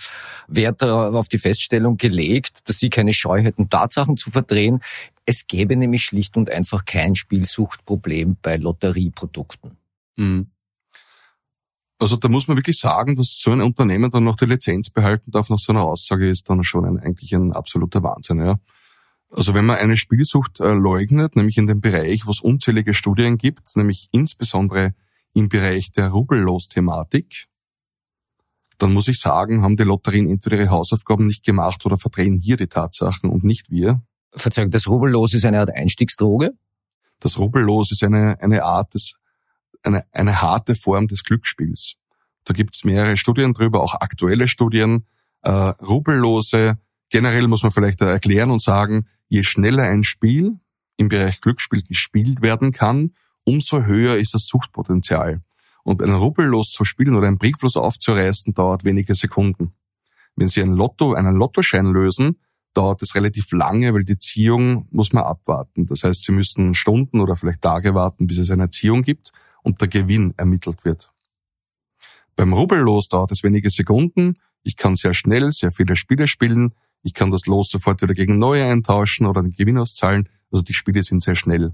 Wert 0.47 0.85
auf 0.85 1.27
die 1.27 1.39
Feststellung 1.39 1.97
gelegt, 1.97 2.69
dass 2.69 2.79
sie 2.79 2.89
keine 2.89 3.13
Scheu 3.13 3.43
hätten, 3.43 3.69
Tatsachen 3.69 4.17
zu 4.17 4.31
verdrehen. 4.31 4.79
Es 5.25 5.49
gäbe 5.49 5.75
nämlich 5.75 6.05
schlicht 6.05 6.37
und 6.37 6.53
einfach 6.53 6.85
kein 6.85 7.17
Spielsuchtproblem 7.17 8.37
bei 8.41 8.59
Lotterieprodukten. 8.59 9.73
Mhm. 10.15 10.47
Also 11.99 12.15
da 12.15 12.29
muss 12.29 12.47
man 12.47 12.57
wirklich 12.57 12.79
sagen, 12.79 13.17
dass 13.17 13.41
so 13.41 13.51
ein 13.51 13.61
Unternehmen 13.61 14.13
dann 14.13 14.23
noch 14.23 14.37
die 14.37 14.47
Lizenz 14.47 14.89
behalten 14.89 15.33
darf 15.33 15.51
nach 15.51 15.59
so 15.59 15.73
einer 15.73 15.83
Aussage, 15.83 16.31
ist 16.31 16.49
dann 16.49 16.63
schon 16.63 16.85
ein, 16.85 17.01
eigentlich 17.01 17.35
ein 17.35 17.51
absoluter 17.51 18.05
Wahnsinn. 18.05 18.39
Ja. 18.39 18.57
Also 19.37 19.53
wenn 19.53 19.67
man 19.67 19.77
eine 19.77 19.99
Spielsucht 19.99 20.61
äh, 20.61 20.73
leugnet, 20.73 21.37
nämlich 21.37 21.59
in 21.59 21.67
dem 21.67 21.83
Bereich, 21.83 22.27
wo 22.27 22.31
es 22.31 22.41
unzählige 22.41 22.95
Studien 22.95 23.37
gibt, 23.37 23.77
nämlich 23.77 24.09
insbesondere 24.11 24.95
im 25.35 25.51
Bereich 25.51 25.93
der 25.93 26.09
Rubellos-Thematik, 26.09 27.47
dann 28.79 28.95
muss 28.95 29.09
ich 29.09 29.21
sagen, 29.21 29.63
haben 29.63 29.77
die 29.77 29.83
Lotterien 29.83 30.31
entweder 30.31 30.57
ihre 30.57 30.71
Hausaufgaben 30.71 31.27
nicht 31.27 31.45
gemacht 31.45 31.85
oder 31.85 31.99
verdrehen 31.99 32.39
hier 32.39 32.57
die 32.57 32.67
Tatsachen 32.67 33.29
und 33.29 33.45
nicht 33.45 33.71
wir. 33.71 34.01
Verzeihung, 34.33 34.71
das 34.71 34.89
Rubellos 34.89 35.35
ist 35.35 35.45
eine 35.45 35.61
Art 35.61 35.71
Einstiegsdroge? 35.71 36.53
Das 37.21 37.39
Rubellos 37.39 37.93
ist 37.93 38.03
eine, 38.03 38.41
eine 38.41 38.65
Art 38.65 38.95
des, 38.95 39.17
eine, 39.83 40.05
eine 40.13 40.41
harte 40.41 40.75
Form 40.75 41.09
des 41.09 41.25
Glücksspiels. 41.25 41.97
Da 42.45 42.55
gibt's 42.55 42.85
mehrere 42.85 43.19
Studien 43.19 43.53
drüber, 43.53 43.83
auch 43.83 43.95
aktuelle 44.01 44.49
Studien. 44.49 45.07
Äh, 45.43 45.51
Rubellose, 45.51 46.79
generell 47.11 47.49
muss 47.49 47.63
man 47.63 47.71
vielleicht 47.73 48.01
erklären 48.01 48.51
und 48.51 48.63
sagen, 48.63 49.07
je 49.29 49.43
schneller 49.43 49.85
ein 49.85 50.05
Spiel 50.05 50.59
im 50.97 51.09
Bereich 51.09 51.41
Glücksspiel 51.41 51.83
gespielt 51.83 52.43
werden 52.43 52.73
kann, 52.73 53.13
umso 53.45 53.83
höher 53.83 54.17
ist 54.17 54.35
das 54.35 54.47
Suchtpotenzial. 54.47 55.43
Und 55.85 56.03
einen 56.03 56.15
Rubbellos 56.15 56.73
zu 56.73 56.85
spielen 56.85 57.15
oder 57.15 57.29
einen 57.29 57.39
Brieflos 57.39 57.77
aufzureißen, 57.77 58.55
dauert 58.55 58.85
wenige 58.85 59.15
Sekunden. 59.15 59.73
Wenn 60.35 60.49
Sie 60.49 60.61
ein 60.61 60.73
Lotto, 60.73 61.15
einen 61.15 61.37
Lottoschein 61.37 61.87
lösen, 61.87 62.39
dauert 62.75 63.03
es 63.03 63.15
relativ 63.15 63.53
lange, 63.53 63.95
weil 63.95 64.05
die 64.05 64.19
Ziehung 64.19 64.87
muss 64.91 65.13
man 65.13 65.25
abwarten. 65.25 65.87
Das 65.87 66.03
heißt, 66.03 66.23
Sie 66.23 66.33
müssen 66.33 66.75
Stunden 66.75 67.21
oder 67.21 67.37
vielleicht 67.37 67.63
Tage 67.63 67.95
warten, 67.95 68.27
bis 68.27 68.39
es 68.39 68.51
eine 68.51 68.69
Ziehung 68.71 69.03
gibt 69.03 69.33
und 69.63 69.81
der 69.81 69.89
Gewinn 69.89 70.35
ermittelt 70.37 70.85
wird. 70.85 71.11
Beim 72.35 72.53
Rubbellos 72.53 73.09
dauert 73.09 73.33
es 73.33 73.43
wenige 73.43 73.71
Sekunden. 73.71 74.37
Ich 74.63 74.77
kann 74.77 74.95
sehr 74.95 75.15
schnell 75.15 75.53
sehr 75.53 75.73
viele 75.73 75.97
Spiele 75.97 76.29
spielen. 76.29 76.75
Ich 77.07 77.15
kann 77.15 77.31
das 77.31 77.47
Los 77.47 77.71
sofort 77.71 78.03
wieder 78.03 78.15
gegen 78.15 78.39
neue 78.39 78.67
eintauschen 78.67 79.27
oder 79.27 79.41
den 79.41 79.53
Gewinn 79.53 79.79
auszahlen. 79.79 80.29
Also 80.51 80.65
die 80.65 80.75
Spiele 80.75 81.05
sind 81.05 81.23
sehr 81.23 81.37
schnell. 81.37 81.73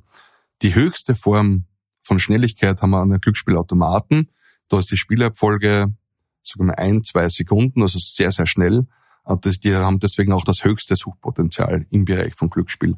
Die 0.60 0.74
höchste 0.74 1.14
Form 1.14 1.64
von 2.02 2.18
Schnelligkeit 2.18 2.82
haben 2.82 2.90
wir 2.90 3.00
an 3.00 3.08
den 3.08 3.20
Glücksspielautomaten. 3.20 4.28
Da 4.68 4.78
ist 4.78 4.90
die 4.90 4.98
Spielabfolge 4.98 5.94
sagen 6.42 6.66
wir 6.66 6.78
ein, 6.78 7.02
zwei 7.02 7.30
Sekunden, 7.30 7.80
also 7.80 7.98
sehr, 7.98 8.30
sehr 8.30 8.46
schnell. 8.46 8.86
Und 9.24 9.46
das, 9.46 9.58
die 9.58 9.74
haben 9.74 10.00
deswegen 10.00 10.32
auch 10.32 10.44
das 10.44 10.64
höchste 10.64 10.96
Suchpotenzial 10.96 11.86
im 11.88 12.04
Bereich 12.04 12.34
von 12.34 12.50
Glücksspiel. 12.50 12.96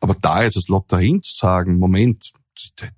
Aber 0.00 0.14
da 0.14 0.42
ist 0.42 0.56
es 0.56 0.66
Lotterien 0.66 1.22
zu 1.22 1.32
sagen, 1.32 1.78
Moment, 1.78 2.32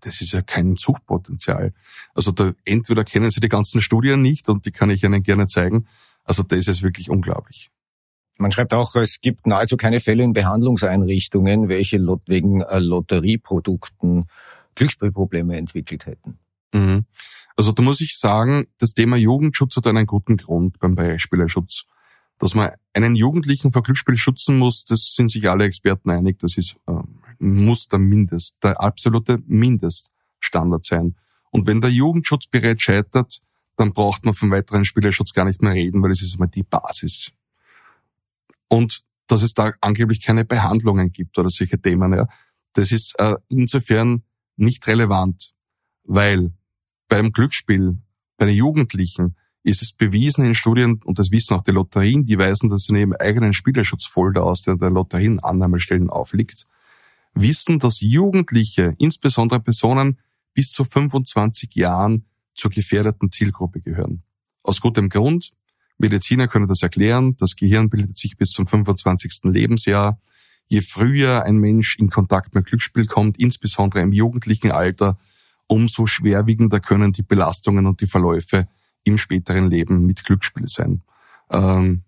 das 0.01 0.23
ist 0.23 0.33
ja 0.33 0.41
kein 0.41 0.77
Suchpotenzial. 0.77 1.75
Also 2.15 2.31
da, 2.31 2.53
entweder 2.65 3.05
kennen 3.05 3.31
Sie 3.31 3.41
die 3.41 3.51
ganzen 3.51 3.83
Studien 3.83 4.23
nicht 4.23 4.49
und 4.49 4.65
die 4.65 4.71
kann 4.71 4.89
ich 4.89 5.05
Ihnen 5.05 5.23
gerne 5.23 5.49
zeigen. 5.49 5.87
Also 6.25 6.43
das 6.43 6.67
ist 6.67 6.83
wirklich 6.83 7.11
unglaublich. 7.11 7.71
Man 8.41 8.53
schreibt 8.53 8.73
auch, 8.73 8.97
es 8.97 9.21
gibt 9.21 9.47
nahezu 9.47 9.77
keine 9.77 10.01
Fälle 10.01 10.25
in 10.25 10.33
Behandlungseinrichtungen, 10.33 11.69
welche 11.69 11.99
wegen 11.99 12.63
äh, 12.63 12.79
Lotterieprodukten 12.79 14.25
Glücksspielprobleme 14.75 15.59
entwickelt 15.59 16.07
hätten. 16.07 16.39
Mhm. 16.73 17.05
Also 17.55 17.73
da 17.73 17.83
muss 17.83 18.01
ich 18.01 18.17
sagen, 18.17 18.67
das 18.79 18.95
Thema 18.95 19.17
Jugendschutz 19.17 19.77
hat 19.77 19.87
einen 19.87 20.07
guten 20.07 20.39
Grund 20.39 20.79
beim 20.79 20.95
Beispielerschutz. 20.95 21.85
Dass 22.39 22.55
man 22.55 22.71
einen 22.95 23.15
Jugendlichen 23.15 23.73
vor 23.73 23.83
Glücksspiel 23.83 24.17
schützen 24.17 24.57
muss, 24.57 24.87
das 24.87 25.13
sind 25.15 25.31
sich 25.31 25.47
alle 25.51 25.65
Experten 25.65 26.09
einig, 26.09 26.39
das 26.39 26.57
ist, 26.57 26.77
äh, 26.87 26.95
muss 27.39 27.89
der 27.89 27.99
Mindest, 27.99 28.57
der 28.63 28.81
absolute 28.81 29.43
Mindeststandard 29.47 30.87
sein. 30.87 31.15
Und 31.51 31.67
wenn 31.67 31.83
der 31.83 31.91
Jugendschutz 31.91 32.47
bereits 32.47 32.85
scheitert, 32.85 33.43
dann 33.77 33.93
braucht 33.93 34.25
man 34.25 34.33
vom 34.33 34.51
weiteren 34.51 34.87
Spielerschutz 34.87 35.35
gar 35.35 35.45
nicht 35.45 35.61
mehr 35.61 35.75
reden, 35.75 36.03
weil 36.03 36.13
es 36.13 36.23
ist 36.23 36.37
immer 36.37 36.47
die 36.47 36.63
Basis 36.63 37.33
und 38.71 39.03
dass 39.27 39.43
es 39.43 39.55
da 39.55 39.73
angeblich 39.81 40.23
keine 40.23 40.45
Behandlungen 40.45 41.13
gibt 41.13 41.39
oder 41.39 41.51
solche 41.51 41.81
Themen. 41.81 42.13
Ja. 42.15 42.27
Das 42.73 42.93
ist 42.93 43.15
äh, 43.19 43.37
insofern 43.49 44.23
nicht 44.57 44.87
relevant, 44.87 45.53
weil 46.05 46.53
beim 47.09 47.33
Glücksspiel, 47.33 47.99
bei 48.37 48.47
den 48.47 48.55
Jugendlichen, 48.55 49.37
ist 49.63 49.83
es 49.83 49.93
bewiesen 49.93 50.45
in 50.45 50.55
Studien, 50.55 51.01
und 51.05 51.19
das 51.19 51.31
wissen 51.31 51.55
auch 51.55 51.63
die 51.63 51.73
Lotterien, 51.73 52.25
die 52.25 52.39
weisen 52.39 52.71
das 52.71 52.89
in 52.89 52.97
ihrem 52.97 53.13
eigenen 53.13 53.53
Spielerschutzfolder 53.53 54.45
aus, 54.45 54.63
der 54.63 54.77
der 54.77 54.91
Lotterienannahmestellen 54.91 56.09
aufliegt, 56.09 56.67
wissen, 57.35 57.79
dass 57.79 58.01
Jugendliche, 58.01 58.95
insbesondere 58.99 59.61
Personen 59.61 60.19
bis 60.55 60.73
zu 60.73 60.85
25 60.85 61.75
Jahren, 61.75 62.25
zur 62.55 62.71
gefährdeten 62.71 63.31
Zielgruppe 63.31 63.81
gehören. 63.81 64.23
Aus 64.63 64.81
gutem 64.81 65.09
Grund, 65.09 65.53
Mediziner 66.01 66.49
können 66.49 66.67
das 66.67 66.83
erklären. 66.83 67.37
Das 67.37 67.57
Gehirn 67.57 67.91
bildet 67.91 68.17
sich 68.17 68.37
bis 68.37 68.51
zum 68.51 68.67
25. 68.67 69.45
Lebensjahr. 69.45 70.19
Je 70.67 70.81
früher 70.81 71.45
ein 71.45 71.59
Mensch 71.59 71.97
in 71.99 72.09
Kontakt 72.09 72.55
mit 72.55 72.67
Glücksspiel 72.67 73.07
kommt, 73.07 73.39
insbesondere 73.39 74.01
im 74.01 74.13
jugendlichen 74.13 74.71
Alter, 74.71 75.19
umso 75.67 76.07
schwerwiegender 76.07 76.81
können 76.81 77.13
die 77.13 77.23
Belastungen 77.23 77.87
und 77.87 78.01
die 78.01 78.07
Verläufe 78.07 78.69
im 79.05 79.19
späteren 79.19 79.69
Leben 79.69 80.07
mit 80.07 80.25
Glücksspiel 80.25 80.69
sein. 80.69 81.03
Ähm, 81.51 82.03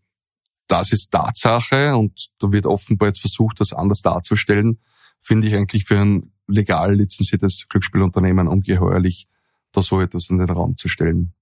das 0.68 0.92
ist 0.92 1.10
Tatsache 1.10 1.96
und 1.96 2.30
da 2.38 2.50
wird 2.50 2.66
offenbar 2.66 3.08
jetzt 3.08 3.20
versucht, 3.20 3.60
das 3.60 3.72
anders 3.72 4.00
darzustellen. 4.00 4.78
Finde 5.20 5.48
ich 5.48 5.54
eigentlich 5.54 5.84
für 5.84 6.00
ein 6.00 6.32
legal 6.46 6.94
lizenziertes 6.94 7.66
Glücksspielunternehmen 7.68 8.48
ungeheuerlich, 8.48 9.28
da 9.72 9.82
so 9.82 10.00
etwas 10.00 10.30
in 10.30 10.38
den 10.38 10.50
Raum 10.50 10.76
zu 10.76 10.88
stellen. 10.88 11.34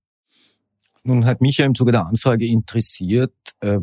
Nun 1.03 1.25
hat 1.25 1.41
mich 1.41 1.57
ja 1.57 1.65
im 1.65 1.75
Zuge 1.75 1.93
der 1.93 2.07
Anfrage 2.07 2.47
interessiert, 2.47 3.33
äh, 3.61 3.79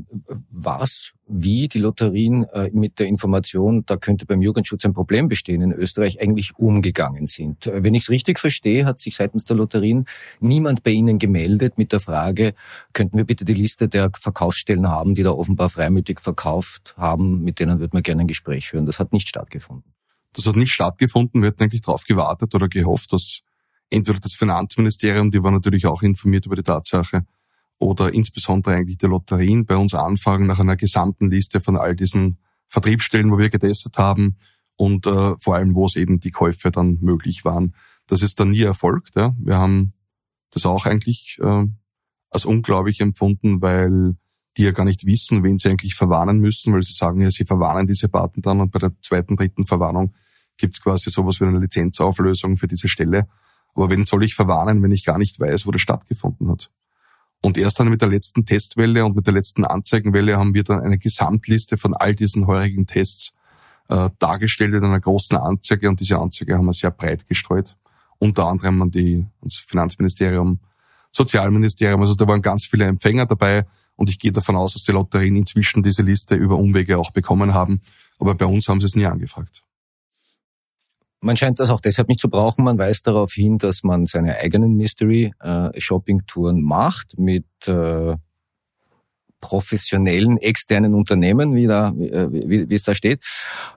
was, 0.51 1.13
wie 1.25 1.67
die 1.67 1.79
Lotterien 1.79 2.43
äh, 2.43 2.69
mit 2.71 2.99
der 2.99 3.07
Information, 3.07 3.83
da 3.87 3.97
könnte 3.97 4.27
beim 4.27 4.41
Jugendschutz 4.41 4.85
ein 4.85 4.93
Problem 4.93 5.27
bestehen, 5.27 5.61
in 5.61 5.71
Österreich 5.71 6.21
eigentlich 6.21 6.57
umgegangen 6.57 7.25
sind. 7.25 7.65
Äh, 7.65 7.83
wenn 7.83 7.95
ich 7.95 8.03
es 8.03 8.09
richtig 8.11 8.37
verstehe, 8.37 8.85
hat 8.85 8.99
sich 8.99 9.15
seitens 9.15 9.45
der 9.45 9.55
Lotterien 9.55 10.05
niemand 10.39 10.83
bei 10.83 10.91
Ihnen 10.91 11.17
gemeldet 11.17 11.79
mit 11.79 11.91
der 11.91 11.99
Frage, 11.99 12.53
könnten 12.93 13.17
wir 13.17 13.25
bitte 13.25 13.45
die 13.45 13.55
Liste 13.55 13.87
der 13.87 14.11
Verkaufsstellen 14.15 14.87
haben, 14.87 15.15
die 15.15 15.23
da 15.23 15.31
offenbar 15.31 15.69
freimütig 15.69 16.19
verkauft 16.19 16.93
haben, 16.97 17.43
mit 17.43 17.59
denen 17.59 17.79
würde 17.79 17.95
man 17.95 18.03
gerne 18.03 18.21
ein 18.21 18.27
Gespräch 18.27 18.69
führen. 18.69 18.85
Das 18.85 18.99
hat 18.99 19.11
nicht 19.11 19.27
stattgefunden. 19.27 19.91
Das 20.33 20.45
hat 20.45 20.55
nicht 20.55 20.71
stattgefunden. 20.71 21.41
Wir 21.41 21.47
hatten 21.47 21.63
eigentlich 21.63 21.81
darauf 21.81 22.03
gewartet 22.03 22.53
oder 22.53 22.67
gehofft, 22.67 23.11
dass 23.11 23.41
entweder 23.89 24.19
das 24.19 24.33
Finanzministerium, 24.33 25.31
die 25.31 25.41
war 25.43 25.51
natürlich 25.51 25.85
auch 25.85 26.01
informiert 26.01 26.45
über 26.45 26.55
die 26.55 26.63
Tatsache, 26.63 27.25
oder 27.79 28.13
insbesondere 28.13 28.75
eigentlich 28.75 28.97
die 28.97 29.05
Lotterien 29.05 29.65
bei 29.65 29.75
uns 29.75 29.93
anfragen 29.93 30.47
nach 30.47 30.59
einer 30.59 30.75
gesamten 30.75 31.29
Liste 31.29 31.61
von 31.61 31.77
all 31.77 31.95
diesen 31.95 32.39
Vertriebsstellen, 32.69 33.31
wo 33.31 33.37
wir 33.37 33.49
getestet 33.49 33.97
haben 33.97 34.37
und 34.75 35.05
äh, 35.05 35.35
vor 35.39 35.55
allem, 35.55 35.75
wo 35.75 35.85
es 35.85 35.95
eben 35.95 36.19
die 36.19 36.31
Käufe 36.31 36.71
dann 36.71 36.97
möglich 37.01 37.45
waren. 37.45 37.75
Das 38.07 38.21
ist 38.21 38.39
dann 38.39 38.51
nie 38.51 38.63
erfolgt. 38.63 39.15
Ja. 39.15 39.35
Wir 39.37 39.57
haben 39.57 39.93
das 40.49 40.65
auch 40.65 40.85
eigentlich 40.85 41.37
äh, 41.41 41.65
als 42.29 42.45
unglaublich 42.45 42.99
empfunden, 42.99 43.61
weil 43.61 44.15
die 44.57 44.63
ja 44.63 44.71
gar 44.71 44.85
nicht 44.85 45.05
wissen, 45.05 45.43
wen 45.43 45.59
sie 45.59 45.69
eigentlich 45.69 45.93
verwarnen 45.93 46.39
müssen, 46.39 46.73
weil 46.73 46.81
sie 46.81 46.93
sagen 46.93 47.21
ja, 47.21 47.29
sie 47.29 47.45
verwarnen 47.45 47.85
diese 47.85 48.09
Daten 48.09 48.41
dann 48.41 48.59
und 48.59 48.71
bei 48.71 48.79
der 48.79 48.91
zweiten, 49.01 49.35
dritten 49.35 49.65
Verwarnung 49.65 50.15
gibt's 50.57 50.81
quasi 50.81 51.11
sowas 51.11 51.39
wie 51.39 51.45
eine 51.45 51.59
Lizenzauflösung 51.59 52.57
für 52.57 52.67
diese 52.67 52.89
Stelle. 52.89 53.27
Aber 53.77 53.91
wen 53.91 54.07
soll 54.07 54.25
ich 54.25 54.33
verwarnen, 54.33 54.81
wenn 54.81 54.91
ich 54.91 55.05
gar 55.05 55.19
nicht 55.19 55.39
weiß, 55.39 55.67
wo 55.67 55.71
das 55.71 55.81
stattgefunden 55.81 56.49
hat? 56.49 56.71
Und 57.43 57.57
erst 57.59 57.79
dann 57.79 57.89
mit 57.89 58.01
der 58.01 58.09
letzten 58.09 58.43
Testwelle 58.43 59.05
und 59.05 59.15
mit 59.15 59.27
der 59.27 59.35
letzten 59.35 59.63
Anzeigenwelle 59.63 60.37
haben 60.37 60.55
wir 60.55 60.63
dann 60.63 60.79
eine 60.79 60.97
Gesamtliste 60.97 61.77
von 61.77 61.93
all 61.93 62.15
diesen 62.15 62.47
heurigen 62.47 62.87
Tests 62.87 63.33
äh, 63.89 64.09
dargestellt 64.17 64.73
in 64.73 64.83
einer 64.83 64.99
großen 64.99 65.37
Anzeige 65.37 65.87
und 65.89 65.99
diese 65.99 66.17
Anzeige 66.17 66.57
haben 66.57 66.65
wir 66.65 66.73
sehr 66.73 66.89
breit 66.89 67.27
gestreut. 67.27 67.77
Unter 68.17 68.47
anderem 68.47 68.81
an 68.81 68.89
die, 68.89 69.27
ans 69.41 69.57
Finanzministerium, 69.59 70.59
Sozialministerium. 71.11 72.01
Also 72.01 72.15
da 72.15 72.27
waren 72.27 72.41
ganz 72.41 72.65
viele 72.65 72.85
Empfänger 72.85 73.27
dabei 73.27 73.67
und 73.95 74.09
ich 74.09 74.17
gehe 74.17 74.31
davon 74.31 74.55
aus, 74.55 74.73
dass 74.73 74.83
die 74.83 74.91
Lotterien 74.91 75.35
inzwischen 75.35 75.83
diese 75.83 76.01
Liste 76.01 76.33
über 76.33 76.57
Umwege 76.57 76.97
auch 76.97 77.11
bekommen 77.11 77.53
haben. 77.53 77.81
Aber 78.17 78.33
bei 78.33 78.45
uns 78.47 78.67
haben 78.67 78.81
sie 78.81 78.87
es 78.87 78.95
nie 78.95 79.05
angefragt. 79.05 79.63
Man 81.19 81.35
scheint 81.35 81.59
das 81.59 81.69
auch 81.69 81.81
deshalb 81.81 82.09
nicht 82.09 82.19
zu 82.19 82.29
brauchen. 82.29 82.63
Man 82.63 82.77
weist 82.77 83.07
darauf 83.07 83.33
hin, 83.33 83.57
dass 83.57 83.83
man 83.83 84.05
seine 84.05 84.37
eigenen 84.37 84.75
Mystery-Shopping-Touren 84.75 86.61
macht 86.61 87.17
mit 87.17 87.45
äh, 87.65 88.15
professionellen 89.41 90.37
externen 90.37 90.93
Unternehmen, 90.93 91.55
wie, 91.55 91.67
da, 91.67 91.93
wie, 91.95 92.69
wie 92.69 92.75
es 92.75 92.83
da 92.83 92.93
steht, 92.93 93.23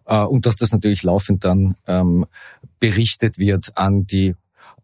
äh, 0.06 0.22
und 0.22 0.46
dass 0.46 0.56
das 0.56 0.72
natürlich 0.72 1.02
laufend 1.02 1.44
dann 1.44 1.76
ähm, 1.86 2.26
berichtet 2.78 3.38
wird 3.38 3.76
an 3.76 4.06
die 4.06 4.34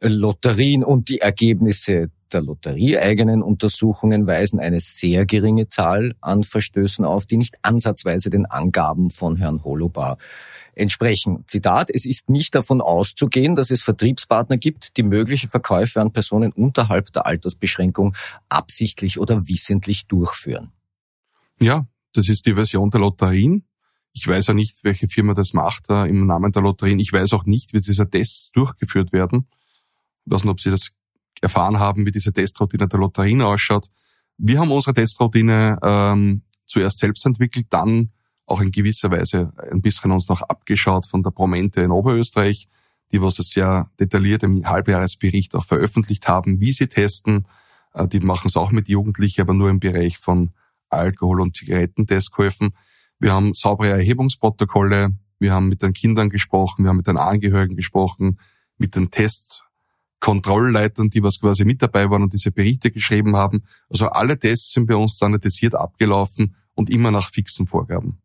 Lotterien 0.00 0.84
und 0.84 1.08
die 1.08 1.20
Ergebnisse 1.20 2.10
der 2.32 2.42
lotterieeigenen 2.42 3.42
Untersuchungen 3.42 4.26
weisen 4.26 4.58
eine 4.60 4.80
sehr 4.80 5.26
geringe 5.26 5.68
Zahl 5.68 6.14
an 6.20 6.42
Verstößen 6.42 7.04
auf, 7.04 7.24
die 7.24 7.36
nicht 7.36 7.56
ansatzweise 7.62 8.30
den 8.30 8.46
Angaben 8.46 9.10
von 9.10 9.36
Herrn 9.36 9.64
Holobar 9.64 10.18
entsprechen. 10.76 11.44
Zitat, 11.46 11.90
es 11.90 12.04
ist 12.04 12.28
nicht 12.28 12.54
davon 12.54 12.80
auszugehen, 12.80 13.56
dass 13.56 13.70
es 13.70 13.82
Vertriebspartner 13.82 14.58
gibt, 14.58 14.96
die 14.96 15.02
mögliche 15.02 15.48
Verkäufe 15.48 16.00
an 16.00 16.12
Personen 16.12 16.52
unterhalb 16.52 17.12
der 17.12 17.26
Altersbeschränkung 17.26 18.14
absichtlich 18.48 19.18
oder 19.18 19.48
wissentlich 19.48 20.06
durchführen. 20.06 20.72
Ja, 21.60 21.86
das 22.12 22.28
ist 22.28 22.46
die 22.46 22.54
Version 22.54 22.90
der 22.90 23.00
Lotterien. 23.00 23.64
Ich 24.12 24.26
weiß 24.26 24.46
ja 24.48 24.54
nicht, 24.54 24.84
welche 24.84 25.08
Firma 25.08 25.34
das 25.34 25.52
macht 25.52 25.90
äh, 25.90 26.04
im 26.06 26.26
Namen 26.26 26.52
der 26.52 26.62
Lotterien. 26.62 26.98
Ich 26.98 27.12
weiß 27.12 27.32
auch 27.32 27.44
nicht, 27.44 27.72
wie 27.72 27.80
diese 27.80 28.08
Tests 28.08 28.50
durchgeführt 28.52 29.12
werden. 29.12 29.48
Ich 30.24 30.32
weiß 30.32 30.44
nicht, 30.44 30.50
ob 30.50 30.60
Sie 30.60 30.70
das 30.70 30.90
erfahren 31.40 31.78
haben, 31.78 32.06
wie 32.06 32.10
diese 32.10 32.32
Testroutine 32.32 32.88
der 32.88 32.98
Lotterien 32.98 33.42
ausschaut. 33.42 33.88
Wir 34.38 34.60
haben 34.60 34.70
unsere 34.70 34.94
Testroutine 34.94 35.78
ähm, 35.82 36.42
zuerst 36.64 36.98
selbst 36.98 37.24
entwickelt, 37.24 37.66
dann 37.70 38.10
auch 38.46 38.60
in 38.60 38.70
gewisser 38.70 39.10
Weise 39.10 39.52
ein 39.70 39.82
bisschen 39.82 40.12
uns 40.12 40.28
noch 40.28 40.42
abgeschaut 40.42 41.06
von 41.06 41.22
der 41.22 41.30
Promente 41.30 41.82
in 41.82 41.90
Oberösterreich, 41.90 42.68
die 43.12 43.20
was 43.20 43.36
sehr 43.36 43.90
detailliert 44.00 44.42
im 44.42 44.68
Halbjahresbericht 44.68 45.54
auch 45.54 45.64
veröffentlicht 45.64 46.28
haben, 46.28 46.60
wie 46.60 46.72
sie 46.72 46.86
testen. 46.86 47.46
Äh, 47.92 48.08
die 48.08 48.20
machen 48.20 48.48
es 48.48 48.56
auch 48.56 48.70
mit 48.70 48.88
Jugendlichen, 48.88 49.42
aber 49.42 49.54
nur 49.54 49.70
im 49.70 49.80
Bereich 49.80 50.18
von 50.18 50.50
Alkohol- 50.88 51.40
und 51.40 51.56
Zigarettentestkäufen. 51.56 52.70
Wir 53.18 53.32
haben 53.32 53.54
saubere 53.54 53.90
Erhebungsprotokolle, 53.90 55.10
wir 55.38 55.52
haben 55.52 55.68
mit 55.68 55.82
den 55.82 55.92
Kindern 55.92 56.30
gesprochen, 56.30 56.84
wir 56.84 56.90
haben 56.90 56.98
mit 56.98 57.06
den 57.06 57.16
Angehörigen 57.16 57.76
gesprochen, 57.76 58.38
mit 58.78 58.94
den 58.94 59.10
Tests 59.10 59.62
Kontrollleitern, 60.20 61.10
die 61.10 61.22
was 61.22 61.40
quasi 61.40 61.64
mit 61.64 61.82
dabei 61.82 62.10
waren 62.10 62.22
und 62.22 62.32
diese 62.32 62.50
Berichte 62.50 62.90
geschrieben 62.90 63.36
haben. 63.36 63.64
Also 63.88 64.08
alle 64.08 64.38
Tests 64.38 64.72
sind 64.72 64.86
bei 64.86 64.96
uns 64.96 65.12
standardisiert 65.12 65.74
abgelaufen 65.74 66.56
und 66.74 66.90
immer 66.90 67.10
nach 67.10 67.30
fixen 67.30 67.66
Vorgaben. 67.66 68.18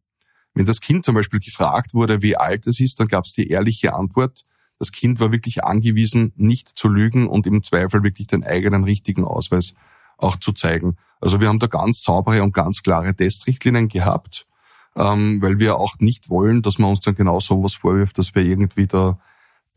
Wenn 0.53 0.65
das 0.65 0.81
Kind 0.81 1.05
zum 1.05 1.15
Beispiel 1.15 1.39
gefragt 1.39 1.93
wurde, 1.93 2.21
wie 2.21 2.37
alt 2.37 2.67
es 2.67 2.79
ist, 2.79 2.99
dann 2.99 3.07
gab 3.07 3.25
es 3.25 3.33
die 3.33 3.47
ehrliche 3.47 3.93
Antwort. 3.93 4.45
Das 4.79 4.91
Kind 4.91 5.19
war 5.19 5.31
wirklich 5.31 5.63
angewiesen, 5.63 6.33
nicht 6.35 6.67
zu 6.67 6.89
lügen 6.89 7.27
und 7.27 7.47
im 7.47 7.63
Zweifel 7.63 8.03
wirklich 8.03 8.27
den 8.27 8.43
eigenen 8.43 8.83
richtigen 8.83 9.23
Ausweis 9.23 9.75
auch 10.17 10.37
zu 10.37 10.51
zeigen. 10.51 10.97
Also 11.19 11.39
wir 11.39 11.47
haben 11.47 11.59
da 11.59 11.67
ganz 11.67 12.01
saubere 12.01 12.43
und 12.43 12.53
ganz 12.53 12.81
klare 12.81 13.15
Testrichtlinien 13.15 13.87
gehabt, 13.87 14.47
ähm, 14.95 15.41
weil 15.41 15.59
wir 15.59 15.77
auch 15.77 15.99
nicht 15.99 16.29
wollen, 16.29 16.61
dass 16.61 16.79
man 16.79 16.89
uns 16.89 17.01
dann 17.01 17.15
genau 17.15 17.39
sowas 17.39 17.75
vorwirft, 17.75 18.17
dass 18.17 18.35
wir 18.35 18.43
irgendwie 18.43 18.87
da 18.87 19.19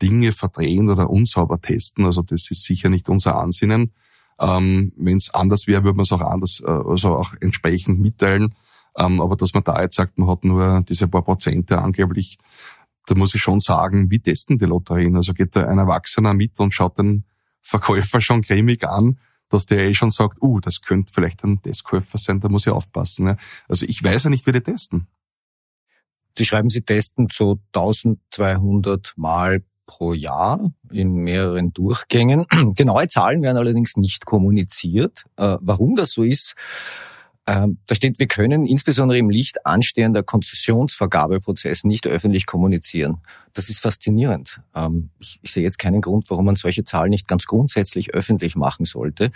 Dinge 0.01 0.31
verdrehen 0.31 0.89
oder 0.89 1.09
unsauber 1.09 1.61
testen. 1.61 2.05
Also 2.05 2.21
das 2.21 2.49
ist 2.51 2.63
sicher 2.63 2.89
nicht 2.89 3.07
unser 3.07 3.37
Ansinnen. 3.37 3.93
Ähm, 4.39 4.91
Wenn 4.97 5.17
es 5.17 5.33
anders 5.33 5.67
wäre, 5.67 5.83
würde 5.83 5.97
man 5.97 6.03
es 6.03 6.11
auch 6.11 6.21
anders, 6.21 6.61
äh, 6.65 6.69
also 6.69 7.15
auch 7.15 7.33
entsprechend 7.39 7.99
mitteilen. 7.99 8.53
Ähm, 8.97 9.21
aber 9.21 9.35
dass 9.35 9.53
man 9.53 9.63
da 9.63 9.81
jetzt 9.81 9.95
sagt, 9.95 10.17
man 10.17 10.29
hat 10.29 10.43
nur 10.43 10.83
diese 10.87 11.07
paar 11.07 11.23
Prozente 11.23 11.79
angeblich, 11.79 12.37
da 13.07 13.15
muss 13.15 13.35
ich 13.35 13.41
schon 13.41 13.59
sagen, 13.59 14.09
wie 14.09 14.19
testen 14.19 14.57
die 14.57 14.65
Lotterien? 14.65 15.15
Also 15.15 15.33
geht 15.33 15.55
da 15.55 15.67
ein 15.67 15.77
Erwachsener 15.77 16.33
mit 16.33 16.59
und 16.59 16.73
schaut 16.73 16.97
den 16.97 17.23
Verkäufer 17.61 18.21
schon 18.21 18.41
cremig 18.41 18.87
an, 18.87 19.19
dass 19.49 19.65
der 19.65 19.85
eh 19.85 19.93
schon 19.93 20.11
sagt, 20.11 20.41
uh, 20.41 20.59
das 20.59 20.81
könnte 20.81 21.13
vielleicht 21.13 21.43
ein 21.43 21.61
Testkäufer 21.61 22.17
sein, 22.17 22.39
da 22.39 22.49
muss 22.49 22.65
ich 22.65 22.73
aufpassen. 22.73 23.25
Ne? 23.25 23.37
Also 23.67 23.85
ich 23.85 24.03
weiß 24.03 24.25
ja 24.25 24.29
nicht, 24.29 24.45
wie 24.47 24.51
die 24.51 24.61
testen. 24.61 25.07
Die 26.37 26.45
schreiben, 26.45 26.69
sie 26.69 26.81
testen 26.81 27.27
so 27.31 27.59
1200 27.73 29.13
Mal 29.17 29.63
pro 29.85 30.13
Jahr 30.13 30.71
in 30.91 31.13
mehreren 31.13 31.73
Durchgängen. 31.73 32.45
Genaue 32.75 33.07
Zahlen 33.07 33.43
werden 33.43 33.57
allerdings 33.57 33.97
nicht 33.97 34.25
kommuniziert. 34.25 35.25
Äh, 35.37 35.57
warum 35.61 35.95
das 35.95 36.11
so 36.11 36.23
ist, 36.23 36.55
da 37.45 37.93
steht, 37.93 38.17
wir 38.17 38.27
können 38.27 38.65
insbesondere 38.65 39.19
im 39.19 39.29
Licht 39.29 39.67
anstehender 39.67 40.23
Konzessionsvergabeprozess 40.23 41.83
nicht 41.83 42.07
öffentlich 42.07 42.47
kommunizieren. 42.47 43.21
Das 43.53 43.69
ist 43.69 43.81
faszinierend. 43.81 44.61
Ähm, 44.75 45.11
ich, 45.19 45.39
ich, 45.43 45.51
sehe 45.51 45.61
jetzt 45.61 45.77
keinen 45.77 46.01
Grund, 46.01 46.27
warum 46.31 46.45
man 46.45 46.55
solche 46.55 46.83
Zahlen 46.83 47.11
nicht 47.11 47.27
ganz 47.27 47.45
grundsätzlich 47.45 48.15
öffentlich 48.15 48.55
machen 48.55 48.83
sollte. 48.83 49.29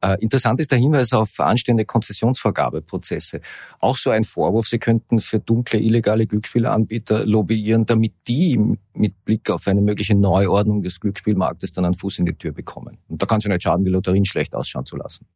Äh, 0.00 0.20
interessant 0.20 0.58
ist 0.58 0.72
der 0.72 0.78
Hinweis 0.78 1.12
auf 1.12 1.38
anstehende 1.38 1.84
Konzessionsvergabeprozesse. 1.84 3.40
Auch 3.78 3.96
so 3.96 4.10
ein 4.10 4.24
Vorwurf, 4.24 4.66
sie 4.66 4.80
könnten 4.80 5.20
für 5.20 5.38
dunkle, 5.38 5.78
illegale 5.78 6.26
Glücksspielanbieter 6.26 7.24
lobbyieren, 7.26 7.86
damit 7.86 8.12
die 8.26 8.58
mit 8.92 9.24
Blick 9.24 9.48
auf 9.50 9.68
eine 9.68 9.82
mögliche 9.82 10.16
Neuordnung 10.16 10.82
des 10.82 10.98
Glücksspielmarktes 10.98 11.72
dann 11.72 11.84
einen 11.84 11.94
Fuß 11.94 12.18
in 12.18 12.26
die 12.26 12.34
Tür 12.34 12.50
bekommen. 12.50 12.98
Und 13.08 13.22
da 13.22 13.26
kann 13.26 13.38
es 13.38 13.44
ja 13.44 13.50
nicht 13.50 13.62
schaden, 13.62 13.84
die 13.84 13.90
Lotterien 13.92 14.24
schlecht 14.24 14.52
ausschauen 14.56 14.84
zu 14.84 14.96
lassen. 14.96 15.26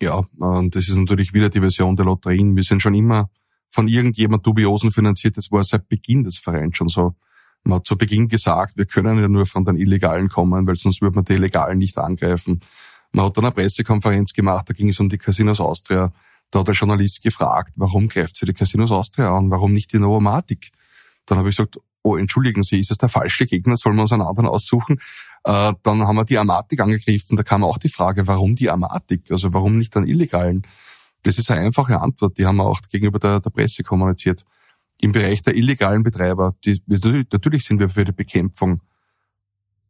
Ja, 0.00 0.24
und 0.38 0.74
das 0.74 0.88
ist 0.88 0.96
natürlich 0.96 1.32
wieder 1.32 1.48
die 1.48 1.60
Version 1.60 1.96
der 1.96 2.04
Lotterien. 2.04 2.56
Wir 2.56 2.62
sind 2.62 2.82
schon 2.82 2.94
immer 2.94 3.30
von 3.68 3.88
irgendjemand 3.88 4.46
Dubiosen 4.46 4.90
finanziert. 4.90 5.36
Das 5.36 5.50
war 5.50 5.64
seit 5.64 5.88
Beginn 5.88 6.24
des 6.24 6.38
Vereins 6.38 6.76
schon 6.76 6.88
so. 6.88 7.14
Man 7.64 7.76
hat 7.76 7.86
zu 7.86 7.96
Beginn 7.96 8.28
gesagt, 8.28 8.76
wir 8.76 8.84
können 8.84 9.18
ja 9.18 9.28
nur 9.28 9.46
von 9.46 9.64
den 9.64 9.76
Illegalen 9.76 10.28
kommen, 10.28 10.66
weil 10.66 10.76
sonst 10.76 11.00
würde 11.00 11.16
man 11.16 11.24
die 11.24 11.32
Illegalen 11.32 11.78
nicht 11.78 11.96
angreifen. 11.96 12.60
Man 13.12 13.26
hat 13.26 13.36
dann 13.36 13.44
eine 13.44 13.54
Pressekonferenz 13.54 14.32
gemacht, 14.32 14.68
da 14.68 14.74
ging 14.74 14.90
es 14.90 15.00
um 15.00 15.08
die 15.08 15.18
Casinos 15.18 15.60
Austria. 15.60 16.12
Da 16.50 16.60
hat 16.60 16.68
der 16.68 16.74
Journalist 16.74 17.22
gefragt, 17.22 17.72
warum 17.76 18.08
greift 18.08 18.36
sie 18.36 18.44
die 18.44 18.52
Casinos 18.52 18.90
Austria 18.90 19.34
an? 19.34 19.50
Warum 19.50 19.72
nicht 19.72 19.92
die 19.92 19.98
Novomatic? 19.98 20.72
Dann 21.26 21.38
habe 21.38 21.48
ich 21.48 21.56
gesagt, 21.56 21.78
oh, 22.02 22.16
entschuldigen 22.16 22.62
Sie, 22.62 22.78
ist 22.78 22.90
es 22.90 22.98
der 22.98 23.08
falsche 23.08 23.46
Gegner? 23.46 23.76
Sollen 23.76 23.96
wir 23.96 24.02
uns 24.02 24.12
einen 24.12 24.22
anderen 24.22 24.46
aussuchen? 24.46 25.00
Äh, 25.44 25.74
dann 25.82 26.02
haben 26.02 26.16
wir 26.16 26.24
die 26.24 26.38
Amatik 26.38 26.80
angegriffen. 26.80 27.36
Da 27.36 27.42
kam 27.42 27.64
auch 27.64 27.78
die 27.78 27.88
Frage, 27.88 28.26
warum 28.26 28.56
die 28.56 28.70
Amatik? 28.70 29.30
Also 29.30 29.52
warum 29.52 29.78
nicht 29.78 29.96
einen 29.96 30.06
illegalen? 30.06 30.66
Das 31.22 31.38
ist 31.38 31.50
eine 31.50 31.62
einfache 31.62 32.00
Antwort. 32.00 32.38
Die 32.38 32.46
haben 32.46 32.56
wir 32.56 32.66
auch 32.66 32.80
gegenüber 32.90 33.18
der, 33.18 33.40
der 33.40 33.50
Presse 33.50 33.82
kommuniziert. 33.82 34.44
Im 35.00 35.12
Bereich 35.12 35.42
der 35.42 35.54
illegalen 35.54 36.02
Betreiber, 36.02 36.54
die, 36.64 36.82
natürlich 36.86 37.64
sind 37.64 37.78
wir 37.78 37.88
für 37.88 38.04
die 38.04 38.12
Bekämpfung, 38.12 38.80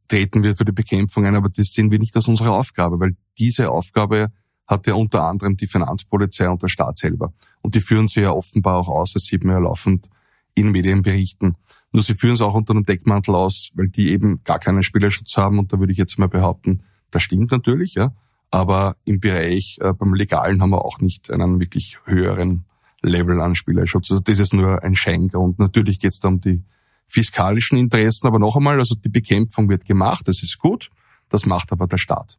treten 0.09 0.43
wir 0.43 0.57
für 0.57 0.65
die 0.65 0.73
Bekämpfung 0.73 1.27
ein, 1.27 1.37
aber 1.37 1.49
das 1.49 1.73
sehen 1.73 1.91
wir 1.91 1.99
nicht 1.99 2.17
als 2.17 2.29
unsere 2.29 2.53
Aufgabe, 2.53 2.99
weil 2.99 3.17
diese 3.39 3.71
Aufgabe 3.71 4.29
hat 4.67 4.87
ja 4.87 4.95
unter 4.95 5.25
anderem 5.25 5.57
die 5.57 5.67
Finanzpolizei 5.67 6.49
und 6.49 6.63
der 6.63 6.69
Staat 6.69 6.99
selber. 6.99 7.33
Und 7.61 7.75
die 7.75 7.81
führen 7.81 8.09
sie 8.09 8.23
ja 8.23 8.33
offenbar 8.33 8.79
auch 8.79 8.89
aus, 8.89 9.13
das 9.13 9.25
sieht 9.25 9.45
man 9.45 9.57
ja 9.57 9.61
laufend 9.61 10.09
in 10.55 10.71
Medienberichten. 10.71 11.57
Nur 11.95 12.03
sie 12.03 12.15
führen 12.15 12.35
es 12.35 12.41
auch 12.41 12.55
unter 12.55 12.73
einem 12.73 12.85
Deckmantel 12.85 13.37
aus, 13.37 13.71
weil 13.75 13.87
die 13.87 14.11
eben 14.11 14.43
gar 14.43 14.59
keinen 14.59 14.83
Spielerschutz 14.83 15.37
haben. 15.37 15.61
Und 15.61 15.73
da 15.73 15.79
würde 15.79 15.93
ich 15.93 15.99
jetzt 15.99 16.19
mal 16.19 16.29
behaupten, 16.29 16.83
das 17.13 17.23
stimmt 17.23 17.53
natürlich, 17.53 17.95
ja. 17.95 18.13
Aber 18.51 18.97
im 19.05 19.21
Bereich 19.21 19.79
äh, 19.81 19.93
beim 19.93 20.13
Legalen 20.13 20.61
haben 20.61 20.71
wir 20.71 20.85
auch 20.85 20.99
nicht 20.99 21.31
einen 21.31 21.61
wirklich 21.61 21.99
höheren 22.05 22.65
Level 23.01 23.41
an 23.41 23.55
Spielerschutz. 23.55 24.11
Also 24.11 24.21
das 24.21 24.41
ist 24.41 24.55
nur 24.55 24.83
ein 24.83 24.97
Scheingrund. 24.97 25.61
Natürlich 25.61 26.01
geht 26.01 26.11
es 26.11 26.19
da 26.19 26.29
um 26.29 26.41
die 26.41 26.65
fiskalischen 27.07 27.79
Interessen, 27.79 28.27
aber 28.27 28.41
noch 28.41 28.57
einmal, 28.57 28.81
also 28.81 28.97
die 28.97 29.09
Bekämpfung 29.09 29.69
wird 29.69 29.85
gemacht, 29.85 30.27
das 30.27 30.43
ist 30.43 30.59
gut, 30.59 30.91
das 31.29 31.47
macht 31.47 31.71
aber 31.71 31.87
der 31.87 31.99
Staat. 31.99 32.39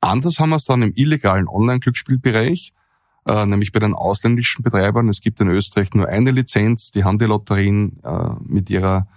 Anders 0.00 0.38
haben 0.38 0.50
wir 0.50 0.56
es 0.56 0.64
dann 0.64 0.82
im 0.82 0.92
illegalen 0.94 1.48
Online-Glücksspielbereich 1.48 2.72
äh, 3.26 3.44
nämlich 3.44 3.72
bei 3.72 3.80
den 3.80 3.94
ausländischen 3.94 4.62
Betreibern. 4.62 5.08
Es 5.08 5.20
gibt 5.20 5.40
in 5.40 5.48
Österreich 5.48 5.92
nur 5.94 6.08
eine 6.08 6.30
Lizenz, 6.30 6.90
die 6.92 7.04
haben 7.04 7.18
die 7.18 7.24
Lotterien 7.24 8.00
äh, 8.04 8.34
mit 8.40 8.70
ihrer 8.70 9.08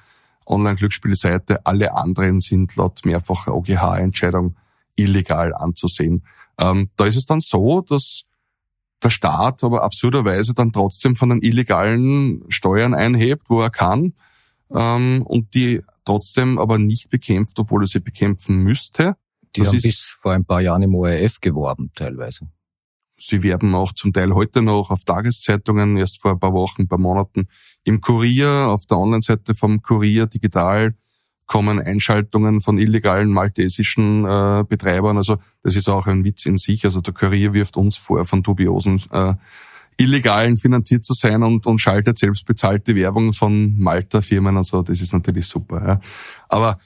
Online-Glücksspielseite. 0.45 1.65
Alle 1.65 1.95
anderen 1.95 2.41
sind 2.41 2.75
laut 2.75 3.05
mehrfacher 3.05 3.55
OGH-Entscheidung 3.55 4.55
illegal 4.95 5.53
anzusehen. 5.53 6.25
Ähm, 6.59 6.89
da 6.95 7.05
ist 7.05 7.15
es 7.15 7.25
dann 7.25 7.39
so, 7.39 7.81
dass 7.81 8.23
der 9.01 9.11
Staat 9.11 9.63
aber 9.63 9.83
absurderweise 9.83 10.53
dann 10.53 10.73
trotzdem 10.73 11.15
von 11.15 11.29
den 11.29 11.41
illegalen 11.41 12.43
Steuern 12.49 12.93
einhebt, 12.93 13.49
wo 13.49 13.61
er 13.61 13.69
kann, 13.69 14.13
ähm, 14.71 15.21
und 15.25 15.53
die 15.53 15.81
trotzdem 16.03 16.57
aber 16.57 16.77
nicht 16.77 17.09
bekämpft, 17.09 17.59
obwohl 17.59 17.83
er 17.83 17.87
sie 17.87 17.99
bekämpfen 17.99 18.57
müsste. 18.57 19.15
Die 19.55 19.61
das 19.61 19.69
haben 19.69 19.81
bis 19.81 20.15
vor 20.19 20.33
ein 20.33 20.45
paar 20.45 20.61
Jahren 20.61 20.83
im 20.83 20.95
ORF 20.95 21.39
geworben, 21.39 21.91
teilweise. 21.95 22.49
Sie 23.19 23.43
werben 23.43 23.75
auch 23.75 23.93
zum 23.93 24.13
Teil 24.13 24.33
heute 24.33 24.61
noch 24.61 24.91
auf 24.91 25.03
Tageszeitungen, 25.03 25.97
erst 25.97 26.21
vor 26.21 26.31
ein 26.31 26.39
paar 26.39 26.53
Wochen, 26.53 26.83
ein 26.83 26.87
paar 26.87 26.99
Monaten. 26.99 27.47
Im 27.83 28.01
Kurier, 28.01 28.67
auf 28.69 28.85
der 28.85 28.97
Online-Seite 28.97 29.53
vom 29.53 29.81
Kurier 29.81 30.25
digital 30.25 30.95
kommen 31.45 31.81
Einschaltungen 31.81 32.61
von 32.61 32.77
illegalen 32.77 33.31
maltesischen 33.31 34.23
äh, 34.23 34.63
Betreibern. 34.67 35.17
Also 35.17 35.37
das 35.63 35.75
ist 35.75 35.89
auch 35.89 36.05
ein 36.05 36.23
Witz 36.23 36.45
in 36.45 36.57
sich. 36.57 36.85
Also 36.85 37.01
der 37.01 37.13
Kurier 37.13 37.53
wirft 37.53 37.75
uns 37.75 37.97
vor, 37.97 38.23
von 38.25 38.43
dubiosen 38.43 39.01
äh, 39.11 39.33
Illegalen 39.97 40.57
finanziert 40.57 41.03
zu 41.03 41.13
sein 41.13 41.43
und, 41.43 41.65
und 41.67 41.79
schaltet 41.79 42.17
selbst 42.17 42.45
bezahlte 42.45 42.95
Werbung 42.95 43.33
von 43.33 43.77
Malta-Firmen. 43.77 44.55
Also 44.55 44.83
das 44.83 45.01
ist 45.01 45.11
natürlich 45.11 45.47
super. 45.47 45.85
Ja. 45.85 45.99
Aber 46.47 46.79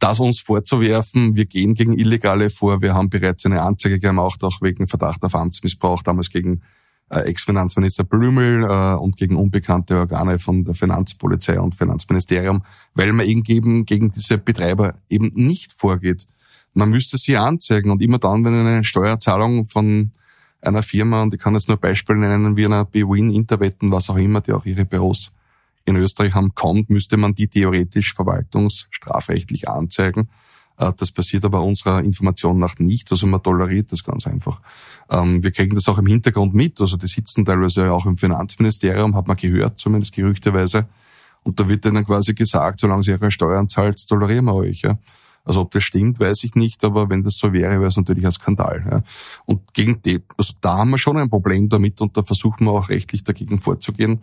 das 0.00 0.18
uns 0.18 0.40
vorzuwerfen, 0.40 1.36
wir 1.36 1.44
gehen 1.44 1.74
gegen 1.74 1.96
Illegale 1.96 2.50
vor. 2.50 2.82
Wir 2.82 2.94
haben 2.94 3.10
bereits 3.10 3.46
eine 3.46 3.62
Anzeige 3.62 3.98
gemacht, 3.98 4.42
auch 4.42 4.60
wegen 4.62 4.88
Verdacht 4.88 5.22
auf 5.22 5.34
Amtsmissbrauch, 5.34 6.02
damals 6.02 6.30
gegen 6.30 6.62
äh, 7.10 7.20
Ex-Finanzminister 7.20 8.04
Blümel 8.04 8.64
äh, 8.64 8.94
und 8.94 9.16
gegen 9.16 9.36
unbekannte 9.36 9.98
Organe 9.98 10.38
von 10.38 10.64
der 10.64 10.74
Finanzpolizei 10.74 11.60
und 11.60 11.74
Finanzministerium, 11.74 12.64
weil 12.94 13.12
man 13.12 13.26
eben 13.26 13.42
gegen 13.42 14.10
diese 14.10 14.38
Betreiber 14.38 14.94
eben 15.08 15.32
nicht 15.34 15.72
vorgeht. 15.72 16.26
Man 16.72 16.90
müsste 16.90 17.18
sie 17.18 17.36
anzeigen 17.36 17.90
und 17.90 18.00
immer 18.00 18.18
dann, 18.18 18.44
wenn 18.44 18.54
eine 18.54 18.84
Steuerzahlung 18.84 19.66
von 19.66 20.12
einer 20.62 20.82
Firma, 20.82 21.22
und 21.22 21.34
ich 21.34 21.40
kann 21.40 21.54
jetzt 21.54 21.68
nur 21.68 21.78
Beispiele 21.78 22.18
nennen, 22.18 22.56
wie 22.56 22.64
einer 22.64 22.84
Bwin, 22.84 23.30
Interwetten, 23.30 23.90
was 23.90 24.08
auch 24.08 24.16
immer, 24.16 24.40
die 24.40 24.52
auch 24.52 24.64
ihre 24.64 24.84
Büros 24.84 25.32
in 25.84 25.96
Österreich 25.96 26.34
haben, 26.34 26.54
kommt, 26.54 26.90
müsste 26.90 27.16
man 27.16 27.34
die 27.34 27.48
theoretisch 27.48 28.14
verwaltungsstrafrechtlich 28.14 29.68
anzeigen. 29.68 30.28
Äh, 30.80 30.92
das 30.96 31.12
passiert 31.12 31.44
aber 31.44 31.62
unserer 31.62 32.02
Information 32.02 32.58
nach 32.58 32.78
nicht. 32.78 33.10
Also 33.12 33.26
man 33.26 33.42
toleriert 33.42 33.92
das 33.92 34.02
ganz 34.02 34.26
einfach. 34.26 34.60
Ähm, 35.10 35.42
wir 35.42 35.50
kriegen 35.50 35.74
das 35.74 35.88
auch 35.88 35.98
im 35.98 36.06
Hintergrund 36.06 36.54
mit. 36.54 36.80
Also 36.80 36.96
die 36.96 37.08
sitzen 37.08 37.44
teilweise 37.44 37.92
auch 37.92 38.06
im 38.06 38.16
Finanzministerium, 38.16 39.14
hat 39.14 39.28
man 39.28 39.36
gehört, 39.36 39.78
zumindest 39.78 40.14
gerüchteweise. 40.14 40.86
Und 41.42 41.58
da 41.58 41.68
wird 41.68 41.84
denen 41.84 42.04
quasi 42.04 42.34
gesagt, 42.34 42.80
solange 42.80 43.02
sie 43.02 43.12
ihre 43.12 43.30
Steuern 43.30 43.68
zahlt, 43.68 43.98
tolerieren 44.06 44.46
wir 44.46 44.54
euch. 44.54 44.82
Also 45.42 45.62
ob 45.62 45.70
das 45.70 45.84
stimmt, 45.84 46.20
weiß 46.20 46.44
ich 46.44 46.54
nicht, 46.54 46.84
aber 46.84 47.08
wenn 47.08 47.22
das 47.22 47.38
so 47.38 47.54
wäre, 47.54 47.72
wäre 47.72 47.86
es 47.86 47.96
natürlich 47.96 48.26
ein 48.26 48.32
Skandal. 48.32 49.02
Und 49.46 49.72
gegen 49.72 50.02
die, 50.02 50.22
also 50.36 50.52
da 50.60 50.76
haben 50.76 50.90
wir 50.90 50.98
schon 50.98 51.16
ein 51.16 51.30
Problem 51.30 51.70
damit 51.70 52.02
und 52.02 52.14
da 52.14 52.22
versuchen 52.22 52.66
wir 52.66 52.72
auch 52.72 52.90
rechtlich 52.90 53.24
dagegen 53.24 53.58
vorzugehen. 53.58 54.22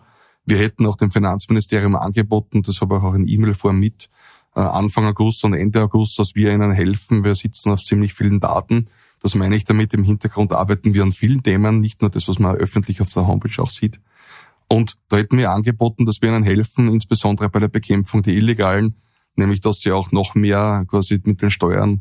Wir 0.50 0.56
hätten 0.56 0.86
auch 0.86 0.96
dem 0.96 1.10
Finanzministerium 1.10 1.94
angeboten, 1.94 2.62
das 2.62 2.80
habe 2.80 2.96
ich 2.96 3.02
auch 3.02 3.12
in 3.12 3.28
E-Mail-Form 3.28 3.78
mit, 3.78 4.08
äh, 4.56 4.60
Anfang 4.60 5.04
August 5.04 5.44
und 5.44 5.52
Ende 5.52 5.82
August, 5.82 6.18
dass 6.18 6.34
wir 6.34 6.54
ihnen 6.54 6.72
helfen. 6.72 7.22
Wir 7.22 7.34
sitzen 7.34 7.70
auf 7.70 7.82
ziemlich 7.82 8.14
vielen 8.14 8.40
Daten. 8.40 8.88
Das 9.20 9.34
meine 9.34 9.56
ich 9.56 9.64
damit. 9.64 9.92
Im 9.92 10.04
Hintergrund 10.04 10.54
arbeiten 10.54 10.94
wir 10.94 11.02
an 11.02 11.12
vielen 11.12 11.42
Themen, 11.42 11.80
nicht 11.80 12.00
nur 12.00 12.08
das, 12.08 12.28
was 12.28 12.38
man 12.38 12.56
öffentlich 12.56 13.02
auf 13.02 13.12
der 13.12 13.26
Homepage 13.26 13.62
auch 13.62 13.68
sieht. 13.68 14.00
Und 14.68 14.96
da 15.08 15.18
hätten 15.18 15.36
wir 15.36 15.50
angeboten, 15.50 16.06
dass 16.06 16.22
wir 16.22 16.30
ihnen 16.30 16.44
helfen, 16.44 16.88
insbesondere 16.88 17.50
bei 17.50 17.60
der 17.60 17.68
Bekämpfung 17.68 18.22
der 18.22 18.32
Illegalen, 18.32 18.94
nämlich 19.36 19.60
dass 19.60 19.80
sie 19.80 19.92
auch 19.92 20.12
noch 20.12 20.34
mehr 20.34 20.86
quasi 20.88 21.20
mit 21.24 21.42
den 21.42 21.50
Steuern 21.50 22.00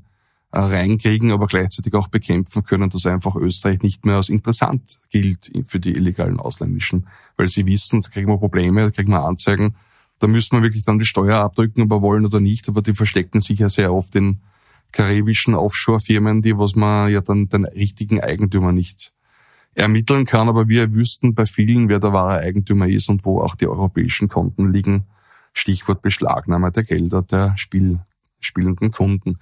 reinkriegen, 0.51 1.31
aber 1.31 1.47
gleichzeitig 1.47 1.93
auch 1.93 2.07
bekämpfen 2.07 2.63
können, 2.63 2.89
dass 2.89 3.05
einfach 3.05 3.35
Österreich 3.35 3.81
nicht 3.81 4.05
mehr 4.05 4.15
als 4.15 4.29
interessant 4.29 4.99
gilt 5.09 5.51
für 5.65 5.79
die 5.79 5.93
illegalen 5.93 6.39
Ausländischen. 6.39 7.07
Weil 7.35 7.49
sie 7.49 7.65
wissen, 7.65 8.01
da 8.01 8.09
kriegen 8.09 8.29
wir 8.29 8.37
Probleme, 8.37 8.83
da 8.83 8.91
kriegen 8.91 9.11
wir 9.11 9.23
Anzeigen, 9.23 9.75
da 10.19 10.27
müsste 10.27 10.55
man 10.55 10.63
wirklich 10.63 10.83
dann 10.83 10.99
die 10.99 11.05
Steuer 11.05 11.37
abdrücken, 11.37 11.83
ob 11.83 11.91
wir 11.91 12.01
wollen 12.01 12.25
oder 12.25 12.39
nicht, 12.39 12.69
aber 12.69 12.81
die 12.81 12.93
verstecken 12.93 13.39
sich 13.39 13.59
ja 13.59 13.69
sehr 13.69 13.93
oft 13.93 14.15
in 14.15 14.41
karibischen 14.91 15.53
Offshore-Firmen, 15.53 16.41
die, 16.41 16.57
was 16.57 16.75
man 16.75 17.11
ja 17.11 17.21
dann 17.21 17.49
den 17.49 17.65
richtigen 17.65 18.21
Eigentümer 18.21 18.71
nicht 18.71 19.13
ermitteln 19.75 20.25
kann, 20.25 20.49
aber 20.49 20.67
wir 20.67 20.93
wüssten 20.93 21.35
bei 21.35 21.45
vielen, 21.45 21.87
wer 21.87 21.99
der 21.99 22.13
wahre 22.13 22.39
Eigentümer 22.39 22.87
ist 22.87 23.09
und 23.09 23.25
wo 23.25 23.41
auch 23.41 23.55
die 23.55 23.67
europäischen 23.67 24.27
Konten 24.27 24.71
liegen. 24.71 25.05
Stichwort 25.53 26.01
Beschlagnahme 26.01 26.71
der 26.71 26.83
Gelder 26.83 27.21
der 27.21 27.55
Spiel, 27.57 27.99
spielenden 28.39 28.91
Kunden. 28.91 29.37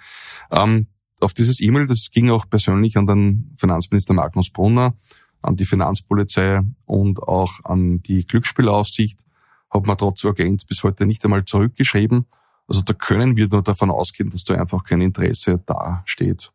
Ähm, 0.51 0.87
auf 1.21 1.33
dieses 1.33 1.59
E-Mail, 1.61 1.87
das 1.87 2.09
ging 2.11 2.29
auch 2.29 2.49
persönlich 2.49 2.97
an 2.97 3.07
den 3.07 3.53
Finanzminister 3.57 4.13
Magnus 4.13 4.49
Brunner, 4.49 4.95
an 5.41 5.55
die 5.55 5.65
Finanzpolizei 5.65 6.61
und 6.85 7.21
auch 7.21 7.63
an 7.63 8.01
die 8.01 8.25
Glücksspielaufsicht 8.25 9.25
hat 9.69 9.87
man 9.87 9.97
trotz 9.97 10.23
Urgenz 10.23 10.65
bis 10.65 10.83
heute 10.83 11.05
nicht 11.05 11.23
einmal 11.25 11.45
zurückgeschrieben. 11.45 12.25
Also 12.67 12.81
da 12.81 12.93
können 12.93 13.37
wir 13.37 13.47
nur 13.47 13.61
davon 13.61 13.91
ausgehen, 13.91 14.29
dass 14.29 14.43
da 14.43 14.55
einfach 14.55 14.83
kein 14.83 15.01
Interesse 15.01 15.61
dasteht, 15.65 16.51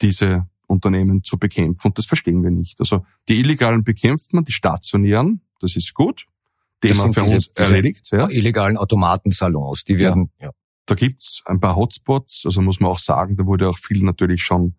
diese 0.00 0.46
Unternehmen 0.66 1.22
zu 1.22 1.38
bekämpfen. 1.38 1.88
Und 1.88 1.98
das 1.98 2.06
verstehen 2.06 2.42
wir 2.42 2.50
nicht. 2.50 2.80
Also 2.80 3.04
die 3.28 3.38
Illegalen 3.40 3.84
bekämpft 3.84 4.32
man, 4.32 4.44
die 4.44 4.52
stationären, 4.52 5.42
das 5.60 5.76
ist 5.76 5.92
gut. 5.94 6.26
Thema 6.80 7.12
für 7.12 7.22
diese, 7.22 7.34
uns 7.34 7.48
erledigt. 7.48 8.10
Ja. 8.10 8.28
Illegalen 8.28 8.76
Automatensalons, 8.76 9.84
die 9.84 9.98
werden. 9.98 10.30
Ja. 10.40 10.50
Da 10.86 10.94
gibt's 10.94 11.42
ein 11.46 11.60
paar 11.60 11.76
Hotspots, 11.76 12.42
also 12.44 12.60
muss 12.60 12.80
man 12.80 12.90
auch 12.90 12.98
sagen, 12.98 13.36
da 13.36 13.46
wurde 13.46 13.68
auch 13.68 13.78
viel 13.78 14.04
natürlich 14.04 14.42
schon 14.42 14.74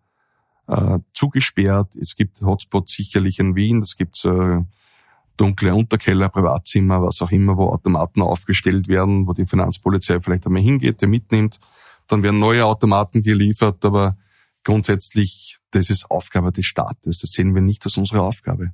äh, 0.66 0.98
zugesperrt. 1.12 1.96
Es 1.96 2.14
gibt 2.14 2.42
Hotspots 2.42 2.92
sicherlich 2.92 3.38
in 3.38 3.54
Wien, 3.54 3.80
das 3.80 3.96
gibt's 3.96 4.24
äh, 4.24 4.60
dunkle 5.36 5.74
Unterkeller, 5.74 6.28
Privatzimmer, 6.28 7.02
was 7.02 7.20
auch 7.22 7.30
immer, 7.30 7.56
wo 7.56 7.68
Automaten 7.68 8.22
aufgestellt 8.22 8.88
werden, 8.88 9.26
wo 9.26 9.32
die 9.32 9.46
Finanzpolizei 9.46 10.20
vielleicht 10.20 10.46
einmal 10.46 10.62
hingeht, 10.62 11.00
der 11.00 11.08
mitnimmt. 11.08 11.58
Dann 12.06 12.22
werden 12.22 12.38
neue 12.38 12.66
Automaten 12.66 13.22
geliefert, 13.22 13.84
aber 13.84 14.16
grundsätzlich, 14.62 15.58
das 15.70 15.90
ist 15.90 16.10
Aufgabe 16.10 16.52
des 16.52 16.66
Staates. 16.66 17.18
Das 17.18 17.30
sehen 17.30 17.54
wir 17.54 17.62
nicht 17.62 17.84
als 17.84 17.96
unsere 17.96 18.22
Aufgabe. 18.22 18.70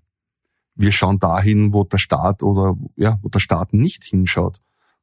Wir 0.75 0.93
schauen 0.93 1.19
dahin, 1.19 1.73
wo 1.73 1.85
der 1.85 1.99
Staat 1.99 2.43
oder, 2.43 2.77
ja, 2.97 3.19
wo 3.23 3.29
der 3.29 3.41
Staat 3.41 3.73
nicht 3.73 4.05
hinschaut. 4.05 4.61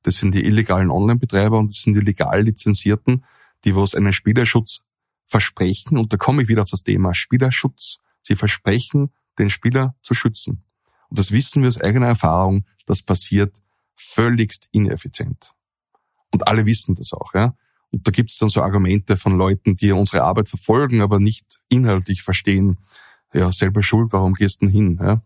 Das 0.07 0.15
sind 0.15 0.33
die 0.33 0.45
illegalen 0.45 0.89
Online-Betreiber 0.89 1.59
und 1.59 1.69
das 1.69 1.81
sind 1.81 1.93
die 1.93 1.99
legal 1.99 2.43
lizenzierten, 2.43 3.25
die 3.65 3.75
was 3.75 3.93
einen 3.93 4.13
Spielerschutz 4.13 4.85
versprechen. 5.25 5.97
Und 5.97 6.13
da 6.13 6.17
komme 6.17 6.43
ich 6.43 6.47
wieder 6.47 6.61
auf 6.61 6.69
das 6.69 6.83
Thema 6.83 7.13
Spielerschutz. 7.13 7.97
Sie 8.21 8.37
versprechen, 8.37 9.11
den 9.37 9.49
Spieler 9.49 9.95
zu 10.01 10.13
schützen. 10.13 10.63
Und 11.09 11.19
das 11.19 11.33
wissen 11.33 11.61
wir 11.61 11.67
aus 11.67 11.81
eigener 11.81 12.07
Erfahrung, 12.07 12.63
das 12.85 13.01
passiert 13.01 13.57
völligst 13.97 14.69
ineffizient. 14.71 15.51
Und 16.31 16.47
alle 16.47 16.65
wissen 16.65 16.95
das 16.95 17.11
auch. 17.11 17.33
Ja? 17.33 17.57
Und 17.91 18.07
da 18.07 18.11
gibt 18.11 18.31
es 18.31 18.37
dann 18.37 18.47
so 18.47 18.61
Argumente 18.61 19.17
von 19.17 19.37
Leuten, 19.37 19.75
die 19.75 19.91
unsere 19.91 20.23
Arbeit 20.23 20.47
verfolgen, 20.47 21.01
aber 21.01 21.19
nicht 21.19 21.57
inhaltlich 21.67 22.21
verstehen. 22.21 22.77
Ja, 23.33 23.51
selber 23.51 23.83
schuld, 23.83 24.13
warum 24.13 24.35
gehst 24.35 24.61
du 24.61 24.67
denn 24.67 24.73
hin? 24.73 24.99
Ja? 25.01 25.21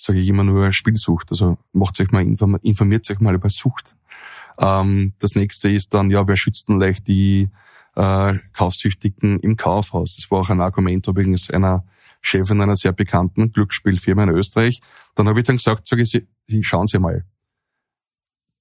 Sage 0.00 0.18
ich 0.18 0.28
immer 0.28 0.44
nur 0.44 0.72
Spielsucht. 0.72 1.30
Also 1.30 1.58
macht 1.74 2.00
euch 2.00 2.10
mal, 2.10 2.24
informiert 2.62 3.10
euch 3.10 3.20
mal 3.20 3.34
über 3.34 3.50
Sucht. 3.50 3.96
Ähm, 4.58 5.12
das 5.18 5.34
nächste 5.34 5.70
ist 5.70 5.92
dann, 5.92 6.10
ja, 6.10 6.26
wer 6.26 6.38
schützt 6.38 6.70
denn 6.70 6.80
leicht 6.80 7.06
die 7.06 7.50
äh, 7.96 8.34
Kaufsüchtigen 8.54 9.40
im 9.40 9.56
Kaufhaus? 9.56 10.16
Das 10.16 10.30
war 10.30 10.40
auch 10.40 10.48
ein 10.48 10.62
Argument 10.62 11.06
übrigens 11.06 11.50
einer 11.50 11.84
Chefin 12.22 12.62
einer 12.62 12.76
sehr 12.76 12.92
bekannten 12.92 13.50
Glücksspielfirma 13.50 14.22
in 14.22 14.30
Österreich. 14.30 14.80
Dann 15.16 15.28
habe 15.28 15.40
ich 15.40 15.46
dann 15.46 15.58
gesagt, 15.58 15.86
sage 15.86 16.02
ich, 16.02 16.22
schauen 16.62 16.86
Sie 16.86 16.98
mal. 16.98 17.26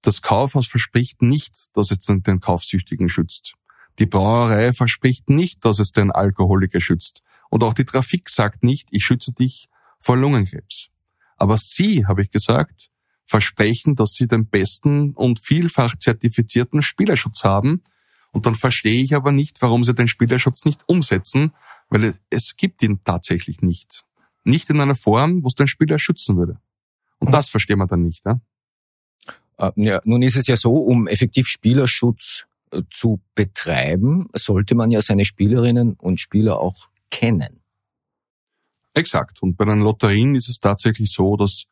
Das 0.02 0.22
Kaufhaus 0.22 0.68
verspricht 0.68 1.22
nicht, 1.22 1.68
dass 1.74 1.92
es 1.92 2.00
den 2.00 2.40
Kaufsüchtigen 2.42 3.08
schützt. 3.08 3.56
Die 3.98 4.06
Brauerei 4.06 4.74
verspricht 4.74 5.30
nicht, 5.30 5.64
dass 5.64 5.80
es 5.80 5.94
den 5.94 6.12
Alkoholiker 6.12 6.82
schützt. 6.82 7.22
Und 7.50 7.64
auch 7.64 7.74
die 7.74 7.86
Trafik 7.86 8.30
sagt 8.30 8.62
nicht, 8.62 8.90
ich 8.92 9.06
schütze 9.06 9.32
dich 9.32 9.70
vor 10.00 10.18
Lungenkrebs. 10.18 10.90
Aber 11.40 11.58
Sie, 11.58 12.06
habe 12.06 12.22
ich 12.22 12.32
gesagt, 12.32 12.90
versprechen, 13.26 13.96
dass 13.96 14.14
Sie 14.14 14.28
den 14.28 14.48
besten 14.48 15.12
und 15.14 15.40
vielfach 15.40 15.96
zertifizierten 15.96 16.82
Spielerschutz 16.82 17.44
haben. 17.44 17.84
Und 18.32 18.46
dann 18.46 18.56
verstehe 18.56 19.04
ich 19.04 19.16
aber 19.16 19.32
nicht, 19.32 19.62
warum 19.62 19.84
Sie 19.84 19.94
den 19.94 20.08
Spielerschutz 20.08 20.66
nicht 20.66 20.88
umsetzen, 20.88 21.54
weil 21.90 22.14
es 22.30 22.56
gibt 22.58 22.82
ihn 22.84 23.04
tatsächlich 23.04 23.62
nicht. 23.62 24.04
Nicht 24.44 24.70
in 24.70 24.80
einer 24.80 24.96
Form, 24.96 25.44
wo 25.44 25.48
es 25.48 25.56
den 25.56 25.68
Spieler 25.68 26.00
schützen 26.00 26.38
würde. 26.38 26.60
Und 27.20 27.34
das 27.34 27.50
verstehen 27.50 27.80
wir 27.80 27.88
dann 27.88 28.04
nicht. 28.04 28.26
Ja? 28.26 28.40
Äh, 29.58 29.72
ja, 29.76 30.02
nun 30.06 30.22
ist 30.22 30.38
es 30.38 30.48
ja 30.48 30.56
so, 30.56 30.74
um 30.74 31.08
effektiv 31.08 31.48
Spielerschutz 31.48 32.46
äh, 32.72 32.82
zu 32.90 33.22
betreiben, 33.36 34.28
sollte 34.34 34.76
man 34.76 34.92
ja 34.92 35.02
seine 35.02 35.26
Spielerinnen 35.26 35.94
und 35.94 36.20
Spieler 36.20 36.60
auch 36.60 36.90
kennen. 37.12 37.59
Exakt. 38.94 39.42
Und 39.42 39.56
bei 39.58 39.66
den 39.66 39.82
Lotterien 39.82 40.36
ist 40.36 40.50
es 40.50 40.60
tatsächlich 40.60 41.12
so, 41.12 41.38
dass 41.38 41.66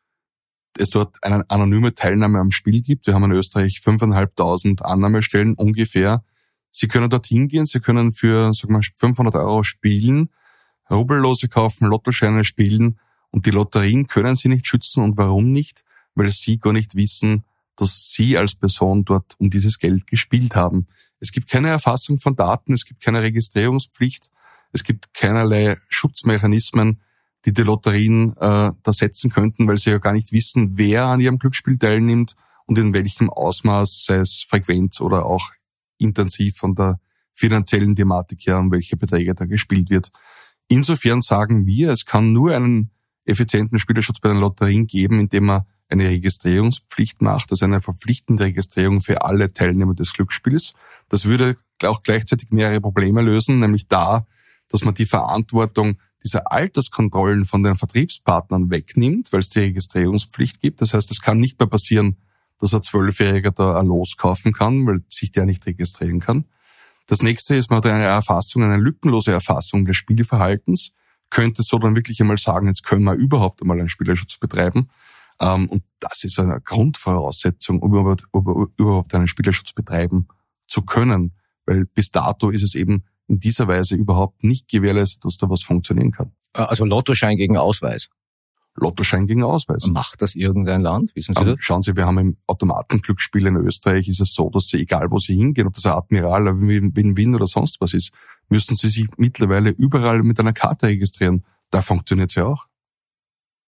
es 0.76 0.90
dort 0.90 1.22
eine 1.22 1.48
anonyme 1.50 1.94
Teilnahme 1.94 2.38
am 2.38 2.50
Spiel 2.50 2.82
gibt. 2.82 3.06
Wir 3.06 3.14
haben 3.14 3.24
in 3.24 3.32
Österreich 3.32 3.80
5.500 3.82 4.82
Annahmestellen 4.82 5.54
ungefähr. 5.54 6.24
Sie 6.70 6.88
können 6.88 7.10
dort 7.10 7.26
hingehen, 7.26 7.66
Sie 7.66 7.80
können 7.80 8.12
für 8.12 8.52
sagen 8.54 8.74
wir, 8.74 8.82
500 8.96 9.34
Euro 9.36 9.64
spielen, 9.64 10.30
Rubellose 10.90 11.48
kaufen, 11.48 11.88
Lottoscheine 11.88 12.44
spielen 12.44 12.98
und 13.30 13.46
die 13.46 13.50
Lotterien 13.50 14.06
können 14.06 14.36
Sie 14.36 14.48
nicht 14.48 14.66
schützen. 14.66 15.02
Und 15.02 15.16
warum 15.16 15.52
nicht? 15.52 15.84
Weil 16.14 16.30
Sie 16.30 16.58
gar 16.58 16.72
nicht 16.72 16.94
wissen, 16.94 17.44
dass 17.76 18.10
Sie 18.10 18.36
als 18.36 18.54
Person 18.54 19.04
dort 19.04 19.34
um 19.38 19.50
dieses 19.50 19.78
Geld 19.78 20.06
gespielt 20.06 20.54
haben. 20.54 20.86
Es 21.20 21.32
gibt 21.32 21.48
keine 21.48 21.68
Erfassung 21.68 22.18
von 22.18 22.36
Daten, 22.36 22.72
es 22.72 22.84
gibt 22.84 23.02
keine 23.02 23.22
Registrierungspflicht, 23.22 24.30
es 24.72 24.84
gibt 24.84 25.12
keinerlei 25.14 25.76
Schutzmechanismen, 25.88 27.00
die 27.44 27.52
die 27.52 27.62
Lotterien 27.62 28.36
äh, 28.36 28.72
da 28.82 28.92
setzen 28.92 29.30
könnten, 29.30 29.66
weil 29.68 29.76
sie 29.76 29.90
ja 29.90 29.98
gar 29.98 30.12
nicht 30.12 30.32
wissen, 30.32 30.72
wer 30.76 31.06
an 31.06 31.20
ihrem 31.20 31.38
Glücksspiel 31.38 31.78
teilnimmt 31.78 32.34
und 32.66 32.78
in 32.78 32.92
welchem 32.92 33.30
Ausmaß, 33.30 34.04
sei 34.04 34.16
es 34.16 34.44
frequent 34.48 35.00
oder 35.00 35.24
auch 35.24 35.50
intensiv 35.98 36.56
von 36.56 36.74
der 36.74 37.00
finanziellen 37.34 37.94
Thematik 37.94 38.46
her, 38.46 38.58
um 38.58 38.70
welche 38.70 38.96
Beträge 38.96 39.34
da 39.34 39.44
gespielt 39.44 39.90
wird. 39.90 40.10
Insofern 40.68 41.20
sagen 41.20 41.66
wir, 41.66 41.90
es 41.90 42.04
kann 42.04 42.32
nur 42.32 42.54
einen 42.54 42.90
effizienten 43.24 43.78
Spielerschutz 43.78 44.20
bei 44.20 44.28
den 44.28 44.38
Lotterien 44.38 44.86
geben, 44.86 45.20
indem 45.20 45.46
man 45.46 45.62
eine 45.88 46.08
Registrierungspflicht 46.08 47.22
macht, 47.22 47.50
also 47.50 47.64
eine 47.64 47.80
verpflichtende 47.80 48.44
Registrierung 48.44 49.00
für 49.00 49.22
alle 49.22 49.52
Teilnehmer 49.52 49.94
des 49.94 50.12
Glücksspiels. 50.12 50.74
Das 51.08 51.24
würde 51.24 51.56
auch 51.82 52.02
gleichzeitig 52.02 52.50
mehrere 52.50 52.80
Probleme 52.80 53.22
lösen, 53.22 53.60
nämlich 53.60 53.88
da, 53.88 54.26
dass 54.68 54.84
man 54.84 54.94
die 54.94 55.06
Verantwortung 55.06 55.96
dieser 56.22 56.50
Alterskontrollen 56.50 57.44
von 57.44 57.62
den 57.62 57.76
Vertriebspartnern 57.76 58.70
wegnimmt, 58.70 59.32
weil 59.32 59.40
es 59.40 59.50
die 59.50 59.60
Registrierungspflicht 59.60 60.60
gibt. 60.60 60.80
Das 60.80 60.94
heißt, 60.94 61.10
es 61.10 61.20
kann 61.20 61.38
nicht 61.38 61.58
mehr 61.58 61.68
passieren, 61.68 62.16
dass 62.58 62.74
ein 62.74 62.82
Zwölfjähriger 62.82 63.52
da 63.52 63.78
ein 63.78 63.86
Los 63.86 64.16
kaufen 64.16 64.52
kann, 64.52 64.86
weil 64.86 65.02
sich 65.08 65.30
der 65.30 65.46
nicht 65.46 65.64
registrieren 65.66 66.20
kann. 66.20 66.44
Das 67.06 67.22
nächste 67.22 67.54
ist, 67.54 67.70
man 67.70 67.78
hat 67.78 67.86
eine 67.86 68.04
Erfassung, 68.04 68.62
eine 68.62 68.76
lückenlose 68.76 69.32
Erfassung 69.32 69.84
des 69.84 69.96
Spielverhaltens, 69.96 70.92
könnte 71.30 71.62
so 71.62 71.78
dann 71.78 71.94
wirklich 71.94 72.20
einmal 72.20 72.38
sagen, 72.38 72.68
jetzt 72.68 72.84
können 72.84 73.04
wir 73.04 73.14
überhaupt 73.14 73.62
einmal 73.62 73.78
einen 73.78 73.88
Spielerschutz 73.88 74.38
betreiben. 74.38 74.90
Ähm, 75.40 75.68
und 75.68 75.84
das 76.00 76.24
ist 76.24 76.38
eine 76.38 76.60
Grundvoraussetzung, 76.60 77.80
um 77.80 78.16
überhaupt 78.76 79.14
einen 79.14 79.28
Spielerschutz 79.28 79.72
betreiben 79.72 80.28
zu 80.66 80.82
können. 80.82 81.34
Weil 81.64 81.84
bis 81.84 82.10
dato 82.10 82.50
ist 82.50 82.62
es 82.62 82.74
eben 82.74 83.04
in 83.28 83.38
dieser 83.38 83.68
Weise 83.68 83.94
überhaupt 83.94 84.42
nicht 84.42 84.68
gewährleistet, 84.68 85.24
dass 85.24 85.36
da 85.36 85.48
was 85.48 85.62
funktionieren 85.62 86.10
kann. 86.10 86.32
Äh, 86.54 86.62
also 86.62 86.84
Lottoschein 86.84 87.36
gegen 87.36 87.56
Ausweis. 87.56 88.08
Lottoschein 88.74 89.26
gegen 89.26 89.42
Ausweis. 89.42 89.86
Macht 89.86 90.22
das 90.22 90.34
irgendein 90.34 90.82
Land? 90.82 91.14
Wissen 91.14 91.34
Sie 91.34 91.44
das? 91.44 91.56
Schauen 91.58 91.82
Sie, 91.82 91.96
wir 91.96 92.06
haben 92.06 92.18
im 92.18 92.36
Automatenglücksspiel 92.46 93.46
in 93.46 93.56
Österreich 93.56 94.08
ist 94.08 94.20
es 94.20 94.32
so, 94.32 94.50
dass 94.50 94.68
Sie, 94.68 94.78
egal 94.78 95.10
wo 95.10 95.18
Sie 95.18 95.34
hingehen, 95.34 95.66
ob 95.66 95.74
das 95.74 95.86
ein 95.86 95.92
Admiral, 95.92 96.48
ein 96.48 96.66
Win-Win 96.68 97.34
oder 97.34 97.46
sonst 97.46 97.80
was 97.80 97.92
ist, 97.92 98.12
müssen 98.48 98.76
Sie 98.76 98.88
sich 98.88 99.06
mittlerweile 99.16 99.70
überall 99.70 100.22
mit 100.22 100.38
einer 100.40 100.52
Karte 100.52 100.86
registrieren. 100.86 101.44
Da 101.70 101.82
funktioniert 101.82 102.30
es 102.30 102.36
ja 102.36 102.46
auch. 102.46 102.66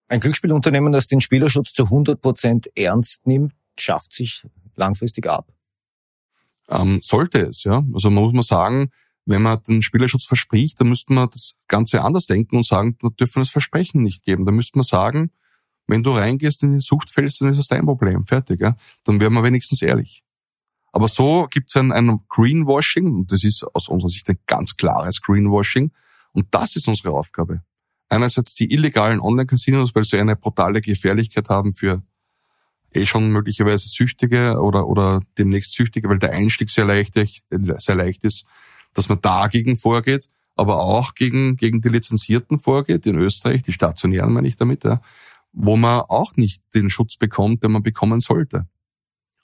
Ein 0.08 0.20
Glücksspielunternehmen, 0.20 0.94
das 0.94 1.08
den 1.08 1.22
Spielerschutz 1.22 1.74
zu 1.74 1.84
100 1.86 2.22
Prozent 2.22 2.70
ernst 2.76 3.28
nimmt, 3.28 3.54
schafft 3.78 4.14
sich 4.14 4.48
langfristig 4.76 5.28
ab. 5.28 5.48
Ähm, 6.70 7.00
sollte 7.04 7.40
es, 7.42 7.64
ja. 7.64 7.84
Also 7.94 8.10
man 8.10 8.24
muss 8.24 8.34
man 8.34 8.44
sagen, 8.44 8.92
wenn 9.26 9.42
man 9.42 9.62
den 9.64 9.82
Spielerschutz 9.82 10.26
verspricht, 10.26 10.80
dann 10.80 10.90
müsste 10.90 11.14
man 11.14 11.30
das 11.30 11.56
Ganze 11.68 12.02
anders 12.04 12.26
denken 12.26 12.58
und 12.58 12.66
sagen, 12.66 12.98
da 13.02 13.10
dürfen 13.10 13.36
wir 13.38 13.42
das 13.42 13.52
Versprechen 13.52 14.04
nicht 14.04 14.26
geben. 14.26 14.46
Da 14.46 14.52
müsste 14.52 14.78
man 14.78 14.84
sagen, 14.84 15.32
wenn 15.88 16.04
du 16.04 16.12
reingehst 16.12 16.64
in 16.64 16.74
die 16.74 16.80
Sucht 16.80 17.10
fällst, 17.10 17.42
dann 17.42 17.50
ist 17.50 17.58
das 17.58 17.68
dein 17.68 17.86
Problem. 17.86 18.26
Fertig. 18.26 18.62
Ja? 18.62 18.76
Dann 19.04 19.20
wären 19.20 19.34
wir 19.34 19.44
wenigstens 19.44 19.82
ehrlich. 19.82 20.24
Aber 20.92 21.08
so 21.08 21.48
gibt 21.50 21.72
es 21.72 21.76
ein, 21.76 21.92
ein 21.92 22.20
Greenwashing, 22.30 23.08
und 23.16 23.32
das 23.32 23.44
ist 23.44 23.64
aus 23.74 23.88
unserer 23.88 24.10
Sicht 24.10 24.30
ein 24.30 24.38
ganz 24.46 24.76
klares 24.76 25.22
Greenwashing, 25.22 25.92
und 26.34 26.48
das 26.52 26.76
ist 26.76 26.88
unsere 26.88 27.12
Aufgabe. 27.12 27.64
Einerseits 28.10 28.54
die 28.54 28.72
illegalen 28.72 29.20
Online-Casinos, 29.20 29.96
weil 29.96 30.04
sie 30.04 30.20
eine 30.20 30.36
brutale 30.36 30.82
Gefährlichkeit 30.82 31.50
haben 31.50 31.74
für 31.74 32.04
eh 32.94 33.08
schon 33.08 33.32
möglicherweise 33.32 33.88
Süchtige 33.88 34.60
oder, 34.60 34.88
oder 34.88 35.22
demnächst 35.38 35.74
Süchtige, 35.74 36.10
weil 36.10 36.20
der 36.20 36.34
Einstieg 36.34 36.70
sehr 36.70 36.86
leicht, 36.86 37.16
sehr 37.16 37.96
leicht 37.96 38.24
ist 38.24 38.46
dass 38.94 39.10
man 39.10 39.22
dagegen 39.22 39.78
vorgeht, 39.78 40.30
aber 40.56 40.82
auch 40.82 41.16
gegen, 41.16 41.56
gegen 41.56 41.82
die 41.82 41.90
Lizenzierten 41.90 42.60
vorgeht, 42.60 43.06
in 43.06 43.18
Österreich, 43.18 43.64
die 43.64 43.74
stationären 43.74 44.32
meine 44.32 44.48
ich 44.48 44.56
damit, 44.56 44.84
ja, 44.84 45.02
wo 45.52 45.76
man 45.76 46.02
auch 46.02 46.36
nicht 46.36 46.64
den 46.74 46.90
Schutz 46.90 47.18
bekommt, 47.18 47.64
den 47.64 47.72
man 47.72 47.84
bekommen 47.84 48.20
sollte. 48.20 48.68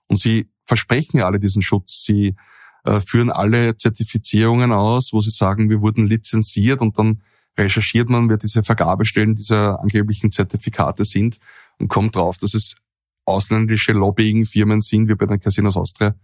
Und 0.08 0.20
sie 0.20 0.50
versprechen 0.66 1.18
ja 1.18 1.26
alle 1.26 1.40
diesen 1.40 1.62
Schutz. 1.62 2.04
Sie 2.04 2.36
äh, 2.84 3.00
führen 3.00 3.30
alle 3.30 3.78
Zertifizierungen 3.78 4.72
aus, 4.72 5.14
wo 5.14 5.22
sie 5.22 5.32
sagen, 5.32 5.70
wir 5.70 5.82
wurden 5.82 6.06
lizenziert 6.08 6.82
und 6.82 6.98
dann 6.98 7.22
recherchiert 7.58 8.10
man, 8.10 8.30
wer 8.30 8.38
diese 8.38 8.64
Vergabestellen 8.64 9.36
dieser 9.36 9.80
angeblichen 9.80 10.32
Zertifikate 10.32 11.06
sind 11.06 11.40
und 11.78 11.90
kommt 11.90 12.16
drauf, 12.16 12.38
dass 12.38 12.54
es 12.54 12.76
ausländische 13.26 13.92
Lobbying-Firmen 13.92 14.82
sind, 14.82 15.08
wie 15.08 15.16
bei 15.16 15.26
den 15.26 15.40
Casinos 15.40 15.78
Austria, 15.78 16.16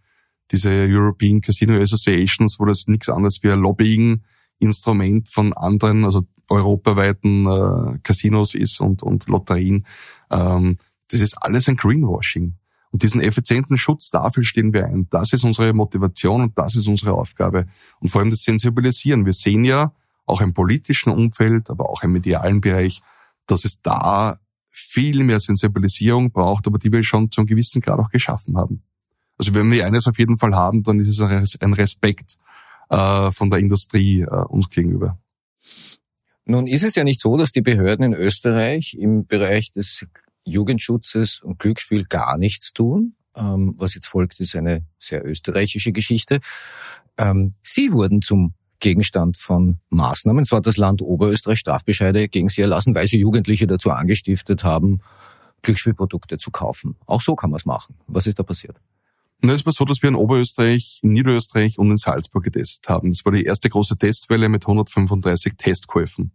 diese 0.51 0.71
European 0.71 1.41
Casino 1.41 1.79
Associations, 1.79 2.59
wo 2.59 2.65
das 2.65 2.87
nichts 2.87 3.09
anderes 3.09 3.39
wie 3.41 3.51
ein 3.51 3.59
Lobbying-Instrument 3.59 5.29
von 5.29 5.53
anderen, 5.53 6.05
also 6.05 6.23
europaweiten 6.49 7.47
äh, 7.47 7.99
Casinos 8.03 8.53
ist 8.53 8.79
und, 8.79 9.01
und 9.03 9.27
Lotterien. 9.27 9.85
Ähm, 10.31 10.77
das 11.09 11.21
ist 11.21 11.35
alles 11.41 11.67
ein 11.67 11.77
Greenwashing. 11.77 12.55
Und 12.91 13.03
diesen 13.03 13.19
effizienten 13.21 13.77
Schutz, 13.77 14.09
dafür 14.09 14.43
stehen 14.43 14.71
wir 14.71 14.85
ein. 14.85 15.07
Das 15.09 15.33
ist 15.33 15.43
unsere 15.43 15.73
Motivation 15.73 16.41
und 16.41 16.57
das 16.57 16.75
ist 16.75 16.87
unsere 16.87 17.13
Aufgabe. 17.13 17.65
Und 17.99 18.09
vor 18.09 18.21
allem 18.21 18.29
das 18.29 18.43
Sensibilisieren. 18.43 19.25
Wir 19.25 19.33
sehen 19.33 19.65
ja 19.65 19.91
auch 20.25 20.41
im 20.41 20.53
politischen 20.53 21.11
Umfeld, 21.11 21.69
aber 21.69 21.89
auch 21.89 22.03
im 22.03 22.13
medialen 22.13 22.61
Bereich, 22.61 23.01
dass 23.47 23.65
es 23.65 23.81
da 23.81 24.39
viel 24.69 25.23
mehr 25.23 25.39
Sensibilisierung 25.39 26.31
braucht, 26.31 26.67
aber 26.67 26.77
die 26.77 26.91
wir 26.91 27.03
schon 27.03 27.31
zum 27.31 27.45
gewissen 27.45 27.81
Grad 27.81 27.99
auch 27.99 28.09
geschaffen 28.09 28.57
haben. 28.57 28.83
Also 29.37 29.53
wenn 29.53 29.71
wir 29.71 29.85
eines 29.85 30.07
auf 30.07 30.17
jeden 30.17 30.37
Fall 30.37 30.55
haben, 30.55 30.83
dann 30.83 30.99
ist 30.99 31.07
es 31.07 31.59
ein 31.59 31.73
Respekt 31.73 32.35
äh, 32.89 33.31
von 33.31 33.49
der 33.49 33.59
Industrie 33.59 34.21
äh, 34.21 34.25
uns 34.25 34.69
gegenüber. 34.69 35.19
Nun 36.45 36.67
ist 36.67 36.83
es 36.83 36.95
ja 36.95 37.03
nicht 37.03 37.19
so, 37.19 37.37
dass 37.37 37.51
die 37.51 37.61
Behörden 37.61 38.05
in 38.05 38.13
Österreich 38.13 38.95
im 38.99 39.25
Bereich 39.25 39.71
des 39.71 40.05
Jugendschutzes 40.45 41.41
und 41.41 41.59
Glücksspiel 41.59 42.05
gar 42.05 42.37
nichts 42.37 42.71
tun. 42.71 43.15
Ähm, 43.35 43.73
was 43.77 43.95
jetzt 43.95 44.07
folgt, 44.07 44.39
ist 44.39 44.55
eine 44.55 44.85
sehr 44.99 45.25
österreichische 45.25 45.91
Geschichte. 45.91 46.39
Ähm, 47.17 47.55
sie 47.63 47.91
wurden 47.91 48.21
zum 48.21 48.53
Gegenstand 48.79 49.37
von 49.37 49.79
Maßnahmen. 49.89 50.45
Zwar 50.45 50.61
das 50.61 50.77
Land 50.77 51.01
Oberösterreich 51.01 51.59
Strafbescheide 51.59 52.27
gegen 52.27 52.49
sie 52.49 52.61
erlassen, 52.61 52.93
weil 52.93 53.07
sie 53.07 53.17
Jugendliche 53.17 53.67
dazu 53.67 53.89
angestiftet 53.91 54.63
haben, 54.63 55.01
Glücksspielprodukte 55.63 56.37
zu 56.37 56.51
kaufen. 56.51 56.95
Auch 57.07 57.21
so 57.21 57.35
kann 57.35 57.49
man 57.49 57.57
es 57.57 57.65
machen. 57.65 57.95
Was 58.07 58.27
ist 58.27 58.37
da 58.37 58.43
passiert? 58.43 58.77
Und 59.41 59.49
es 59.49 59.65
war 59.65 59.73
so, 59.73 59.85
dass 59.85 60.01
wir 60.01 60.09
in 60.09 60.15
Oberösterreich, 60.15 60.99
in 61.03 61.11
Niederösterreich 61.11 61.77
und 61.77 61.91
in 61.91 61.97
Salzburg 61.97 62.43
getestet 62.43 62.87
haben. 62.89 63.11
Das 63.11 63.25
war 63.25 63.31
die 63.31 63.43
erste 63.43 63.69
große 63.69 63.97
Testwelle 63.97 64.49
mit 64.49 64.63
135 64.63 65.53
Testkäufen. 65.57 66.31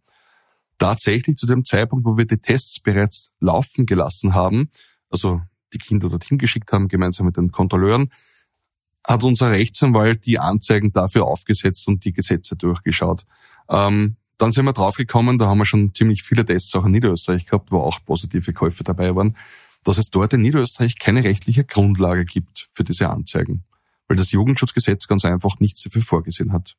Tatsächlich 0.79 1.37
zu 1.37 1.47
dem 1.47 1.65
Zeitpunkt, 1.65 2.07
wo 2.07 2.17
wir 2.17 2.27
die 2.27 2.39
Tests 2.39 2.81
bereits 2.81 3.31
laufen 3.41 3.87
gelassen 3.87 4.35
haben, 4.35 4.71
also 5.11 5.43
die 5.73 5.79
Kinder 5.79 6.09
dorthin 6.09 6.39
geschickt 6.39 6.73
haben, 6.73 6.89
gemeinsam 6.89 7.27
mit 7.27 7.37
den 7.37 7.51
Kontrolleuren, 7.51 8.11
hat 9.07 9.25
unser 9.25 9.51
Rechtsanwalt 9.51 10.27
die 10.27 10.39
Anzeigen 10.39 10.93
dafür 10.93 11.25
aufgesetzt 11.25 11.89
und 11.89 12.05
die 12.05 12.13
Gesetze 12.13 12.57
durchgeschaut. 12.57 13.25
Ähm, 13.69 14.17
dann 14.37 14.53
sind 14.53 14.65
wir 14.65 14.73
draufgekommen, 14.73 15.39
da 15.39 15.47
haben 15.47 15.59
wir 15.59 15.67
schon 15.67 15.93
ziemlich 15.95 16.23
viele 16.23 16.45
Tests 16.45 16.75
auch 16.75 16.85
in 16.85 16.93
Niederösterreich 16.93 17.45
gehabt, 17.45 17.71
wo 17.73 17.79
auch 17.79 17.99
positive 18.05 18.53
Käufe 18.53 18.85
dabei 18.85 19.15
waren 19.15 19.37
dass 19.85 19.99
es 19.99 20.11
dort 20.11 20.33
in 20.33 20.43
Niederösterreich 20.43 20.99
keine 20.99 21.25
rechtliche 21.25 21.65
Grundlage 21.65 22.25
gibt 22.25 22.69
für 22.71 22.85
diese 22.85 23.09
Anzeigen, 23.09 23.65
weil 24.09 24.17
das 24.17 24.33
Jugendschutzgesetz 24.33 25.09
ganz 25.09 25.25
einfach 25.25 25.59
nichts 25.61 25.83
dafür 25.83 26.03
vorgesehen 26.03 26.53
hat. 26.53 26.77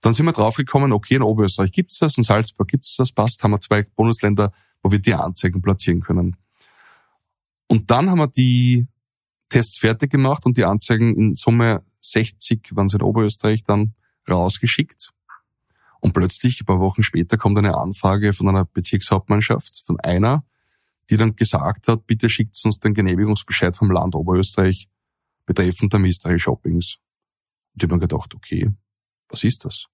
Dann 0.00 0.14
sind 0.14 0.26
wir 0.26 0.32
draufgekommen, 0.32 0.92
okay, 0.92 1.14
in 1.14 1.22
Oberösterreich 1.22 1.72
gibt's 1.72 1.98
das, 1.98 2.16
in 2.16 2.24
Salzburg 2.24 2.68
gibt's 2.68 2.96
das, 2.96 3.12
passt, 3.12 3.42
haben 3.42 3.52
wir 3.52 3.60
zwei 3.60 3.82
Bundesländer, 3.82 4.52
wo 4.82 4.90
wir 4.90 4.98
die 4.98 5.14
Anzeigen 5.14 5.62
platzieren 5.62 6.00
können. 6.00 6.36
Und 7.68 7.90
dann 7.90 8.10
haben 8.10 8.18
wir 8.18 8.26
die 8.26 8.88
Tests 9.48 9.78
fertig 9.78 10.10
gemacht 10.10 10.44
und 10.44 10.56
die 10.56 10.64
Anzeigen 10.64 11.14
in 11.16 11.34
Summe 11.34 11.84
60 11.98 12.70
waren 12.72 12.88
sie 12.88 12.96
in 12.96 13.02
Oberösterreich 13.02 13.62
dann 13.64 13.94
rausgeschickt. 14.28 15.10
Und 16.00 16.14
plötzlich, 16.14 16.60
ein 16.60 16.66
paar 16.66 16.80
Wochen 16.80 17.02
später, 17.02 17.36
kommt 17.36 17.58
eine 17.58 17.76
Anfrage 17.78 18.32
von 18.32 18.48
einer 18.48 18.64
Bezirkshauptmannschaft, 18.64 19.82
von 19.86 20.00
einer, 20.00 20.44
die 21.10 21.16
dann 21.16 21.36
gesagt 21.36 21.88
hat, 21.88 22.06
bitte 22.06 22.30
schickt 22.30 22.58
uns 22.64 22.78
den 22.78 22.94
Genehmigungsbescheid 22.94 23.76
vom 23.76 23.90
Land 23.90 24.14
Oberösterreich 24.14 24.88
betreffend 25.46 25.92
der 25.92 26.00
Mystery 26.00 26.38
Shoppings. 26.38 26.98
Und 27.74 27.82
ich 27.82 27.88
habe 27.88 27.94
mir 27.94 28.00
gedacht, 28.00 28.34
okay, 28.34 28.70
was 29.28 29.44
ist 29.44 29.64
das? 29.64 29.86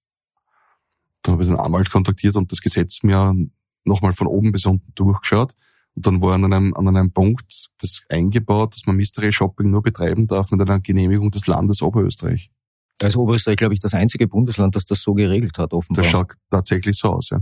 Dann 1.21 1.33
habe 1.33 1.43
ich 1.43 1.49
den 1.49 1.59
Anwalt 1.59 1.89
kontaktiert 1.89 2.35
und 2.35 2.51
das 2.51 2.61
Gesetz 2.61 3.03
mir 3.03 3.35
nochmal 3.83 4.13
von 4.13 4.27
oben 4.27 4.51
bis 4.51 4.65
unten 4.65 4.93
durchgeschaut. 4.95 5.55
Und 5.95 6.05
dann 6.05 6.21
war 6.21 6.35
an 6.35 6.45
einem, 6.45 6.73
an 6.75 6.87
einem 6.87 7.11
Punkt 7.11 7.69
das 7.79 8.03
eingebaut, 8.09 8.75
dass 8.75 8.85
man 8.85 8.95
Mystery 8.95 9.33
Shopping 9.33 9.69
nur 9.69 9.81
betreiben 9.81 10.27
darf 10.27 10.51
mit 10.51 10.61
einer 10.61 10.79
Genehmigung 10.79 11.31
des 11.31 11.47
Landes 11.47 11.81
Oberösterreich. 11.81 12.51
Da 12.99 13.07
ist 13.07 13.15
Oberösterreich, 13.15 13.57
glaube 13.57 13.73
ich, 13.73 13.79
das 13.79 13.93
einzige 13.93 14.27
Bundesland, 14.27 14.75
das 14.75 14.85
das 14.85 15.01
so 15.01 15.13
geregelt 15.13 15.57
hat, 15.57 15.73
offenbar. 15.73 16.03
Das 16.03 16.11
schaut 16.11 16.33
tatsächlich 16.49 16.97
so 16.97 17.13
aus, 17.13 17.29
ja. 17.29 17.39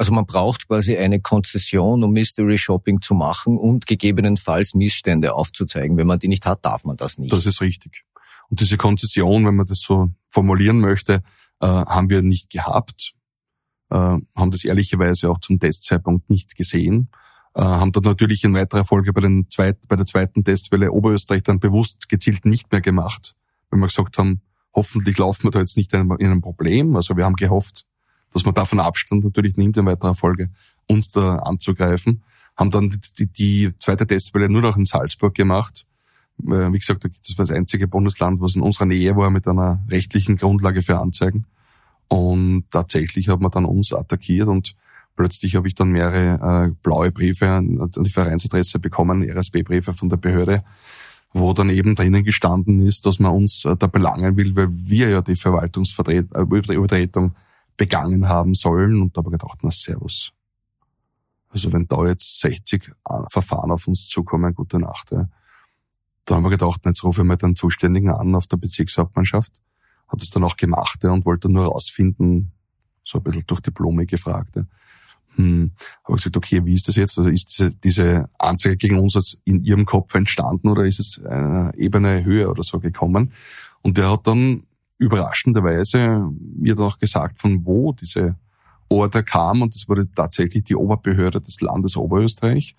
Also 0.00 0.14
man 0.14 0.24
braucht 0.24 0.66
quasi 0.66 0.96
eine 0.96 1.20
Konzession, 1.20 2.02
um 2.02 2.12
Mystery 2.12 2.56
Shopping 2.56 3.02
zu 3.02 3.12
machen 3.12 3.58
und 3.58 3.86
gegebenenfalls 3.86 4.72
Missstände 4.72 5.34
aufzuzeigen. 5.34 5.98
Wenn 5.98 6.06
man 6.06 6.18
die 6.18 6.28
nicht 6.28 6.46
hat, 6.46 6.64
darf 6.64 6.86
man 6.86 6.96
das 6.96 7.18
nicht. 7.18 7.30
Das 7.34 7.44
ist 7.44 7.60
richtig. 7.60 8.06
Und 8.48 8.60
diese 8.60 8.78
Konzession, 8.78 9.44
wenn 9.44 9.56
man 9.56 9.66
das 9.66 9.80
so 9.80 10.08
formulieren 10.30 10.80
möchte, 10.80 11.22
äh, 11.60 11.66
haben 11.66 12.08
wir 12.08 12.22
nicht 12.22 12.48
gehabt, 12.48 13.12
äh, 13.90 13.94
haben 13.94 14.50
das 14.50 14.64
ehrlicherweise 14.64 15.30
auch 15.30 15.38
zum 15.38 15.58
Testzeitpunkt 15.58 16.30
nicht 16.30 16.56
gesehen, 16.56 17.10
äh, 17.54 17.60
haben 17.60 17.92
dann 17.92 18.04
natürlich 18.04 18.42
in 18.42 18.54
weiterer 18.54 18.86
Folge 18.86 19.12
bei, 19.12 19.20
den 19.20 19.50
zweit, 19.50 19.86
bei 19.86 19.96
der 19.96 20.06
zweiten 20.06 20.44
Testwelle 20.44 20.92
Oberösterreich 20.92 21.42
dann 21.42 21.60
bewusst 21.60 22.08
gezielt 22.08 22.46
nicht 22.46 22.72
mehr 22.72 22.80
gemacht, 22.80 23.34
wenn 23.70 23.80
wir 23.80 23.88
gesagt 23.88 24.16
haben, 24.16 24.40
hoffentlich 24.74 25.18
laufen 25.18 25.44
wir 25.44 25.50
da 25.50 25.58
jetzt 25.58 25.76
nicht 25.76 25.92
in 25.92 26.10
einem 26.10 26.40
Problem. 26.40 26.96
Also 26.96 27.18
wir 27.18 27.26
haben 27.26 27.36
gehofft, 27.36 27.84
dass 28.32 28.44
man 28.44 28.54
davon 28.54 28.80
Abstand 28.80 29.24
natürlich 29.24 29.56
nimmt 29.56 29.76
in 29.76 29.86
weiterer 29.86 30.14
Folge, 30.14 30.50
uns 30.86 31.08
da 31.08 31.36
anzugreifen. 31.36 32.22
Haben 32.56 32.70
dann 32.70 32.90
die, 33.18 33.26
die 33.26 33.72
zweite 33.78 34.06
Testwelle 34.06 34.48
nur 34.48 34.62
noch 34.62 34.76
in 34.76 34.84
Salzburg 34.84 35.34
gemacht. 35.34 35.86
Äh, 36.42 36.72
wie 36.72 36.78
gesagt, 36.78 37.04
das 37.04 37.38
war 37.38 37.44
das 37.46 37.54
einzige 37.54 37.88
Bundesland, 37.88 38.40
was 38.40 38.56
in 38.56 38.62
unserer 38.62 38.86
Nähe 38.86 39.16
war 39.16 39.30
mit 39.30 39.46
einer 39.46 39.84
rechtlichen 39.88 40.36
Grundlage 40.36 40.82
für 40.82 40.98
Anzeigen. 40.98 41.46
Und 42.08 42.64
tatsächlich 42.70 43.28
hat 43.28 43.40
man 43.40 43.50
dann 43.52 43.64
uns 43.64 43.92
attackiert 43.92 44.48
und 44.48 44.74
plötzlich 45.14 45.54
habe 45.54 45.68
ich 45.68 45.74
dann 45.74 45.90
mehrere 45.90 46.66
äh, 46.66 46.74
blaue 46.82 47.12
Briefe 47.12 47.48
an 47.48 47.90
die 47.96 48.10
Vereinsadresse 48.10 48.78
bekommen, 48.80 49.22
RSB-Briefe 49.22 49.92
von 49.92 50.08
der 50.08 50.16
Behörde, 50.16 50.64
wo 51.32 51.52
dann 51.52 51.70
eben 51.70 51.94
drinnen 51.94 52.24
gestanden 52.24 52.80
ist, 52.80 53.06
dass 53.06 53.20
man 53.20 53.32
uns 53.32 53.64
äh, 53.64 53.76
da 53.76 53.86
belangen 53.86 54.36
will, 54.36 54.56
weil 54.56 54.68
wir 54.72 55.08
ja 55.08 55.22
die 55.22 55.36
Verwaltungsübertretung 55.36 57.32
begangen 57.80 58.28
haben 58.28 58.52
sollen. 58.52 59.00
Und 59.00 59.16
da 59.16 59.20
habe 59.20 59.30
gedacht, 59.30 59.60
na 59.62 59.70
servus. 59.70 60.32
Also 61.48 61.72
wenn 61.72 61.88
da 61.88 62.04
jetzt 62.04 62.40
60 62.40 62.88
äh, 62.88 63.14
Verfahren 63.30 63.70
auf 63.70 63.88
uns 63.88 64.06
zukommen, 64.06 64.54
gute 64.54 64.78
Nacht. 64.78 65.12
Ja. 65.12 65.30
Da 66.26 66.34
haben 66.34 66.44
wir 66.44 66.50
gedacht, 66.50 66.82
jetzt 66.84 67.02
rufe 67.02 67.22
ich 67.22 67.26
mal 67.26 67.36
den 67.36 67.56
Zuständigen 67.56 68.10
an 68.10 68.34
auf 68.34 68.46
der 68.46 68.58
Bezirkshauptmannschaft. 68.58 69.62
Habe 70.08 70.18
das 70.18 70.28
dann 70.28 70.44
auch 70.44 70.58
gemacht 70.58 71.02
ja, 71.02 71.10
und 71.10 71.24
wollte 71.24 71.48
nur 71.48 71.64
rausfinden, 71.64 72.52
so 73.02 73.18
ein 73.18 73.24
bisschen 73.24 73.44
durch 73.46 73.60
Diplome 73.60 74.04
gefragt. 74.04 74.56
Ja. 74.56 74.64
Hm, 75.36 75.72
habe 76.04 76.16
gesagt, 76.16 76.36
okay, 76.36 76.62
wie 76.66 76.74
ist 76.74 76.86
das 76.86 76.96
jetzt? 76.96 77.16
Also 77.16 77.30
ist 77.30 77.48
diese, 77.48 77.74
diese 77.76 78.28
Anzeige 78.38 78.76
gegen 78.76 78.98
uns 78.98 79.38
in 79.44 79.64
Ihrem 79.64 79.86
Kopf 79.86 80.14
entstanden 80.14 80.68
oder 80.68 80.84
ist 80.84 81.00
es 81.00 81.24
eine 81.24 81.72
Ebene 81.76 82.24
höher 82.24 82.50
oder 82.50 82.62
so 82.62 82.78
gekommen? 82.78 83.32
Und 83.80 83.96
der 83.96 84.10
hat 84.10 84.26
dann 84.26 84.64
überraschenderweise 85.00 86.28
mir 86.56 86.74
dann 86.74 86.86
auch 86.86 86.98
gesagt, 86.98 87.40
von 87.40 87.64
wo 87.64 87.92
diese 87.92 88.36
Order 88.88 89.22
kam 89.22 89.62
und 89.62 89.74
das 89.74 89.88
wurde 89.88 90.12
tatsächlich 90.14 90.64
die 90.64 90.76
Oberbehörde 90.76 91.40
des 91.40 91.60
Landes 91.60 91.96
Oberösterreich. 91.96 92.76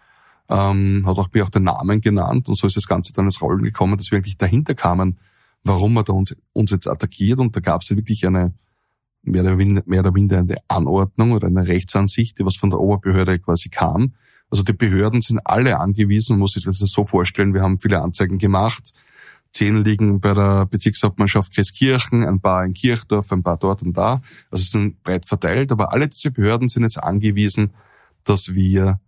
Ähm, 0.50 1.04
hat 1.06 1.18
auch 1.18 1.30
mir 1.34 1.44
auch 1.44 1.50
den 1.50 1.64
Namen 1.64 2.02
genannt 2.02 2.48
und 2.48 2.56
so 2.56 2.68
ist 2.68 2.78
das 2.78 2.88
Ganze 2.88 3.14
dann 3.14 3.26
ins 3.26 3.42
Rollen 3.42 3.64
gekommen, 3.64 3.98
dass 3.98 4.12
wir 4.12 4.20
wirklich 4.20 4.38
dahinter 4.38 4.76
kamen, 4.76 5.18
warum 5.64 5.98
er 5.98 6.04
da 6.04 6.14
uns, 6.14 6.36
uns 6.54 6.72
jetzt 6.72 6.88
attackiert 6.88 7.40
und 7.40 7.56
da 7.56 7.60
gab 7.60 7.82
es 7.82 7.90
ja 7.90 7.96
wirklich 7.96 8.26
eine 8.28 8.54
mehr 9.24 9.44
oder, 9.44 9.56
minder, 9.56 9.82
mehr 9.86 10.02
oder 10.02 10.12
minder 10.12 10.40
eine 10.40 10.58
Anordnung 10.68 11.32
oder 11.32 11.48
eine 11.48 11.68
Rechtsansicht, 11.68 12.38
die 12.40 12.46
was 12.46 12.56
von 12.56 12.70
der 12.70 12.80
Oberbehörde 12.80 13.40
quasi 13.40 13.70
kam. 13.70 14.14
Also 14.50 14.64
die 14.64 14.74
Behörden 14.74 15.22
sind 15.22 15.40
alle 15.46 15.80
angewiesen, 15.80 16.34
man 16.34 16.42
muss 16.42 16.54
sich 16.54 16.66
das 16.66 16.78
so 16.78 17.06
vorstellen, 17.06 17.54
wir 17.54 17.62
haben 17.62 17.78
viele 17.78 18.02
Anzeigen 18.02 18.38
gemacht, 18.38 18.92
Zehn 19.54 19.84
liegen 19.84 20.22
bei 20.22 20.34
der 20.34 20.66
Bezirkshauptmannschaft 20.66 21.54
Kreeskirchen, 21.54 22.24
ein 22.24 22.40
paar 22.40 22.64
in 22.64 22.74
Kirchdorf, 22.74 23.32
ein 23.32 23.44
paar 23.44 23.58
dort 23.58 23.82
und 23.84 23.98
da. 23.98 24.22
Also 24.50 24.64
es 24.64 24.72
sind 24.72 25.04
breit 25.04 25.26
verteilt, 25.26 25.72
aber 25.72 25.92
alle 25.92 26.08
diese 26.08 26.32
Behörden 26.32 26.70
sind 26.70 26.84
jetzt 26.84 27.04
angewiesen, 27.04 27.74
dass 28.24 28.54
wir 28.54 29.00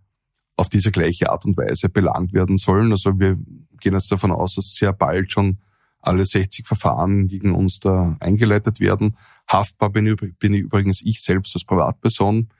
auf 0.56 0.68
diese 0.68 0.90
gleiche 0.90 1.30
Art 1.30 1.44
und 1.44 1.56
Weise 1.56 1.88
belangt 1.88 2.32
werden 2.32 2.58
sollen. 2.58 2.92
Also 2.92 3.18
wir 3.18 3.38
gehen 3.80 3.94
jetzt 3.94 4.12
davon 4.12 4.32
aus, 4.32 4.56
dass 4.56 4.74
sehr 4.74 4.92
bald 4.92 5.32
schon 5.32 5.58
alle 6.00 6.26
60 6.26 6.66
Verfahren 6.66 7.26
gegen 7.28 7.54
uns 7.54 7.80
da 7.80 8.16
eingeleitet 8.20 8.80
werden. 8.80 9.16
Haftbar 9.48 9.90
bin, 9.90 10.14
bin 10.38 10.54
übrigens 10.54 11.00
ich 11.02 11.22
selbst 11.22 11.56
als 11.56 11.64
Privatperson. 11.64 12.50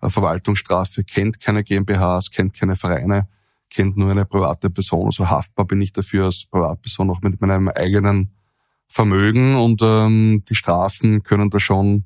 Verwaltungsstrafe 0.00 1.04
kennt 1.04 1.40
keine 1.40 1.62
GmbHs, 1.62 2.30
kennt 2.30 2.54
keine 2.54 2.76
Vereine 2.76 3.28
kennt 3.70 3.96
nur 3.96 4.10
eine 4.10 4.24
private 4.24 4.70
Person. 4.70 5.06
Also 5.06 5.28
haftbar 5.28 5.66
bin 5.66 5.80
ich 5.80 5.92
dafür 5.92 6.26
als 6.26 6.46
Privatperson 6.50 7.10
auch 7.10 7.20
mit 7.22 7.40
meinem 7.40 7.68
eigenen 7.68 8.34
Vermögen 8.86 9.56
und 9.56 9.80
ähm, 9.82 10.44
die 10.48 10.54
Strafen 10.54 11.22
können 11.22 11.50
da 11.50 11.58
schon 11.58 12.04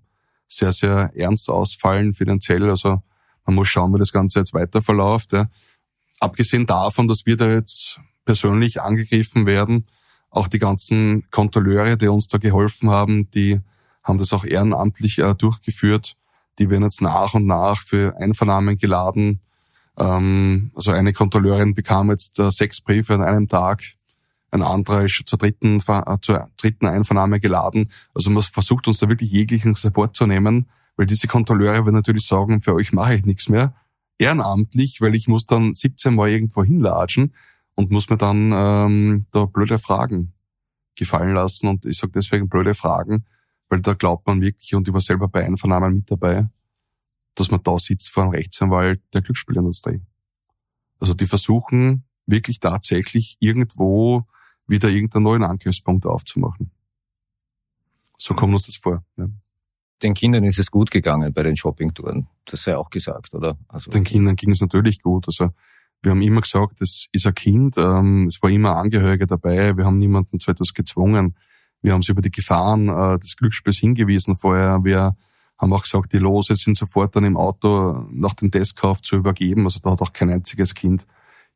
sehr, 0.49 0.73
sehr 0.73 1.13
ernst 1.15 1.51
ausfallen 1.51 2.15
finanziell. 2.15 2.71
Also 2.71 3.03
man 3.45 3.55
muss 3.55 3.69
schauen, 3.69 3.93
wie 3.95 3.99
das 3.99 4.13
Ganze 4.13 4.39
jetzt 4.39 4.55
weiter 4.55 4.81
verläuft. 4.81 5.33
Ja. 5.33 5.47
Abgesehen 6.21 6.67
davon, 6.67 7.09
dass 7.09 7.27
wir 7.27 7.37
da 7.37 7.51
jetzt 7.51 8.01
persönlich 8.25 8.81
angegriffen 8.81 9.47
werden, 9.47 9.87
auch 10.31 10.49
die 10.49 10.59
ganzen 10.59 11.29
Kontrolleure, 11.31 11.97
die 11.97 12.09
uns 12.09 12.29
da 12.29 12.39
geholfen 12.39 12.91
haben, 12.91 13.31
die 13.31 13.61
haben 14.03 14.19
das 14.19 14.33
auch 14.33 14.45
ehrenamtlich 14.45 15.19
äh, 15.19 15.35
durchgeführt. 15.35 16.17
Die 16.59 16.71
werden 16.71 16.83
jetzt 16.83 17.03
nach 17.03 17.35
und 17.35 17.47
nach 17.47 17.83
für 17.83 18.17
Einvernahmen 18.19 18.77
geladen 18.79 19.41
ähm, 19.99 20.71
also 20.75 20.93
eine 20.93 21.13
Kontrolleurin 21.13 21.75
bekam 21.75 22.11
jetzt 22.11 22.39
äh, 22.39 22.51
sechs 22.51 22.81
Briefe 22.81 23.15
an 23.15 23.23
einem 23.23 23.49
Tag, 23.49 23.83
ein 24.51 24.63
anderer 24.63 25.05
ist 25.05 25.23
zur 25.27 25.39
dritten, 25.39 25.77
äh, 25.87 26.17
zur 26.21 26.49
dritten 26.57 26.87
Einvernahme 26.87 27.41
geladen. 27.41 27.91
Also 28.15 28.31
man 28.31 28.43
versucht 28.43 28.87
uns 28.89 28.99
da 28.99 29.09
wirklich 29.09 29.31
jeglichen 29.31 29.75
Support 29.75 30.17
zu 30.17 30.27
nehmen, 30.27 30.69
weil 30.97 31.07
diese 31.07 31.27
Kontrolleure 31.27 31.85
werden 31.85 31.95
natürlich 31.95 32.27
sagen, 32.27 32.63
für 32.63 32.75
euch 32.75 32.93
mache 32.93 33.15
ich 33.15 33.25
nichts 33.25 33.49
mehr. 33.49 33.75
Ehrenamtlich, 34.19 35.01
weil 35.01 35.15
ich 35.15 35.29
muss 35.29 35.47
dann 35.47 35.73
17 35.73 36.15
Mal 36.15 36.31
irgendwo 36.31 36.65
hinlatschen 36.65 37.35
und 37.75 37.91
muss 37.91 38.11
mir 38.11 38.17
dann 38.17 38.53
ähm, 38.53 39.27
da 39.31 39.45
blöde 39.45 39.79
Fragen 39.79 40.33
gefallen 40.97 41.35
lassen. 41.35 41.69
Und 41.69 41.85
ich 41.85 41.99
sage 41.99 42.13
deswegen 42.15 42.49
blöde 42.49 42.75
Fragen, 42.75 43.25
weil 43.69 43.81
da 43.81 43.95
glaubt 43.95 44.27
man 44.27 44.41
wirklich, 44.41 44.75
und 44.75 44.89
ich 44.89 44.95
war 44.95 45.01
selber 45.01 45.29
bei 45.29 45.45
Einvernahmen 45.45 45.95
mit 45.95 46.11
dabei, 46.11 46.49
dass 47.39 47.51
man 47.51 47.63
da 47.63 47.79
sitzt 47.79 48.11
vor 48.11 48.25
einem 48.25 48.33
Rechtsanwalt 48.33 49.01
der 49.15 49.23
Glücksspielindustrie. 49.23 50.01
Also 51.01 51.15
die 51.15 51.27
versuchen 51.27 52.05
wirklich 52.27 52.61
tatsächlich 52.61 53.37
irgendwo 53.41 54.27
wieder 54.67 54.89
irgendeinen 54.89 55.25
neuen 55.25 55.45
Angriffspunkt 55.45 56.05
aufzumachen. 56.05 56.71
So 58.19 58.35
kommt 58.35 58.55
uns 58.55 58.67
das 58.67 58.77
vor. 58.77 59.05
Ja. 59.17 59.29
Den 60.03 60.15
Kindern 60.15 60.45
ist 60.45 60.59
es 60.59 60.71
gut 60.71 60.91
gegangen 60.91 61.33
bei 61.33 61.43
den 61.43 61.57
Shoppingtouren. 61.57 62.29
Das 62.45 62.63
sei 62.63 62.77
auch 62.77 62.91
gesagt, 62.91 63.35
oder? 63.35 63.57
Also 63.69 63.91
den 63.91 64.05
Kindern 64.05 64.37
ging 64.37 64.51
es 64.51 64.61
natürlich 64.61 65.01
gut. 65.01 65.27
Also 65.27 65.51
wir 66.03 66.11
haben 66.13 66.23
immer 66.23 66.41
gesagt, 66.41 66.81
das 66.81 67.07
ist 67.13 67.27
ein 67.27 67.35
Kind. 67.35 67.77
Ähm, 67.79 68.27
es 68.29 68.43
war 68.43 68.51
immer 68.51 68.77
Angehörige 68.77 69.27
dabei. 69.27 69.77
Wir 69.77 69.85
haben 69.85 69.99
niemanden 69.99 70.39
zu 70.39 70.51
etwas 70.51 70.75
gezwungen. 70.75 71.37
Wir 71.83 71.93
haben 71.93 72.03
sie 72.03 72.13
über 72.13 72.23
die 72.23 72.31
Gefahren 72.31 72.89
äh, 72.89 73.19
des 73.19 73.37
Glücksspiels 73.37 73.79
hingewiesen 73.79 74.37
vorher. 74.37 74.85
Wir 74.85 75.17
haben 75.59 75.73
auch 75.73 75.83
gesagt, 75.83 76.13
die 76.13 76.19
Lose 76.19 76.55
sind 76.57 76.77
sofort 76.77 77.17
dann 77.17 77.25
im 77.25 77.37
Auto 77.37 78.07
nach 78.11 78.35
dem 78.35 78.51
Testkauf 78.51 79.03
zu 79.03 79.17
übergeben. 79.17 79.65
Also 79.65 79.81
da 79.81 79.91
hat 79.91 80.03
auch 80.03 80.13
kein 80.13 80.31
einziges 80.31 80.75
Kind 80.75 81.07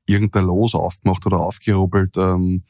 irgendein 0.06 0.44
Los 0.44 0.74
aufgemacht 0.74 1.24
oder 1.26 1.38
aufgerubbelt. 1.38 2.16
Ähm, 2.16 2.64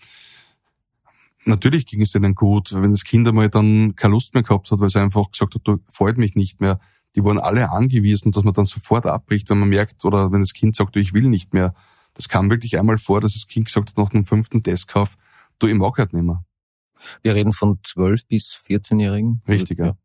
natürlich 1.44 1.86
ging 1.86 2.02
es 2.02 2.12
denen 2.12 2.34
gut, 2.34 2.72
wenn 2.74 2.90
das 2.90 3.04
Kind 3.04 3.26
einmal 3.26 3.48
dann 3.48 3.96
keine 3.96 4.12
Lust 4.12 4.34
mehr 4.34 4.42
gehabt 4.42 4.70
hat, 4.70 4.80
weil 4.80 4.88
es 4.88 4.96
einfach 4.96 5.30
gesagt 5.30 5.54
hat, 5.54 5.62
du 5.64 5.78
freut 5.88 6.18
mich 6.18 6.34
nicht 6.34 6.60
mehr. 6.60 6.78
Die 7.14 7.24
wurden 7.24 7.38
alle 7.38 7.70
angewiesen, 7.70 8.32
dass 8.32 8.44
man 8.44 8.54
dann 8.54 8.64
sofort 8.64 9.06
abbricht, 9.06 9.48
wenn 9.50 9.58
man 9.58 9.68
merkt, 9.68 10.04
oder 10.04 10.32
wenn 10.32 10.40
das 10.40 10.52
Kind 10.52 10.76
sagt, 10.76 10.96
du, 10.96 11.00
ich 11.00 11.12
will 11.12 11.28
nicht 11.28 11.54
mehr. 11.54 11.74
Das 12.14 12.28
kam 12.28 12.50
wirklich 12.50 12.78
einmal 12.78 12.98
vor, 12.98 13.20
dass 13.20 13.34
das 13.34 13.46
Kind 13.46 13.66
gesagt 13.66 13.90
hat 13.90 13.98
nach 13.98 14.10
dem 14.10 14.24
fünften 14.24 14.62
Testkauf, 14.62 15.16
du, 15.58 15.66
ich 15.66 15.74
mag 15.74 15.98
halt 15.98 16.12
nicht 16.12 16.24
mehr. 16.24 16.44
Wir 17.22 17.34
reden 17.34 17.52
von 17.52 17.78
12 17.82 18.26
bis 18.28 18.54
14-Jährigen. 18.66 19.42
Richtig, 19.48 19.78
ja. 19.78 19.96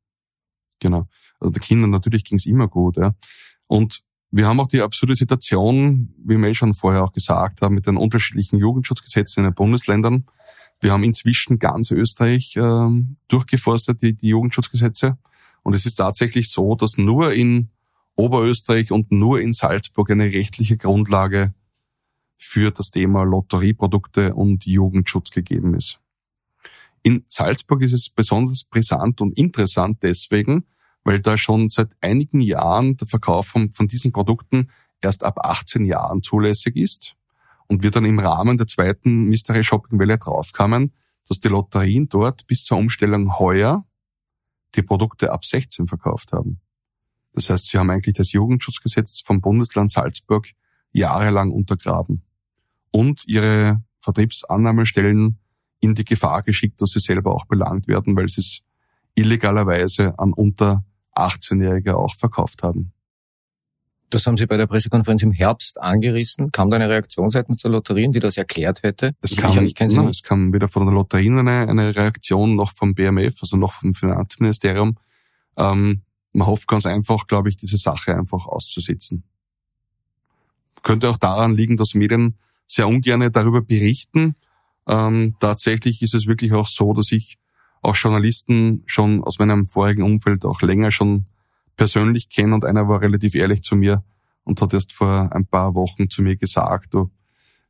Genau. 0.79 1.07
Also 1.39 1.51
den 1.51 1.61
Kindern 1.61 1.89
natürlich 1.89 2.23
ging 2.23 2.37
es 2.37 2.45
immer 2.45 2.67
gut. 2.67 2.97
Ja. 2.97 3.15
Und 3.67 4.01
wir 4.31 4.47
haben 4.47 4.59
auch 4.59 4.67
die 4.67 4.81
absurde 4.81 5.15
Situation, 5.15 6.13
wie 6.23 6.37
wir 6.37 6.49
eh 6.49 6.55
schon 6.55 6.73
vorher 6.73 7.03
auch 7.03 7.13
gesagt 7.13 7.61
haben, 7.61 7.75
mit 7.75 7.87
den 7.87 7.97
unterschiedlichen 7.97 8.57
Jugendschutzgesetzen 8.57 9.43
in 9.43 9.51
den 9.51 9.55
Bundesländern. 9.55 10.25
Wir 10.79 10.91
haben 10.91 11.03
inzwischen 11.03 11.59
ganz 11.59 11.91
Österreich 11.91 12.55
äh, 12.55 12.89
durchgeforstet, 13.27 14.01
die, 14.01 14.13
die 14.13 14.27
Jugendschutzgesetze. 14.29 15.17
Und 15.63 15.73
es 15.73 15.85
ist 15.85 15.95
tatsächlich 15.95 16.51
so, 16.51 16.75
dass 16.75 16.97
nur 16.97 17.33
in 17.33 17.69
Oberösterreich 18.15 18.91
und 18.91 19.11
nur 19.11 19.41
in 19.41 19.53
Salzburg 19.53 20.11
eine 20.11 20.25
rechtliche 20.25 20.77
Grundlage 20.77 21.53
für 22.37 22.71
das 22.71 22.91
Thema 22.91 23.23
Lotterieprodukte 23.23 24.33
und 24.33 24.65
Jugendschutz 24.65 25.31
gegeben 25.31 25.73
ist. 25.73 25.99
In 27.07 27.23
Salzburg 27.29 27.83
ist 27.83 27.93
es 27.93 28.09
besonders 28.09 28.65
brisant 28.65 29.21
und 29.21 29.37
interessant 29.37 30.03
deswegen, 30.03 30.65
weil 31.05 31.21
da 31.21 31.37
schon 31.37 31.69
seit 31.69 31.95
einigen 32.01 32.41
Jahren 32.41 32.97
der 32.97 33.07
Verkauf 33.07 33.47
von, 33.47 33.71
von 33.71 33.87
diesen 33.87 34.11
Produkten 34.11 34.71
erst 34.99 35.23
ab 35.23 35.39
18 35.39 35.85
Jahren 35.85 36.21
zulässig 36.21 36.75
ist 36.75 37.15
und 37.67 37.81
wir 37.81 37.91
dann 37.91 38.03
im 38.03 38.19
Rahmen 38.19 38.57
der 38.57 38.67
zweiten 38.67 39.23
Mystery 39.23 39.63
Shopping 39.63 39.99
Welle 39.99 40.17
draufkamen, 40.17 40.91
dass 41.29 41.39
die 41.39 41.47
Lotterien 41.47 42.09
dort 42.09 42.45
bis 42.45 42.65
zur 42.65 42.77
Umstellung 42.77 43.39
heuer 43.39 43.87
die 44.75 44.83
Produkte 44.83 45.31
ab 45.31 45.45
16 45.45 45.87
verkauft 45.87 46.33
haben. 46.33 46.59
Das 47.31 47.49
heißt, 47.49 47.67
sie 47.67 47.77
haben 47.77 47.89
eigentlich 47.89 48.15
das 48.15 48.33
Jugendschutzgesetz 48.33 49.21
vom 49.21 49.39
Bundesland 49.39 49.91
Salzburg 49.91 50.49
jahrelang 50.91 51.51
untergraben 51.51 52.23
und 52.91 53.25
ihre 53.29 53.81
Vertriebsannahmestellen 53.99 55.39
in 55.79 55.95
die 55.95 56.05
Gefahr 56.05 56.41
geschickt, 56.43 56.81
dass 56.81 56.91
sie 56.91 56.99
selber 56.99 57.35
auch 57.35 57.45
belangt 57.45 57.87
werden, 57.87 58.15
weil 58.15 58.29
sie 58.29 58.41
es 58.41 58.61
illegalerweise 59.15 60.17
an 60.17 60.33
unter 60.33 60.83
18-Jährige 61.15 61.97
auch 61.97 62.15
verkauft 62.15 62.63
haben. 62.63 62.93
Das 64.09 64.25
haben 64.25 64.37
Sie 64.37 64.45
bei 64.45 64.55
der 64.55 64.67
Pressekonferenz 64.67 65.21
im 65.23 65.33
Herbst 65.33 65.81
angerissen. 65.81 66.51
Kam 66.53 66.69
da 66.69 66.77
eine 66.77 66.87
Reaktion 66.87 67.29
seitens 67.29 67.61
der 67.61 67.71
Lotterien, 67.71 68.13
die 68.13 68.19
das 68.19 68.37
erklärt 68.37 68.83
hätte? 68.83 69.11
Es 69.21 69.35
kam, 69.35 69.51
ich, 69.65 69.79
ich 69.81 69.95
nein, 69.95 70.07
es 70.07 70.23
kam 70.23 70.53
weder 70.53 70.69
von 70.69 70.85
der 70.85 70.93
Lotterien 70.93 71.37
eine, 71.39 71.67
eine, 71.67 71.93
Reaktion 71.93 72.55
noch 72.55 72.71
vom 72.71 72.95
BMF, 72.95 73.41
also 73.41 73.57
noch 73.57 73.73
vom 73.73 73.93
Finanzministerium. 73.93 74.97
Ähm, 75.57 76.03
man 76.31 76.47
hofft 76.47 76.69
ganz 76.69 76.85
einfach, 76.85 77.27
glaube 77.27 77.49
ich, 77.49 77.57
diese 77.57 77.77
Sache 77.77 78.15
einfach 78.15 78.45
auszusitzen. 78.45 79.23
Könnte 80.83 81.09
auch 81.09 81.17
daran 81.17 81.55
liegen, 81.55 81.75
dass 81.75 81.93
Medien 81.93 82.37
sehr 82.65 82.87
ungern 82.87 83.29
darüber 83.31 83.61
berichten. 83.61 84.35
Ähm, 84.87 85.35
tatsächlich 85.39 86.01
ist 86.01 86.13
es 86.13 86.27
wirklich 86.27 86.53
auch 86.53 86.67
so, 86.67 86.93
dass 86.93 87.11
ich 87.11 87.37
auch 87.81 87.95
Journalisten 87.95 88.83
schon 88.85 89.23
aus 89.23 89.39
meinem 89.39 89.65
vorigen 89.65 90.03
Umfeld 90.03 90.45
auch 90.45 90.61
länger 90.61 90.91
schon 90.91 91.25
persönlich 91.75 92.29
kenne 92.29 92.55
und 92.55 92.65
einer 92.65 92.87
war 92.87 93.01
relativ 93.01 93.35
ehrlich 93.35 93.61
zu 93.61 93.75
mir 93.75 94.03
und 94.43 94.61
hat 94.61 94.73
erst 94.73 94.93
vor 94.93 95.29
ein 95.31 95.45
paar 95.45 95.75
Wochen 95.75 96.09
zu 96.09 96.21
mir 96.21 96.35
gesagt, 96.35 96.93
du 96.93 97.11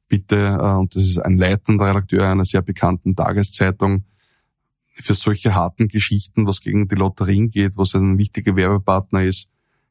bitte, 0.07 0.57
äh, 0.59 0.73
und 0.73 0.95
das 0.95 1.03
ist 1.03 1.19
ein 1.19 1.37
leitender 1.37 1.87
Redakteur 1.87 2.27
einer 2.27 2.45
sehr 2.45 2.61
bekannten 2.61 3.15
Tageszeitung, 3.15 4.05
für 4.99 5.13
solche 5.13 5.53
harten 5.53 5.89
Geschichten, 5.89 6.47
was 6.47 6.61
gegen 6.61 6.87
die 6.87 6.95
Lotterien 6.95 7.49
geht, 7.49 7.77
was 7.77 7.93
ein 7.93 8.17
wichtiger 8.17 8.55
Werbepartner 8.55 9.23
ist, 9.23 9.49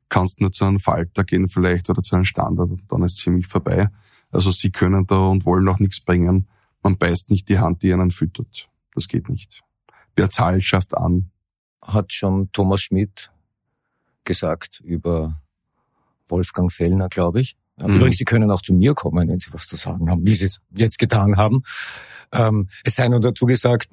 kannst 0.08 0.38
du 0.38 0.44
nur 0.44 0.52
zu 0.52 0.64
einem 0.64 0.80
Falter 0.80 1.24
gehen 1.24 1.48
vielleicht 1.48 1.88
oder 1.90 2.02
zu 2.02 2.14
einem 2.16 2.24
Standard 2.24 2.70
und 2.70 2.82
dann 2.88 3.02
ist 3.02 3.18
ziemlich 3.18 3.46
vorbei. 3.46 3.88
Also 4.30 4.50
sie 4.50 4.70
können 4.70 5.06
da 5.06 5.18
und 5.28 5.44
wollen 5.44 5.68
auch 5.68 5.78
nichts 5.78 6.00
bringen. 6.00 6.48
Man 6.82 6.98
beißt 6.98 7.30
nicht 7.30 7.48
die 7.48 7.58
Hand, 7.58 7.82
die 7.82 7.92
einen 7.92 8.10
füttert. 8.10 8.68
Das 8.94 9.08
geht 9.08 9.28
nicht. 9.28 9.62
Wer 10.14 10.30
zahlt, 10.30 10.64
schafft 10.64 10.96
an. 10.96 11.30
Hat 11.82 12.12
schon 12.12 12.50
Thomas 12.52 12.80
Schmidt 12.80 13.30
gesagt 14.24 14.80
über 14.84 15.40
Wolfgang 16.28 16.72
Fellner, 16.72 17.08
glaube 17.08 17.40
ich. 17.40 17.56
Mhm. 17.76 17.96
Übrigens, 17.96 18.16
Sie 18.16 18.24
können 18.24 18.50
auch 18.50 18.62
zu 18.62 18.72
mir 18.74 18.94
kommen, 18.94 19.28
wenn 19.28 19.38
Sie 19.38 19.52
was 19.52 19.66
zu 19.66 19.76
sagen 19.76 20.10
haben, 20.10 20.26
wie 20.26 20.34
Sie 20.34 20.46
es 20.46 20.60
jetzt 20.74 20.98
getan 20.98 21.36
haben. 21.36 21.62
Ähm, 22.32 22.68
es 22.84 22.96
sei 22.96 23.08
nur 23.08 23.20
dazu 23.20 23.46
gesagt, 23.46 23.88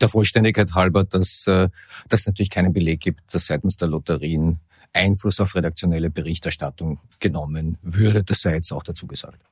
der 0.00 0.08
Vollständigkeit 0.08 0.74
halber, 0.74 1.04
dass 1.04 1.46
äh, 1.46 1.68
das 2.08 2.26
natürlich 2.26 2.50
keinen 2.50 2.72
Beleg 2.72 3.00
gibt, 3.00 3.34
dass 3.34 3.46
seitens 3.46 3.76
der 3.76 3.88
Lotterien 3.88 4.60
Einfluss 4.92 5.40
auf 5.40 5.54
redaktionelle 5.54 6.10
Berichterstattung 6.10 7.00
genommen 7.18 7.78
würde. 7.82 8.24
Das 8.24 8.40
sei 8.40 8.54
jetzt 8.54 8.72
auch 8.72 8.82
dazu 8.82 9.06
gesagt. 9.06 9.42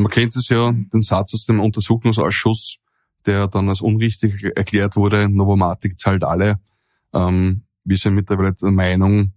Man 0.00 0.10
kennt 0.10 0.36
es 0.36 0.48
ja, 0.48 0.72
den 0.72 1.02
Satz 1.02 1.34
aus 1.34 1.46
dem 1.46 1.60
Untersuchungsausschuss, 1.60 2.76
der 3.24 3.48
dann 3.48 3.68
als 3.68 3.80
unrichtig 3.80 4.44
erklärt 4.56 4.96
wurde, 4.96 5.28
Novomatic 5.28 5.98
zahlt 5.98 6.24
alle. 6.24 6.60
Ähm, 7.12 7.62
wir 7.84 7.96
sind 7.96 8.14
mittlerweile 8.14 8.52
der 8.52 8.70
Meinung, 8.70 9.32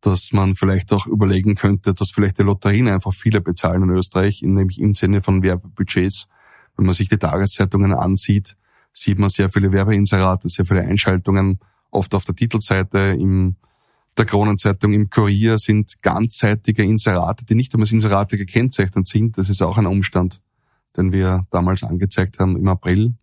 dass 0.00 0.32
man 0.32 0.54
vielleicht 0.54 0.92
auch 0.92 1.06
überlegen 1.06 1.54
könnte, 1.54 1.94
dass 1.94 2.10
vielleicht 2.10 2.38
die 2.38 2.42
Lotterien 2.42 2.88
einfach 2.88 3.12
viele 3.12 3.40
bezahlen 3.40 3.82
in 3.82 3.90
Österreich, 3.90 4.42
nämlich 4.42 4.80
im 4.80 4.94
Sinne 4.94 5.22
von 5.22 5.42
Werbebudgets. 5.42 6.28
Wenn 6.76 6.86
man 6.86 6.94
sich 6.94 7.08
die 7.08 7.16
Tageszeitungen 7.16 7.92
ansieht, 7.92 8.56
sieht 8.92 9.18
man 9.18 9.30
sehr 9.30 9.50
viele 9.50 9.72
Werbeinserate, 9.72 10.48
sehr 10.48 10.66
viele 10.66 10.82
Einschaltungen, 10.82 11.58
oft 11.90 12.14
auf 12.14 12.24
der 12.24 12.34
Titelseite, 12.34 13.16
im 13.18 13.56
der 14.16 14.24
Kronenzeitung, 14.24 14.92
im 14.92 15.10
Kurier 15.10 15.58
sind 15.58 16.00
ganzseitige 16.02 16.82
Inserate, 16.82 17.44
die 17.44 17.54
nicht 17.54 17.74
einmal 17.74 17.84
als 17.84 17.92
Inserate 17.92 18.38
gekennzeichnet 18.38 19.06
sind. 19.06 19.36
Das 19.38 19.48
ist 19.48 19.62
auch 19.62 19.78
ein 19.78 19.86
Umstand, 19.86 20.40
den 20.96 21.12
wir 21.12 21.46
damals 21.50 21.82
angezeigt 21.82 22.38
haben 22.38 22.56
im 22.56 22.68
April 22.68 23.14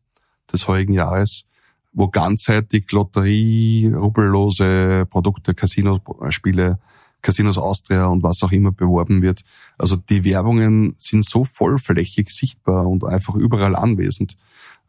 des 0.52 0.68
heurigen 0.68 0.94
Jahres 0.94 1.46
wo 1.94 2.08
ganzseitig 2.08 2.92
Lotterie, 2.92 3.94
rubbellose 3.94 5.06
Produkte, 5.10 5.54
Casinospiele, 5.54 6.80
Casinos 7.22 7.58
Austria 7.58 8.06
und 8.06 8.24
was 8.24 8.44
auch 8.44 8.52
immer 8.52 8.72
beworben 8.72 9.22
wird. 9.22 9.44
Also 9.78 9.96
die 9.96 10.26
Werbungen 10.26 10.96
sind 10.98 11.24
so 11.24 11.46
vollflächig 11.46 12.30
sichtbar 12.32 12.86
und 12.88 13.06
einfach 13.06 13.36
überall 13.36 13.76
anwesend. 13.76 14.36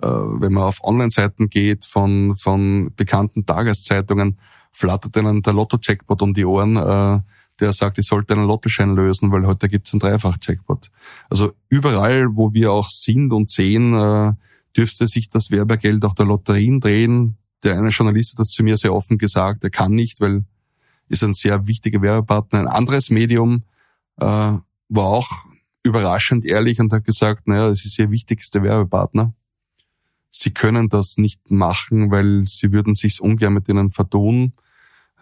Äh, 0.03 0.09
wenn 0.09 0.53
man 0.53 0.65
auf 0.65 0.83
Online-Seiten 0.83 1.49
geht 1.49 1.85
von, 1.85 2.35
von 2.35 2.91
bekannten 2.97 3.47
Tageszeitungen, 3.47 4.39
flattert 4.75 5.17
ihnen 5.17 5.41
der 5.41 5.55
Lotto-Jackpot 5.55 6.21
um 6.21 6.35
die 6.35 6.45
Ohren, 6.45 6.77
äh, 6.77 7.21
der 7.61 7.73
sagt, 7.73 7.99
ich 7.99 8.07
sollte 8.07 8.35
einen 8.35 8.47
Lottoschein 8.47 8.95
lösen, 8.95 9.31
weil 9.31 9.47
heute 9.47 9.69
gibt's 9.69 9.93
einen 9.93 10.01
Dreifach-Jackpot. 10.01 10.91
Also 11.31 11.53
überall, 11.69 12.27
wo 12.37 12.53
wir 12.53 12.73
auch 12.73 12.91
sind 12.91 13.33
und 13.33 13.51
sehen, 13.51 13.95
äh, 13.95 14.33
dürfte 14.77 15.07
sich 15.07 15.31
das 15.31 15.51
Werbegeld 15.51 16.05
auch 16.05 16.15
der 16.15 16.27
Lotterien 16.27 16.81
drehen. 16.81 17.37
Der 17.63 17.79
eine 17.79 17.91
Journalist 17.91 18.33
hat 18.33 18.41
das 18.41 18.49
zu 18.49 18.65
mir 18.65 18.77
sehr 18.77 18.93
offen 18.93 19.17
gesagt, 19.17 19.63
er 19.63 19.71
kann 19.71 19.93
nicht, 19.93 20.21
weil 20.21 20.45
ist 21.09 21.23
ein 21.23 21.33
sehr 21.33 21.67
wichtiger 21.67 22.03
Werbepartner. 22.03 22.61
Ein 22.61 22.69
anderes 22.69 23.11
Medium 23.11 23.65
äh, 24.17 24.25
war 24.25 24.63
auch 25.07 25.29
überraschend 25.83 26.45
ehrlich 26.45 26.81
und 26.81 26.93
hat 26.93 27.05
gesagt, 27.05 27.47
naja, 27.47 27.69
das 27.69 27.85
ist 27.85 27.99
ihr 27.99 28.11
wichtigster 28.11 28.63
Werbepartner. 28.63 29.35
Sie 30.31 30.51
können 30.51 30.89
das 30.89 31.19
nicht 31.19 31.51
machen, 31.51 32.11
weil 32.11 32.45
sie 32.47 32.73
würden 32.73 32.95
sich's 32.95 33.21
ungern 33.21 33.53
mit 33.53 33.69
ihnen 33.69 33.91
vertun. 33.91 34.55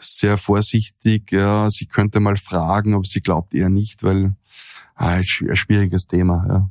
Sehr 0.02 0.36
vorsichtig, 0.36 1.30
ja, 1.30 1.70
sie 1.70 1.86
könnte 1.86 2.18
mal 2.18 2.36
fragen, 2.36 2.94
aber 2.94 3.04
sie 3.04 3.20
glaubt 3.20 3.54
eher 3.54 3.68
nicht, 3.68 4.02
weil 4.02 4.34
ah, 4.96 5.14
ein 5.14 5.24
schwieriges 5.24 6.06
Thema. 6.06 6.44
Ja. 6.48 6.70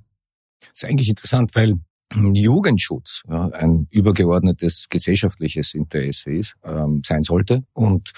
Das 0.59 0.83
ist 0.83 0.85
eigentlich 0.85 1.09
interessant, 1.09 1.55
weil 1.55 1.79
Jugendschutz 2.13 3.23
ja, 3.29 3.47
ein 3.49 3.87
übergeordnetes 3.89 4.87
gesellschaftliches 4.89 5.73
Interesse 5.73 6.31
ist, 6.33 6.55
ähm, 6.63 7.01
sein 7.05 7.23
sollte. 7.23 7.63
Und 7.73 8.11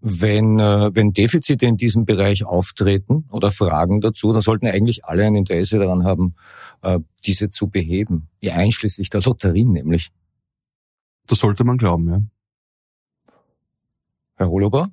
wenn, 0.00 0.58
äh, 0.58 0.94
wenn 0.94 1.12
Defizite 1.12 1.66
in 1.66 1.76
diesem 1.76 2.04
Bereich 2.04 2.44
auftreten 2.44 3.26
oder 3.30 3.50
Fragen 3.50 4.00
dazu, 4.00 4.32
dann 4.32 4.42
sollten 4.42 4.66
eigentlich 4.66 5.04
alle 5.04 5.24
ein 5.24 5.34
Interesse 5.34 5.78
daran 5.78 6.04
haben, 6.04 6.34
äh, 6.82 7.00
diese 7.24 7.50
zu 7.50 7.68
beheben, 7.68 8.28
ja, 8.40 8.54
einschließlich 8.54 9.08
der 9.08 9.22
Lotterien 9.22 9.72
nämlich. 9.72 10.10
Das 11.26 11.38
sollte 11.38 11.64
man 11.64 11.78
glauben, 11.78 12.08
ja. 12.08 12.20
Herr 14.36 14.48
Holober, 14.48 14.88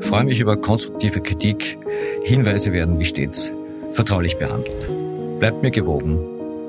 Freue 0.02 0.24
mich 0.26 0.40
über 0.40 0.58
konstruktive 0.58 1.22
Kritik. 1.22 1.78
Hinweise 2.24 2.74
werden 2.74 3.00
wie 3.00 3.06
stets 3.06 3.52
vertraulich 3.92 4.38
behandelt. 4.38 5.40
Bleibt 5.40 5.62
mir 5.62 5.72
gewogen. 5.72 6.20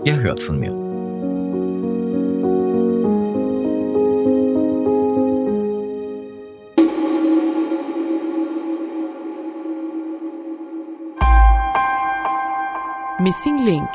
Ihr 0.05 0.21
hört 0.21 0.43
von 0.43 0.61
mir. 0.61 0.73
Missing 13.21 13.65
Link 13.65 13.89